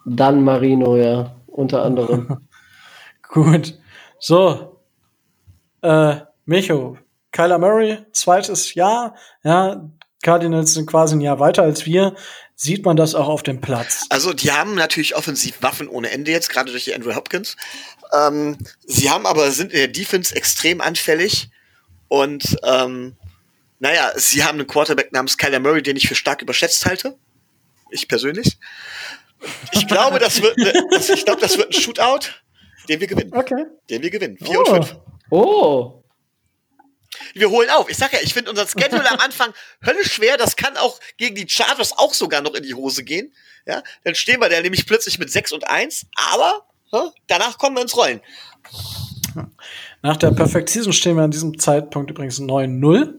[0.06, 2.48] Dan Marino, ja, unter anderem.
[3.30, 3.80] Gut.
[4.20, 4.78] So.
[5.82, 6.98] Äh, Micho,
[7.32, 9.90] Kyler Murray, zweites Jahr, ja,
[10.22, 12.14] Cardinals sind quasi ein Jahr weiter als wir
[12.62, 14.06] sieht man das auch auf dem Platz.
[14.10, 17.58] Also die haben natürlich offensiv Waffen ohne Ende jetzt, gerade durch die Andrew Hopkins.
[18.14, 18.56] Ähm,
[18.86, 21.50] sie haben aber sind in der Defense extrem anfällig
[22.08, 23.16] und ähm,
[23.80, 27.18] naja, sie haben einen Quarterback namens Kyler Murray, den ich für stark überschätzt halte.
[27.90, 28.60] Ich persönlich.
[29.72, 32.30] Ich glaube, das wird, ne, das, ich glaube, das wird ein Shootout,
[32.88, 33.34] den wir gewinnen.
[33.34, 33.66] Okay.
[33.90, 34.38] Den wir gewinnen.
[34.38, 34.60] 4 oh.
[34.60, 34.98] und 5.
[35.32, 36.01] Oh
[37.34, 37.90] wir holen auf.
[37.90, 39.54] Ich sag ja, ich finde unser Schedule am Anfang
[39.86, 40.38] höllisch schwer.
[40.38, 43.34] Das kann auch gegen die Chargers auch sogar noch in die Hose gehen.
[43.66, 47.76] Ja, dann stehen wir da nämlich plötzlich mit 6 und 1, aber ja, danach kommen
[47.76, 48.22] wir ins Rollen.
[50.02, 53.14] Nach der Perfect Season stehen wir an diesem Zeitpunkt übrigens 9-0.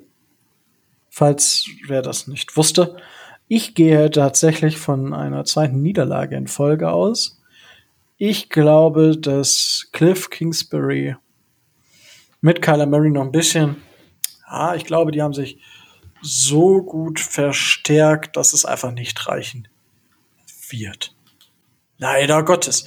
[1.10, 2.96] Falls wer das nicht wusste.
[3.46, 7.38] Ich gehe tatsächlich von einer zweiten Niederlage in Folge aus.
[8.16, 11.16] Ich glaube, dass Cliff Kingsbury
[12.40, 13.82] mit Kyler Murray noch ein bisschen
[14.52, 15.58] ah, ich glaube, die haben sich
[16.20, 19.68] so gut verstärkt, dass es einfach nicht reichen
[20.70, 21.14] wird.
[21.98, 22.84] Leider Gottes.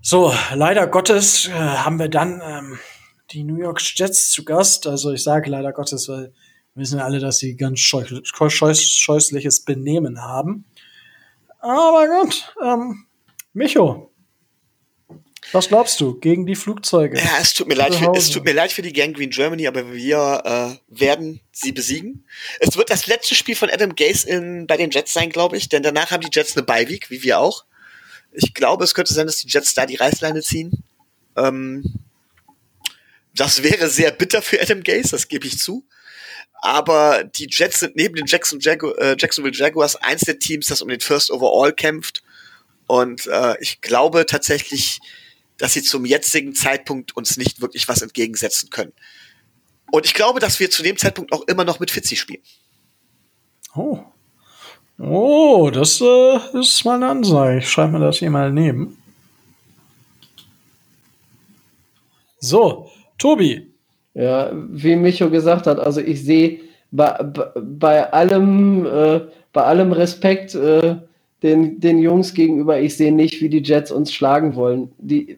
[0.00, 2.78] So, leider Gottes äh, haben wir dann ähm,
[3.30, 4.86] die New York Jets zu Gast.
[4.86, 6.32] Also ich sage leider Gottes, weil
[6.74, 10.64] wir wissen ja alle, dass sie ganz scheußliches Benehmen haben.
[11.58, 13.06] Aber gut, ähm,
[13.52, 14.12] Micho,
[15.56, 17.18] was glaubst du gegen die Flugzeuge?
[17.18, 19.66] Ja, es tut mir leid, für, es tut mir leid für die Gang Green Germany,
[19.66, 22.26] aber wir äh, werden sie besiegen.
[22.60, 25.68] Es wird das letzte Spiel von Adam Gase in, bei den Jets sein, glaube ich,
[25.68, 27.64] denn danach haben die Jets eine Bye-Week, wie wir auch.
[28.32, 30.84] Ich glaube, es könnte sein, dass die Jets da die Reißleine ziehen.
[31.36, 31.84] Ähm,
[33.34, 35.86] das wäre sehr bitter für Adam Gase, das gebe ich zu.
[36.62, 40.82] Aber die Jets sind neben den Jackson Jagu äh, Jacksonville Jaguars eins der Teams, das
[40.82, 42.22] um den First Overall kämpft.
[42.86, 45.00] Und äh, ich glaube tatsächlich,
[45.58, 48.92] dass sie zum jetzigen Zeitpunkt uns nicht wirklich was entgegensetzen können.
[49.90, 52.42] Und ich glaube, dass wir zu dem Zeitpunkt auch immer noch mit Fitzi spielen.
[53.74, 54.00] Oh.
[54.98, 57.58] Oh, das äh, ist mal eine Ansage.
[57.58, 58.96] Ich schreibe mir das hier mal neben.
[62.38, 63.70] So, Tobi.
[64.14, 66.60] Ja, wie Micho gesagt hat, also ich sehe
[66.90, 69.20] bei, bei allem, äh,
[69.52, 70.96] bei allem Respekt äh,
[71.42, 74.92] den, den Jungs gegenüber, ich sehe nicht, wie die Jets uns schlagen wollen.
[74.98, 75.36] Die,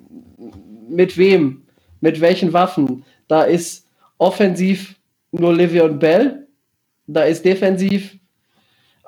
[0.89, 1.63] mit wem?
[2.01, 3.05] Mit welchen Waffen?
[3.27, 3.87] Da ist
[4.19, 4.95] offensiv
[5.33, 6.47] nur Livion Bell,
[7.07, 8.19] da ist defensiv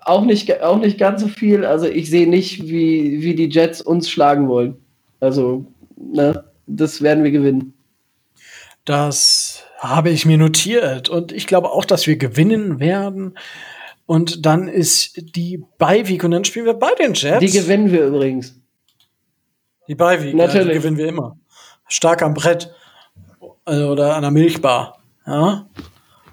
[0.03, 1.65] auch nicht, auch nicht ganz so viel.
[1.65, 4.77] Also ich sehe nicht, wie, wie die Jets uns schlagen wollen.
[5.21, 5.67] Also,
[5.97, 7.75] ne, das werden wir gewinnen.
[8.85, 13.39] Das habe ich mir notiert und ich glaube auch, dass wir gewinnen werden.
[14.07, 17.39] Und dann ist die Beiweek und dann spielen wir bei den Jets.
[17.41, 18.57] Die gewinnen wir übrigens.
[19.87, 20.67] Die Beiweek, Natürlich.
[20.67, 21.39] Ja, die gewinnen wir immer.
[21.91, 22.73] Stark am Brett.
[23.67, 25.01] Also, oder an der Milchbar.
[25.27, 25.67] Ja.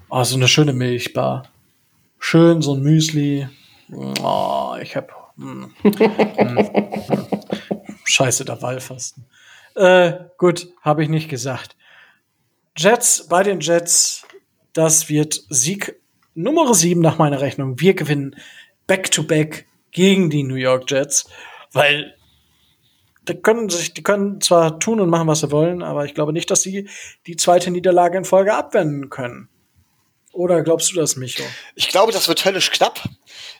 [0.08, 1.48] Oh, so eine schöne Milchbar.
[2.18, 3.46] Schön, so ein Müsli.
[4.22, 5.32] Oh, ich hab.
[5.36, 6.68] Hm, hm,
[8.04, 9.26] Scheiße, der Wahlfasten.
[9.74, 11.76] Äh, gut, habe ich nicht gesagt.
[12.76, 14.26] Jets, bei den Jets,
[14.72, 16.00] das wird Sieg
[16.34, 17.80] Nummer 7 nach meiner Rechnung.
[17.80, 18.36] Wir gewinnen
[18.86, 21.28] back-to-back -back gegen die New York Jets,
[21.72, 22.14] weil
[23.28, 26.32] die können sich, die können zwar tun und machen, was sie wollen, aber ich glaube
[26.32, 26.88] nicht, dass sie
[27.26, 29.48] die zweite Niederlage in Folge abwenden können.
[30.32, 31.42] Oder glaubst du das, Micho?
[31.74, 33.02] Ich glaube, das wird höllisch knapp.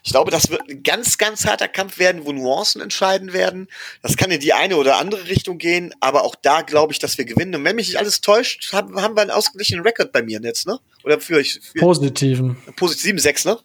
[0.03, 3.67] Ich glaube, das wird ein ganz, ganz harter Kampf werden, wo Nuancen entscheiden werden.
[4.01, 7.17] Das kann in die eine oder andere Richtung gehen, aber auch da glaube ich, dass
[7.17, 7.55] wir gewinnen.
[7.55, 10.67] Und wenn mich nicht alles täuscht, haben, haben wir einen ausgeglichenen Rekord bei mir jetzt,
[10.67, 10.79] ne?
[11.03, 11.59] Oder für euch?
[11.77, 12.55] Positiven.
[12.77, 13.59] Positiv 7-6, ne?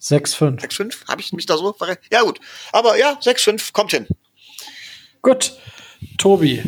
[0.00, 0.60] 6-5.
[0.60, 1.08] 6-5?
[1.08, 2.06] Habe ich mich da so verrechnet?
[2.10, 2.40] Ja, gut.
[2.72, 4.06] Aber ja, 6-5 kommt hin.
[5.22, 5.56] Gut.
[6.18, 6.62] Tobi.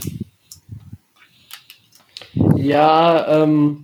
[2.56, 3.82] Ja, ähm.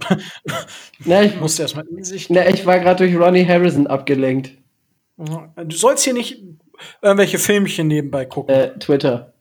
[1.05, 2.31] na, ich musste erstmal in sich.
[2.31, 4.53] Na, ich war gerade durch Ronnie Harrison abgelenkt.
[5.17, 6.43] Du sollst hier nicht
[7.03, 8.55] irgendwelche Filmchen nebenbei gucken.
[8.55, 9.33] Äh, Twitter.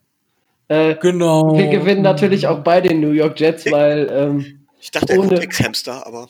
[0.67, 1.57] Äh, genau.
[1.57, 4.09] Wir gewinnen natürlich auch bei den New York Jets, weil.
[4.11, 6.27] Ähm, ich dachte, er ohne X-Hamster, aber.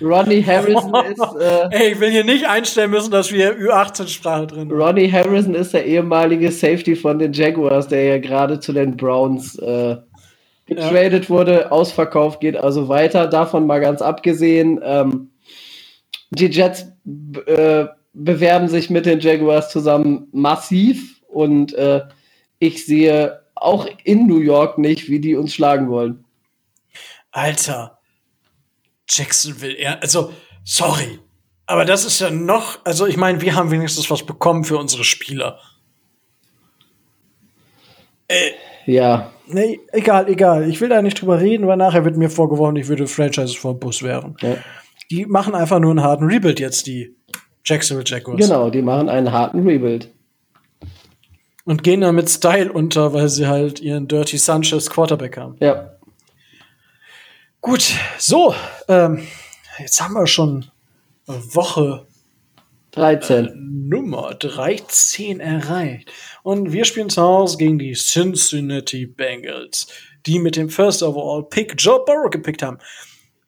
[0.00, 1.40] Ronnie Harrison ist.
[1.40, 4.80] Äh, Ey, ich will hier nicht einstellen müssen, dass wir Ü18-Sprache drin haben.
[4.80, 9.58] Ronnie Harrison ist der ehemalige Safety von den Jaguars, der ja gerade zu den Browns
[9.58, 9.96] äh,
[10.66, 11.30] getradet ja.
[11.30, 13.26] wurde, ausverkauft geht, also weiter.
[13.26, 14.80] Davon mal ganz abgesehen.
[14.82, 15.30] Ähm,
[16.30, 16.86] die Jets
[17.46, 22.02] äh, bewerben sich mit den Jaguars zusammen massiv und äh,
[22.58, 26.24] ich sehe auch in New York nicht, wie die uns schlagen wollen.
[27.32, 27.99] Alter,
[29.10, 30.32] Jacksonville, er, also,
[30.64, 31.18] sorry,
[31.66, 35.04] aber das ist ja noch, also ich meine, wir haben wenigstens was bekommen für unsere
[35.04, 35.58] Spieler.
[38.26, 38.52] Äh,
[38.86, 39.30] ja.
[39.46, 40.68] Nee, egal, egal.
[40.68, 43.78] Ich will da nicht drüber reden, weil nachher wird mir vorgeworfen, ich würde Franchises vor
[43.78, 44.36] Bus wären.
[44.40, 44.56] Ja.
[45.10, 47.16] Die machen einfach nur einen harten Rebuild jetzt, die
[47.64, 48.40] Jacksonville Jaguars.
[48.40, 50.12] Genau, die machen einen harten Rebuild.
[51.64, 55.56] Und gehen dann mit Style unter, weil sie halt ihren Dirty Sanchez Quarterback haben.
[55.60, 55.92] Ja.
[57.62, 58.54] Gut, so,
[58.88, 59.26] ähm,
[59.78, 60.70] jetzt haben wir schon
[61.26, 62.06] Woche
[62.92, 63.46] 13.
[63.46, 66.10] Äh, Nummer 13 erreicht.
[66.42, 69.88] Und wir spielen zu Hause gegen die Cincinnati Bengals,
[70.24, 72.78] die mit dem First Overall Pick Joe Burrow gepickt haben.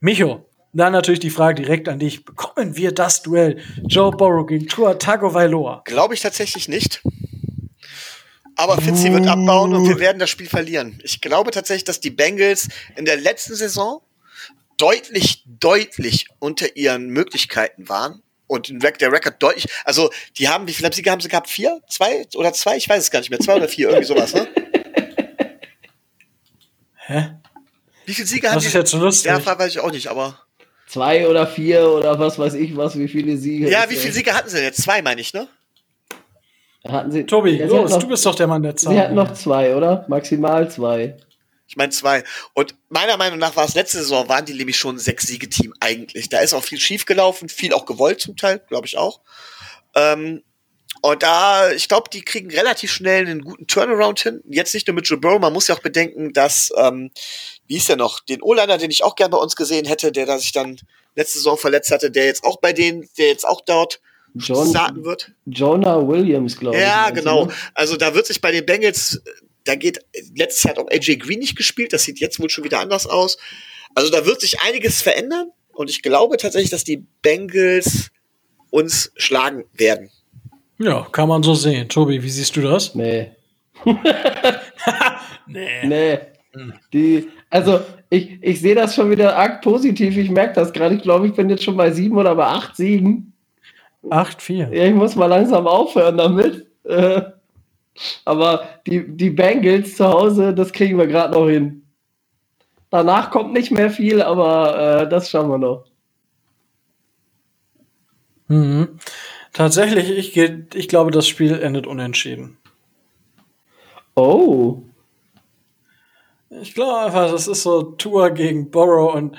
[0.01, 0.45] Micho,
[0.75, 2.25] dann natürlich die Frage direkt an dich.
[2.27, 5.83] Bekommen wir das Duell Joe Burrow gegen Tua Tagovailoa?
[5.87, 7.03] Glaube ich tatsächlich nicht.
[8.63, 10.97] Aber Fitzy wird abbauen und wir werden das Spiel verlieren.
[11.03, 14.03] Ich glaube tatsächlich, dass die Bengals in der letzten Saison
[14.77, 20.93] deutlich, deutlich unter ihren Möglichkeiten waren und der Rekord deutlich, also die haben, wie viele
[20.93, 21.51] Siege haben sie gehabt?
[21.51, 21.81] Vier?
[21.89, 22.77] Zwei oder zwei?
[22.77, 23.41] Ich weiß es gar nicht mehr.
[23.41, 24.47] Zwei oder vier, irgendwie sowas, ne?
[26.95, 27.31] Hä?
[28.07, 28.67] Wie viele Siege haben das die?
[28.67, 29.27] Das ist jetzt so lustig.
[29.27, 30.39] Ja, weiß ich auch nicht, aber.
[30.87, 33.69] Zwei oder vier oder was weiß ich was, wie viele Siege.
[33.69, 34.83] Ja, wie viele Siege hatten sie denn jetzt?
[34.83, 35.49] Zwei, meine ich, ne?
[36.89, 37.25] Hatten sie.
[37.25, 38.93] Tobi, ja, los, noch, du bist doch der Mann der Zahl.
[38.93, 40.05] Sie hatten noch zwei, oder?
[40.09, 41.17] Maximal zwei.
[41.67, 42.25] Ich meine zwei.
[42.55, 46.29] Und meiner Meinung nach war es letzte Saison, waren die nämlich schon ein Sechs-Siege-Team eigentlich.
[46.29, 49.21] Da ist auch viel schief gelaufen, viel auch gewollt zum Teil, glaube ich auch.
[49.95, 50.43] Ähm,
[51.01, 54.43] und da, ich glaube, die kriegen relativ schnell einen guten Turnaround hin.
[54.49, 57.11] Jetzt nicht nur mit Joe Burrow, man muss ja auch bedenken, dass, ähm,
[57.67, 60.27] wie ist der noch, den O-Liner, den ich auch gern bei uns gesehen hätte, der
[60.27, 60.79] da sich dann
[61.17, 64.01] letzte Saison verletzt hatte, der jetzt auch bei denen, der jetzt auch dort
[64.35, 65.33] John, starten wird.
[65.47, 66.83] Jonah Williams, glaube ich.
[66.83, 67.47] Ja, genau.
[67.47, 67.53] Ne?
[67.75, 69.23] Also da wird sich bei den Bengals
[69.65, 70.01] da geht,
[70.35, 73.07] letztes Jahr hat auch AJ Green nicht gespielt, das sieht jetzt wohl schon wieder anders
[73.07, 73.39] aus.
[73.95, 78.11] Also da wird sich einiges verändern und ich glaube tatsächlich, dass die Bengals
[78.71, 80.11] uns schlagen werden.
[80.79, 81.89] Ja, kann man so sehen.
[81.89, 82.95] Tobi, wie siehst du das?
[82.95, 83.31] Nee.
[85.47, 85.85] nee.
[85.85, 86.19] Nee.
[86.93, 87.81] Die, also
[88.11, 90.17] ich, ich sehe das schon wieder arg positiv.
[90.17, 90.97] Ich merke das gerade.
[90.97, 93.32] Ich glaube, ich bin jetzt schon bei sieben oder bei acht Siegen.
[94.11, 94.69] Acht, vier.
[94.73, 96.67] Ja, ich muss mal langsam aufhören damit.
[96.85, 97.23] Äh,
[98.25, 101.87] aber die, die Bengals zu Hause, das kriegen wir gerade noch hin.
[102.91, 105.85] Danach kommt nicht mehr viel, aber äh, das schauen wir noch.
[108.49, 108.99] Mhm.
[109.53, 112.59] Tatsächlich, ich, ich glaube, das Spiel endet unentschieden.
[114.15, 114.83] Oh.
[116.51, 119.37] Ich glaube einfach, das ist so Tour gegen Borrow und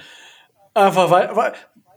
[0.73, 1.53] einfach, weil, weil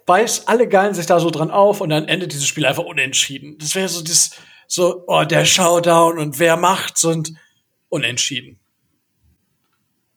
[0.07, 3.59] weiß, alle geilen sich da so dran auf und dann endet dieses Spiel einfach unentschieden.
[3.59, 4.31] Das wäre so das,
[4.66, 7.35] so, oh, der Showdown und wer macht's und
[7.89, 8.59] unentschieden.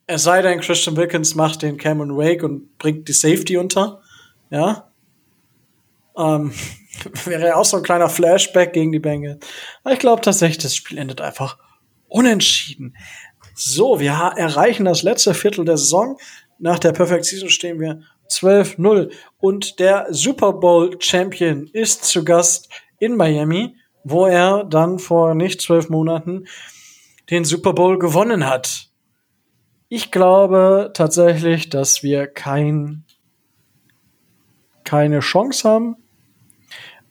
[0.06, 4.02] Es sei denn, Christian Wilkins macht den Cameron Wake und bringt die Safety unter.
[4.49, 4.91] Ja.
[6.18, 6.52] Ähm,
[7.26, 9.45] wäre ja auch so ein kleiner Flashback gegen die Bengals.
[9.84, 11.57] Aber ich glaube tatsächlich, das Spiel endet einfach
[12.07, 12.95] unentschieden.
[13.53, 16.18] So, wir erreichen das letzte Viertel der Saison.
[16.57, 19.11] Nach der Perfect Season stehen wir 12-0.
[19.39, 22.69] Und der Super Bowl Champion ist zu Gast
[22.99, 26.45] in Miami, wo er dann vor nicht zwölf Monaten
[27.30, 28.89] den Super Bowl gewonnen hat.
[29.88, 33.03] Ich glaube tatsächlich, dass wir kein,
[34.84, 35.95] keine Chance haben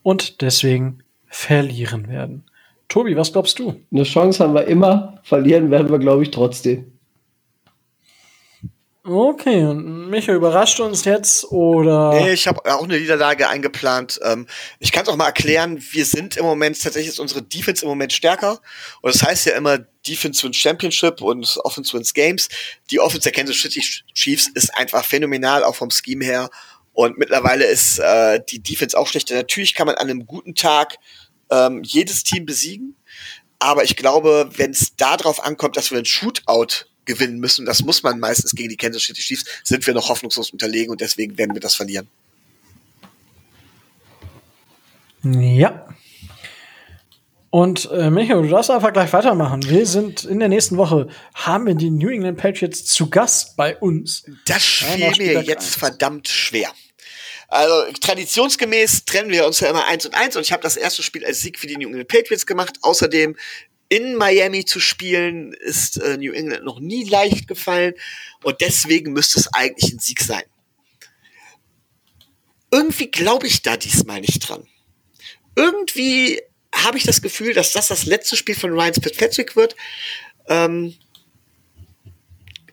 [0.01, 2.45] und deswegen verlieren werden.
[2.87, 3.75] Tobi, was glaubst du?
[3.91, 6.98] Eine Chance haben wir immer, verlieren werden wir, glaube ich, trotzdem.
[9.05, 12.11] Okay, und Micha, überrascht uns jetzt oder?
[12.19, 14.19] Nee, ich habe auch eine Niederlage eingeplant.
[14.23, 14.45] Ähm,
[14.79, 17.89] ich kann es auch mal erklären, wir sind im Moment, tatsächlich ist unsere Defense im
[17.89, 18.59] Moment stärker.
[19.01, 22.49] Und das heißt ja immer, Defense wins Championship und Offense wins Games.
[22.91, 23.81] Die Offense der Kansas City
[24.13, 26.49] Chiefs ist einfach phänomenal, auch vom Scheme her.
[26.91, 29.33] Und mittlerweile ist äh, die Defense auch schlechter.
[29.35, 30.97] Natürlich kann man an einem guten Tag
[31.49, 32.97] ähm, jedes Team besiegen.
[33.59, 38.03] Aber ich glaube, wenn es darauf ankommt, dass wir ein Shootout gewinnen müssen, das muss
[38.03, 41.55] man meistens gegen die Kansas City Chiefs, sind wir noch hoffnungslos unterlegen und deswegen werden
[41.55, 42.07] wir das verlieren.
[45.23, 45.87] Ja.
[47.49, 49.67] Und äh, Michael, du darfst einfach gleich weitermachen.
[49.67, 53.75] Wir sind in der nächsten Woche, haben wir die New England Patriots zu Gast bei
[53.75, 54.23] uns.
[54.45, 56.71] Das fiel mir jetzt verdammt schwer.
[57.47, 61.01] Also traditionsgemäß trennen wir uns ja immer eins und eins und ich habe das erste
[61.01, 62.77] Spiel als Sieg für die New England Patriots gemacht.
[62.83, 63.35] Außerdem
[63.89, 67.95] in Miami zu spielen ist äh, New England noch nie leicht gefallen
[68.43, 70.43] und deswegen müsste es eigentlich ein Sieg sein.
[72.71, 74.67] Irgendwie glaube ich da diesmal nicht dran.
[75.55, 76.39] Irgendwie
[76.73, 79.75] habe ich das Gefühl, dass das das letzte Spiel von Ryan Fitzpatrick wird.
[80.47, 80.95] Ähm,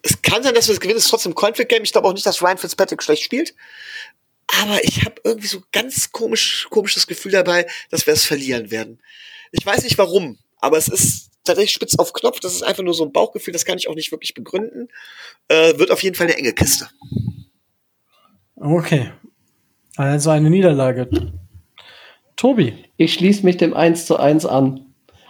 [0.03, 1.83] es kann sein, dass wir es gewinnen, es ist trotzdem ein Conflict Game.
[1.83, 3.55] Ich glaube auch nicht, dass Ryan Fitzpatrick schlecht spielt.
[4.49, 9.01] Aber ich habe irgendwie so ganz komisch, komisches Gefühl dabei, dass wir es verlieren werden.
[9.51, 12.41] Ich weiß nicht warum, aber es ist tatsächlich spitz auf Knopf.
[12.41, 14.89] Das ist einfach nur so ein Bauchgefühl, das kann ich auch nicht wirklich begründen.
[15.49, 16.89] Äh, wird auf jeden Fall eine enge Kiste.
[18.57, 19.13] Okay.
[19.97, 21.09] Also eine Niederlage.
[22.37, 22.75] Tobi.
[22.97, 24.87] Ich schließe mich dem 1 zu 1 an.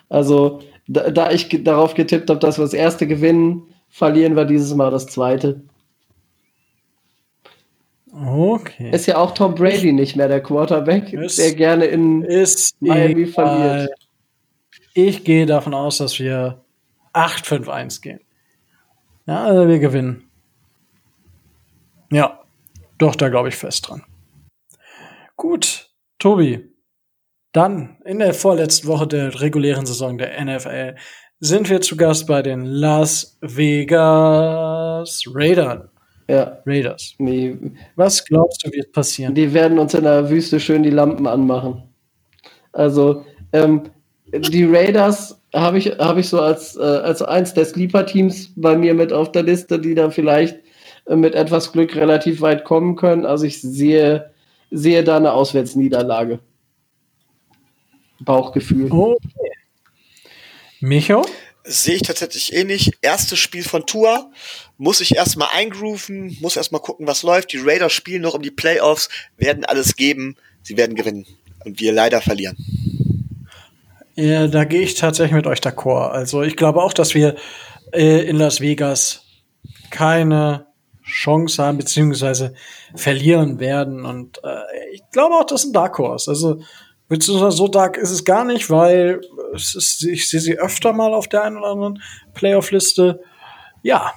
[0.08, 4.74] Also, da, da ich darauf getippt habe, dass wir das erste gewinnen, verlieren wir dieses
[4.74, 5.62] Mal das zweite.
[8.12, 8.90] Okay.
[8.92, 12.20] Ist ja auch Tom Brady nicht mehr der Quarterback, ist, der gerne in
[12.80, 13.26] Miami egal.
[13.26, 14.05] verliert.
[14.98, 16.64] Ich gehe davon aus, dass wir
[17.12, 18.20] 8-5-1 gehen.
[19.26, 20.30] Ja, also wir gewinnen.
[22.10, 22.40] Ja,
[22.96, 24.04] doch, da glaube ich fest dran.
[25.36, 26.70] Gut, Tobi.
[27.52, 30.94] Dann in der vorletzten Woche der regulären Saison der NFL
[31.40, 35.90] sind wir zu Gast bei den Las Vegas Raiders.
[36.26, 36.62] Ja.
[36.64, 37.14] Raiders.
[37.18, 37.54] Nee.
[37.96, 39.34] Was glaubst du, wird passieren?
[39.34, 41.82] Die werden uns in der Wüste schön die Lampen anmachen.
[42.72, 43.90] Also, ähm,
[44.32, 48.94] die Raiders habe ich, hab ich so als, äh, als eins der Sleeper-Teams bei mir
[48.94, 50.58] mit auf der Liste, die da vielleicht
[51.06, 53.24] äh, mit etwas Glück relativ weit kommen können.
[53.24, 54.32] Also ich sehe,
[54.70, 56.40] sehe da eine Auswärtsniederlage.
[58.20, 58.90] Bauchgefühl.
[58.90, 59.50] Okay.
[60.80, 61.24] Micho?
[61.64, 62.92] Sehe ich tatsächlich ähnlich.
[63.02, 64.30] Erstes Spiel von Tour
[64.78, 67.52] muss ich erstmal eingrooven, muss erstmal gucken, was läuft.
[67.52, 71.26] Die Raiders spielen noch um die Playoffs, werden alles geben, sie werden gewinnen
[71.64, 72.56] und wir leider verlieren.
[74.16, 76.10] Ja, da gehe ich tatsächlich mit euch d'accord.
[76.10, 77.36] Also ich glaube auch, dass wir
[77.92, 79.22] äh, in Las Vegas
[79.90, 80.66] keine
[81.04, 82.54] Chance haben, beziehungsweise
[82.94, 84.04] verlieren werden.
[84.04, 86.30] Und äh, ich glaube auch, das ist ein Dark Horse.
[86.30, 86.60] Also
[87.08, 89.20] Beziehungsweise so dark ist es gar nicht, weil
[89.54, 92.02] es ist, ich sehe sie öfter mal auf der einen oder anderen
[92.34, 93.20] Playoff-Liste.
[93.82, 94.12] Ja,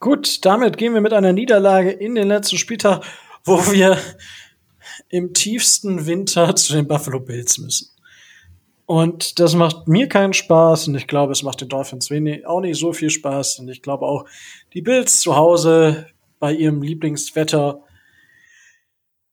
[0.00, 3.04] gut, damit gehen wir mit einer Niederlage in den letzten Spieltag,
[3.44, 3.98] wo wir
[5.10, 7.90] im tiefsten Winter zu den Buffalo Bills müssen.
[8.92, 12.60] Und das macht mir keinen Spaß und ich glaube, es macht den Dolphins wenig, auch
[12.60, 13.60] nicht so viel Spaß.
[13.60, 14.26] Und ich glaube auch,
[14.74, 16.08] die Bills zu Hause
[16.38, 17.82] bei ihrem Lieblingswetter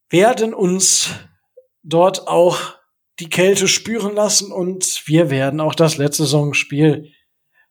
[0.09, 1.09] werden uns
[1.83, 2.57] dort auch
[3.19, 7.11] die Kälte spüren lassen und wir werden auch das letzte Saisonspiel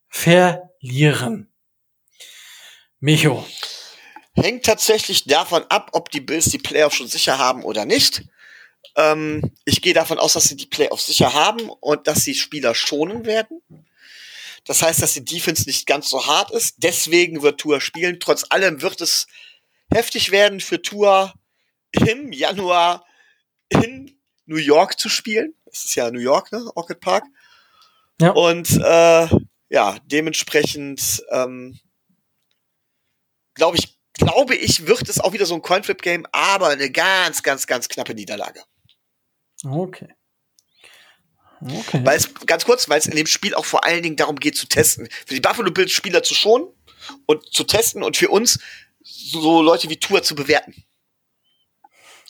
[0.09, 1.51] verlieren.
[3.01, 3.47] Micho.
[4.35, 8.25] Hängt tatsächlich davon ab, ob die Bills die Playoffs schon sicher haben oder nicht.
[8.99, 12.75] Ähm, ich gehe davon aus, dass sie die Playoffs sicher haben und dass sie Spieler
[12.75, 13.63] schonen werden.
[14.65, 16.75] Das heißt, dass die Defense nicht ganz so hart ist.
[16.79, 18.19] Deswegen wird Tour spielen.
[18.19, 19.29] Trotz allem wird es
[19.91, 21.33] heftig werden für Tour
[21.93, 23.07] im Januar
[23.69, 25.55] in New York zu spielen.
[25.67, 26.69] Das ist ja New York, ne?
[26.75, 27.25] Orchid Park.
[28.21, 28.31] Ja.
[28.31, 29.29] Und äh,
[29.71, 31.79] ja, dementsprechend ähm,
[33.55, 37.67] glaube ich, glaube ich, wird es auch wieder so ein Coinflip-Game, aber eine ganz, ganz,
[37.69, 38.65] ganz knappe Niederlage.
[39.65, 40.09] Okay.
[41.61, 42.01] Okay.
[42.05, 44.57] Weil es, ganz kurz, weil es in dem Spiel auch vor allen Dingen darum geht
[44.57, 45.09] zu testen.
[45.27, 46.69] Für die Buffalo Bills Spieler zu schonen
[47.27, 48.61] und zu testen und für uns
[49.03, 50.85] so Leute wie Tour zu bewerten.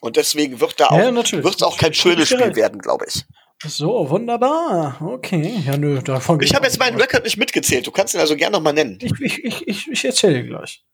[0.00, 3.24] Und deswegen wird da auch, ja, wird es auch kein schönes Spiel werden, glaube ich.
[3.66, 4.98] So, wunderbar.
[5.02, 5.62] Okay.
[5.66, 7.86] Ja, nö, davon Ich habe jetzt meinen Record nicht mitgezählt.
[7.86, 8.98] Du kannst ihn also gerne nochmal nennen.
[9.02, 10.84] Ich, ich, ich, ich, ich erzähle gleich.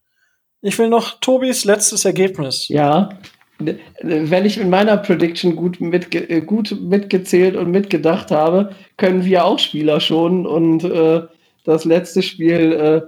[0.62, 2.68] Ich will noch Tobis letztes Ergebnis.
[2.68, 3.10] Ja.
[3.58, 9.44] Wenn ich in meiner Prediction gut, mitge äh, gut mitgezählt und mitgedacht habe, können wir
[9.44, 11.22] auch Spieler schonen und äh,
[11.64, 13.02] das letzte Spiel äh,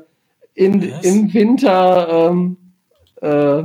[0.55, 2.57] in, im Winter ähm,
[3.21, 3.65] äh,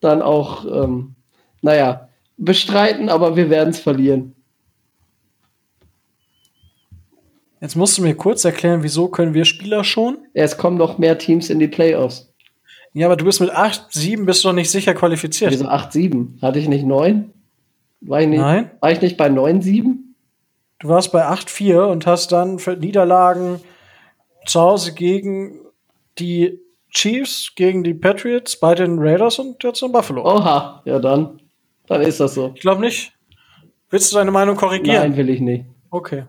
[0.00, 1.14] dann auch, ähm,
[1.62, 4.34] naja, bestreiten, aber wir werden es verlieren.
[7.60, 10.18] Jetzt musst du mir kurz erklären, wieso können wir Spieler schon?
[10.32, 12.27] Es kommen noch mehr Teams in die Playoffs.
[12.98, 15.52] Ja, aber du bist mit 8-7 bist du noch nicht sicher qualifiziert.
[15.52, 16.42] Wieso 8-7?
[16.42, 17.32] Hatte ich nicht 9?
[18.00, 18.72] War ich nicht, Nein.
[18.80, 19.94] War ich nicht bei 9-7?
[20.80, 23.60] Du warst bei 8-4 und hast dann für Niederlagen
[24.46, 25.60] zu Hause gegen
[26.18, 26.58] die
[26.90, 30.24] Chiefs, gegen die Patriots, bei den Raiders und jetzt in Buffalo.
[30.24, 31.40] Oha, ja dann.
[31.86, 32.50] Dann ist das so.
[32.56, 33.12] Ich glaube nicht.
[33.90, 35.10] Willst du deine Meinung korrigieren?
[35.10, 35.66] Nein, will ich nicht.
[35.90, 36.24] Okay.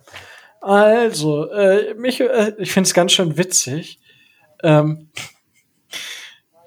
[0.62, 4.00] Also, äh, mich, äh, ich finde es ganz schön witzig.
[4.62, 5.10] Ähm,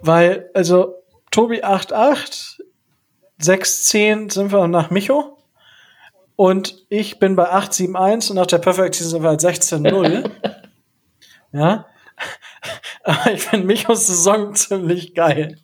[0.03, 0.97] weil, also,
[1.31, 2.61] Tobi 8,8,
[3.41, 5.39] 6,10 sind wir nach Micho.
[6.37, 10.31] Und ich bin bei 8,71 und nach der Perfect Season sind wir halt 16,0.
[11.53, 11.87] ja.
[13.05, 15.59] Aber ich finde Michos Saison ziemlich geil.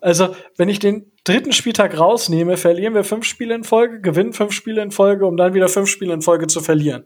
[0.00, 4.52] Also, wenn ich den dritten Spieltag rausnehme, verlieren wir fünf Spiele in Folge, gewinnen fünf
[4.52, 7.04] Spiele in Folge, um dann wieder fünf Spiele in Folge zu verlieren.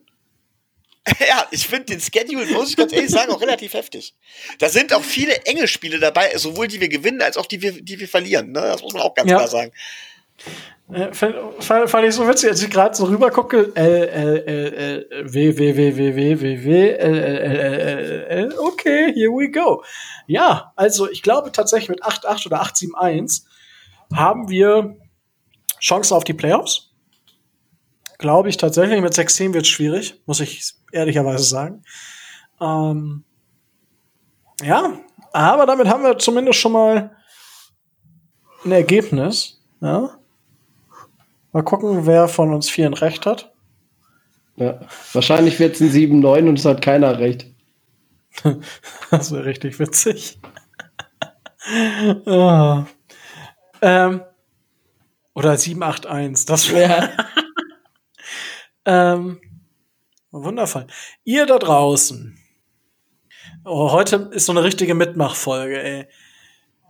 [1.29, 4.15] Ja, ich finde den Schedule, muss ich ganz ehrlich sagen, auch relativ heftig.
[4.59, 7.73] Da sind auch viele enge Spiele dabei, sowohl die wir gewinnen, als auch die wir,
[7.73, 8.53] die wir verlieren.
[8.53, 8.61] Ne?
[8.61, 9.37] Das muss man auch ganz ja.
[9.37, 9.73] klar sagen.
[10.93, 13.73] Äh, fand, fand ich so witzig, als ich gerade so rüber gucke.
[13.75, 14.75] L, L, L,
[15.11, 19.31] L, W, W, W, W, W, W, W, L, L, L, L, L, okay, here
[19.31, 19.83] we go.
[20.27, 23.45] Ja, also ich glaube tatsächlich mit 8-8 oder 8-7-1
[24.15, 24.97] haben wir
[25.81, 26.94] Chancen auf die Playoffs.
[28.19, 29.01] Glaube ich tatsächlich.
[29.01, 31.83] Mit 6-10 wird es schwierig, muss ich ehrlicherweise sagen.
[32.61, 33.25] Ähm,
[34.63, 34.93] ja,
[35.33, 37.17] aber damit haben wir zumindest schon mal
[38.65, 39.61] ein Ergebnis.
[39.81, 40.19] Ja.
[41.53, 43.53] Mal gucken, wer von uns vieren recht hat.
[44.57, 44.81] Ja,
[45.13, 47.47] wahrscheinlich wird es ein 7-9 und es hat keiner recht.
[49.11, 50.39] das wäre richtig witzig.
[52.27, 52.85] oh.
[53.83, 54.23] ähm,
[55.35, 57.11] oder 781, das wäre.
[57.17, 57.27] Ja.
[58.85, 59.41] ähm,
[60.31, 60.87] wundervoll.
[61.25, 62.39] Ihr da draußen.
[63.65, 66.07] Oh, heute ist so eine richtige Mitmachfolge, ey.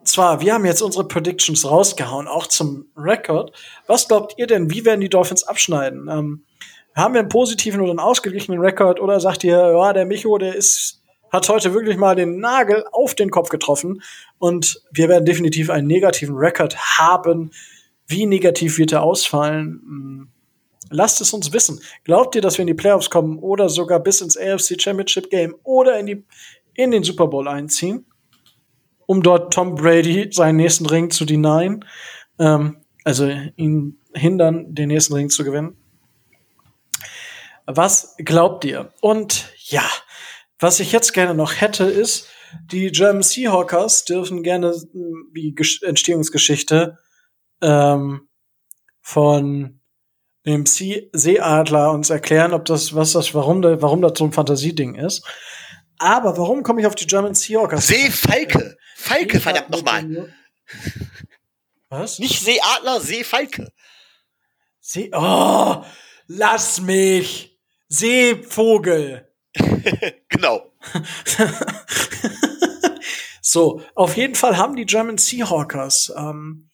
[0.05, 3.53] Zwar, wir haben jetzt unsere Predictions rausgehauen, auch zum Rekord.
[3.87, 6.09] Was glaubt ihr denn, wie werden die Dolphins abschneiden?
[6.11, 6.45] Ähm,
[6.95, 10.55] haben wir einen positiven oder einen ausgeglichenen Rekord oder sagt ihr, ja, der Micho, der
[10.55, 11.01] ist
[11.35, 14.03] hat heute wirklich mal den Nagel auf den Kopf getroffen
[14.39, 17.51] und wir werden definitiv einen negativen Rekord haben.
[18.07, 20.31] Wie negativ wird er ausfallen?
[20.91, 21.81] Lasst es uns wissen.
[22.05, 25.55] Glaubt ihr, dass wir in die Playoffs kommen oder sogar bis ins AFC Championship Game
[25.63, 26.25] oder in, die,
[26.75, 28.07] in den Super Bowl einziehen,
[29.07, 31.85] um dort Tom Brady seinen nächsten Ring zu denyen?
[32.39, 35.77] Ähm, also ihn hindern, den nächsten Ring zu gewinnen.
[37.67, 38.93] Was glaubt ihr?
[39.01, 39.85] Und ja,
[40.59, 42.29] was ich jetzt gerne noch hätte, ist,
[42.71, 46.99] die German Seahawkers dürfen gerne hm, die Entstehungsgeschichte
[47.61, 48.29] ähm,
[49.01, 49.81] von
[50.47, 54.95] dem Seeadler uns erklären, ob das, was das, warum, da, warum das so ein Fantasieding
[54.95, 55.25] ist.
[55.99, 57.87] Aber warum komme ich auf die German Seahawkers?
[57.87, 58.77] Seefalke.
[58.97, 60.35] Falke, verdammt nochmal.
[61.89, 62.19] Was?
[62.19, 63.73] Nicht Seeadler, Seefalke.
[64.81, 65.83] See, oh,
[66.27, 67.59] lass mich.
[67.89, 69.31] Seevogel.
[70.29, 70.73] genau.
[73.41, 76.71] so, auf jeden Fall haben die German Seahawkers ähm,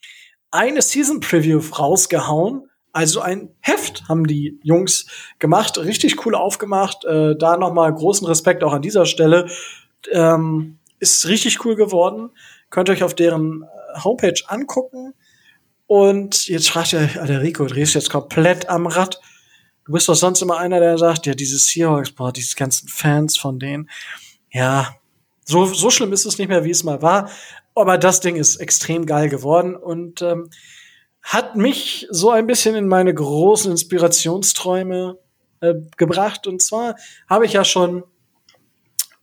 [0.50, 2.69] eine Season Preview rausgehauen.
[2.92, 5.06] Also ein Heft haben die Jungs
[5.38, 7.04] gemacht, richtig cool aufgemacht.
[7.04, 9.48] Äh, da nochmal großen Respekt auch an dieser Stelle.
[10.10, 12.30] Ähm, ist richtig cool geworden.
[12.68, 15.14] Könnt ihr euch auf deren äh, Homepage angucken.
[15.86, 19.20] Und jetzt fragt ihr, Alter Rico, drehst du jetzt komplett am Rad?
[19.84, 23.36] Du bist doch sonst immer einer, der sagt, ja, diese Seahawks, boah, diese ganzen Fans
[23.36, 23.90] von denen.
[24.52, 24.94] Ja,
[25.44, 27.30] so, so schlimm ist es nicht mehr, wie es mal war.
[27.74, 30.50] Aber das Ding ist extrem geil geworden und ähm,
[31.30, 35.16] hat mich so ein bisschen in meine großen Inspirationsträume
[35.60, 36.48] äh, gebracht.
[36.48, 36.96] Und zwar
[37.28, 38.02] habe ich ja schon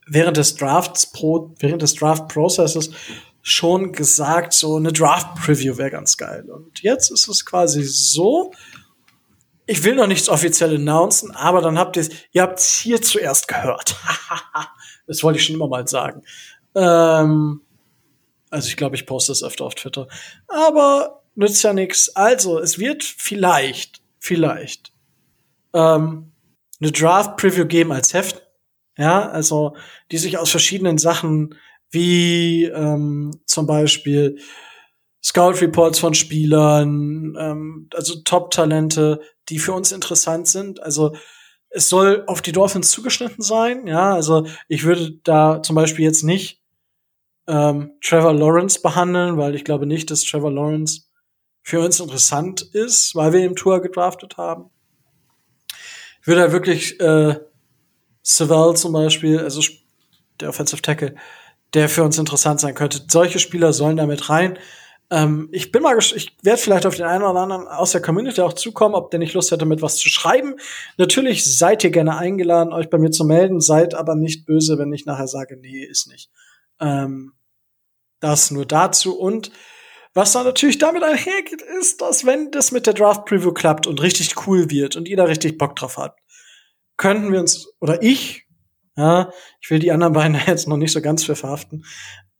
[0.07, 2.91] während des Drafts pro, während des Draft-Processes
[3.41, 6.49] schon gesagt, so eine Draft-Preview wäre ganz geil.
[6.49, 8.53] Und jetzt ist es quasi so,
[9.65, 13.01] ich will noch nichts offiziell announcen, aber dann habt ihr es, ihr habt es hier
[13.01, 13.97] zuerst gehört.
[15.07, 16.23] das wollte ich schon immer mal sagen.
[16.73, 17.63] Ähm,
[18.49, 20.07] also ich glaube, ich poste es öfter auf Twitter.
[20.47, 22.15] Aber nützt ja nichts.
[22.15, 24.91] Also, es wird vielleicht, vielleicht
[25.73, 26.31] ähm,
[26.81, 28.43] eine Draft-Preview geben als Heft.
[28.97, 29.75] Ja, also
[30.11, 31.55] die sich aus verschiedenen Sachen
[31.91, 34.39] wie ähm, zum Beispiel
[35.23, 40.81] Scout Reports von Spielern, ähm, also Top-Talente, die für uns interessant sind.
[40.81, 41.15] Also
[41.69, 43.87] es soll auf die Dolphins zugeschnitten sein.
[43.87, 46.61] Ja, also ich würde da zum Beispiel jetzt nicht
[47.47, 51.06] ähm, Trevor Lawrence behandeln, weil ich glaube nicht, dass Trevor Lawrence
[51.67, 54.69] für uns interessant ist, weil wir im Tour gedraftet haben.
[56.21, 57.41] Ich würde da wirklich äh,
[58.21, 59.61] Savell zum Beispiel, also
[60.39, 61.15] der Offensive Tackle,
[61.73, 63.01] der für uns interessant sein könnte.
[63.09, 64.57] Solche Spieler sollen damit rein.
[65.09, 68.39] Ähm, ich bin mal, ich werde vielleicht auf den einen oder anderen aus der Community
[68.39, 70.55] auch zukommen, ob der nicht Lust hätte, mit was zu schreiben.
[70.95, 74.93] Natürlich seid ihr gerne eingeladen, euch bei mir zu melden, seid aber nicht böse, wenn
[74.93, 76.31] ich nachher sage, nee, ist nicht.
[76.79, 77.33] Ähm,
[78.21, 79.19] das nur dazu.
[79.19, 79.51] Und
[80.17, 84.01] was dann natürlich damit einhergeht, ist, dass wenn das mit der Draft Preview klappt und
[84.01, 86.19] richtig cool wird und ihr da richtig Bock drauf habt,
[86.97, 88.47] könnten wir uns, oder ich,
[88.95, 89.31] ja,
[89.61, 91.85] ich will die anderen beiden jetzt noch nicht so ganz für verhaften,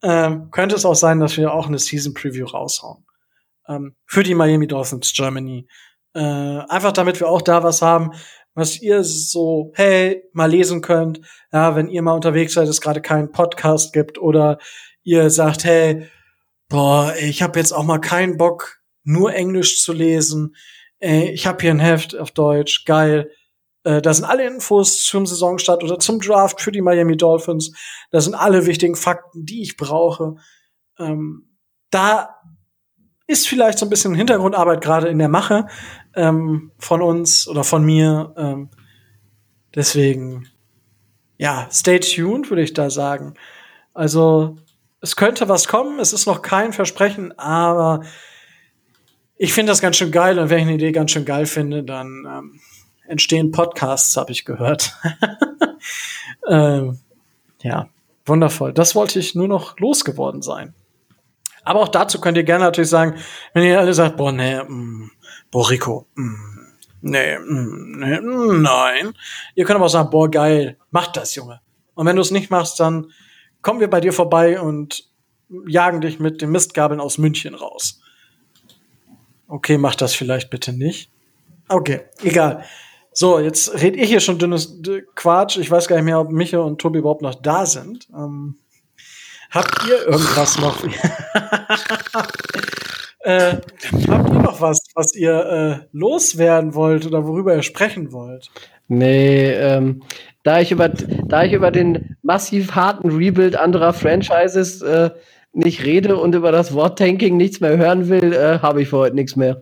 [0.02, 3.06] ähm, könnte es auch sein, dass wir auch eine Season Preview raushauen.
[3.68, 5.68] Ähm, für die Miami Dolphins Germany.
[6.16, 8.12] Äh, einfach damit wir auch da was haben,
[8.56, 11.22] was ihr so, hey, mal lesen könnt.
[11.54, 14.58] Ja, wenn ihr mal unterwegs seid, es gerade keinen Podcast gibt oder
[15.04, 16.10] ihr sagt, hey,
[16.70, 20.56] boah, ich habe jetzt auch mal keinen Bock, nur Englisch zu lesen.
[21.00, 23.32] Ey, ich habe hier ein Heft auf Deutsch, geil.
[23.84, 27.72] Äh, da sind alle Infos zum Saisonstart oder zum Draft für die Miami Dolphins.
[28.12, 30.36] Da sind alle wichtigen Fakten, die ich brauche.
[31.00, 31.48] Ähm,
[31.90, 32.36] da
[33.28, 35.68] ist vielleicht so ein bisschen Hintergrundarbeit gerade in der Mache
[36.16, 38.34] ähm, von uns oder von mir.
[38.38, 38.70] Ähm,
[39.76, 40.48] deswegen,
[41.38, 43.36] ja, stay tuned, würde ich da sagen.
[43.94, 44.58] Also,
[45.02, 48.02] es könnte was kommen, es ist noch kein Versprechen, aber
[49.38, 51.84] ich finde das ganz schön geil und wenn ich eine Idee ganz schön geil finde,
[51.84, 52.60] dann ähm,
[53.08, 54.96] entstehen Podcasts, habe ich gehört.
[56.50, 57.00] ähm,
[57.62, 57.90] ja,
[58.26, 58.74] wundervoll.
[58.74, 60.74] Das wollte ich nur noch losgeworden sein.
[61.64, 63.16] Aber auch dazu könnt ihr gerne natürlich sagen,
[63.54, 65.12] wenn ihr alle sagt, boah, nee, mm,
[65.52, 66.34] boah, Rico, mm,
[67.02, 69.14] nee, mm, nee, mm, nein.
[69.54, 71.62] Ihr könnt aber auch sagen, boah, geil, mach das, Junge.
[71.94, 73.12] Und wenn du es nicht machst, dann
[73.68, 75.04] kommen wir bei dir vorbei und
[75.68, 78.00] jagen dich mit den Mistgabeln aus München raus.
[79.50, 81.12] Okay, mach das vielleicht bitte nicht.
[81.68, 82.64] Okay, egal.
[83.12, 84.82] So, jetzt red ich hier schon dünnes
[85.16, 85.58] Quatsch.
[85.58, 88.08] Ich weiß gar nicht mehr, ob Micha und Tobi überhaupt noch da sind.
[88.16, 88.56] Ähm,
[89.52, 90.82] habt ihr irgendwas noch?
[93.20, 93.58] äh,
[94.08, 98.50] habt ihr noch was, was ihr äh, loswerden wollt oder worüber ihr sprechen wollt?
[98.88, 100.04] Nee, ähm,
[100.44, 105.10] da ich über da ich über den massiv harten Rebuild anderer Franchises äh,
[105.52, 108.98] nicht rede und über das Wort Tanking nichts mehr hören will, äh, habe ich für
[108.98, 109.62] heute nichts mehr.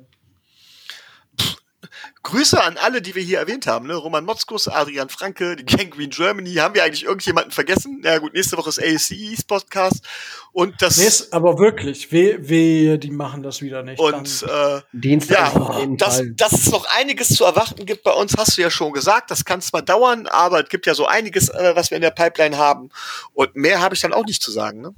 [2.26, 3.86] Grüße an alle, die wir hier erwähnt haben.
[3.86, 3.94] Ne?
[3.94, 6.56] Roman Motzkus, Adrian Franke, die Gang Green Germany.
[6.56, 8.02] Haben wir eigentlich irgendjemanden vergessen?
[8.04, 10.04] Ja gut, nächste Woche ist ASCE's Podcast.
[10.52, 10.98] Und das.
[10.98, 14.00] Nee, aber wirklich, weh, weh, die machen das wieder nicht.
[14.00, 18.58] Und äh, Dienstag ja, dass, dass es noch einiges zu erwarten gibt bei uns, hast
[18.58, 19.30] du ja schon gesagt.
[19.30, 22.10] Das kann zwar dauern, aber es gibt ja so einiges, äh, was wir in der
[22.10, 22.90] Pipeline haben.
[23.34, 24.82] Und mehr habe ich dann auch nicht zu sagen.
[24.82, 24.96] Ne?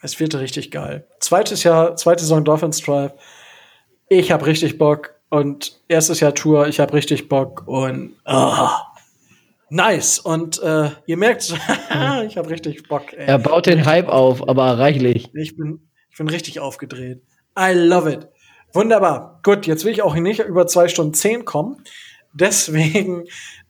[0.00, 1.06] Es wird richtig geil.
[1.20, 3.12] Zweites Jahr, zweite Saison Dolphins Drive.
[4.08, 8.68] Ich habe richtig Bock und erstes Jahr Tour, ich habe richtig Bock und oh,
[9.70, 10.18] nice.
[10.18, 11.54] Und äh, ihr merkt,
[12.26, 13.12] ich habe richtig Bock.
[13.12, 13.26] Ey.
[13.26, 15.30] Er baut den Hype auf, aber reichlich.
[15.34, 17.22] Ich bin, ich bin richtig aufgedreht.
[17.58, 18.28] I love it.
[18.72, 19.40] Wunderbar.
[19.42, 21.82] Gut, jetzt will ich auch nicht über zwei Stunden zehn kommen.
[22.32, 23.24] Deswegen,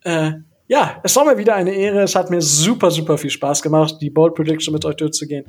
[0.05, 0.32] äh,
[0.66, 2.03] ja, es war mir wieder eine Ehre.
[2.03, 5.45] Es hat mir super, super viel Spaß gemacht, die Bold Prediction mit euch durchzugehen.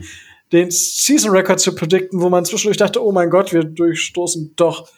[0.52, 4.90] Den Season Record zu predikten, wo man zwischendurch dachte, oh mein Gott, wir durchstoßen doch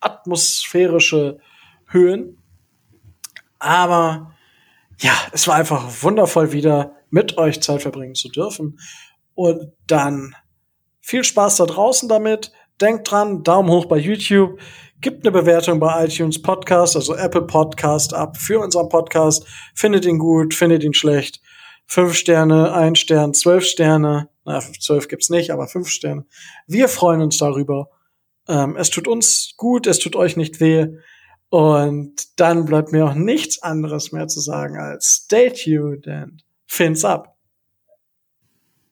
[0.00, 1.38] atmosphärische
[1.86, 2.38] Höhen.
[3.58, 4.34] Aber
[5.00, 8.78] ja, es war einfach wundervoll wieder mit euch Zeit verbringen zu dürfen.
[9.34, 10.34] Und dann
[11.00, 12.52] viel Spaß da draußen damit.
[12.80, 14.60] Denkt dran, Daumen hoch bei YouTube.
[15.00, 19.46] Gibt eine Bewertung bei iTunes Podcast, also Apple Podcast ab für unseren Podcast.
[19.74, 21.40] Findet ihn gut, findet ihn schlecht.
[21.86, 24.28] Fünf Sterne, ein Stern, zwölf Sterne.
[24.44, 26.26] Na, zwölf gibt's nicht, aber fünf Sterne.
[26.66, 27.88] Wir freuen uns darüber.
[28.50, 30.88] Ähm, es tut uns gut, es tut euch nicht weh.
[31.50, 37.04] Und dann bleibt mir auch nichts anderes mehr zu sagen als stay tuned and fins
[37.04, 37.29] up.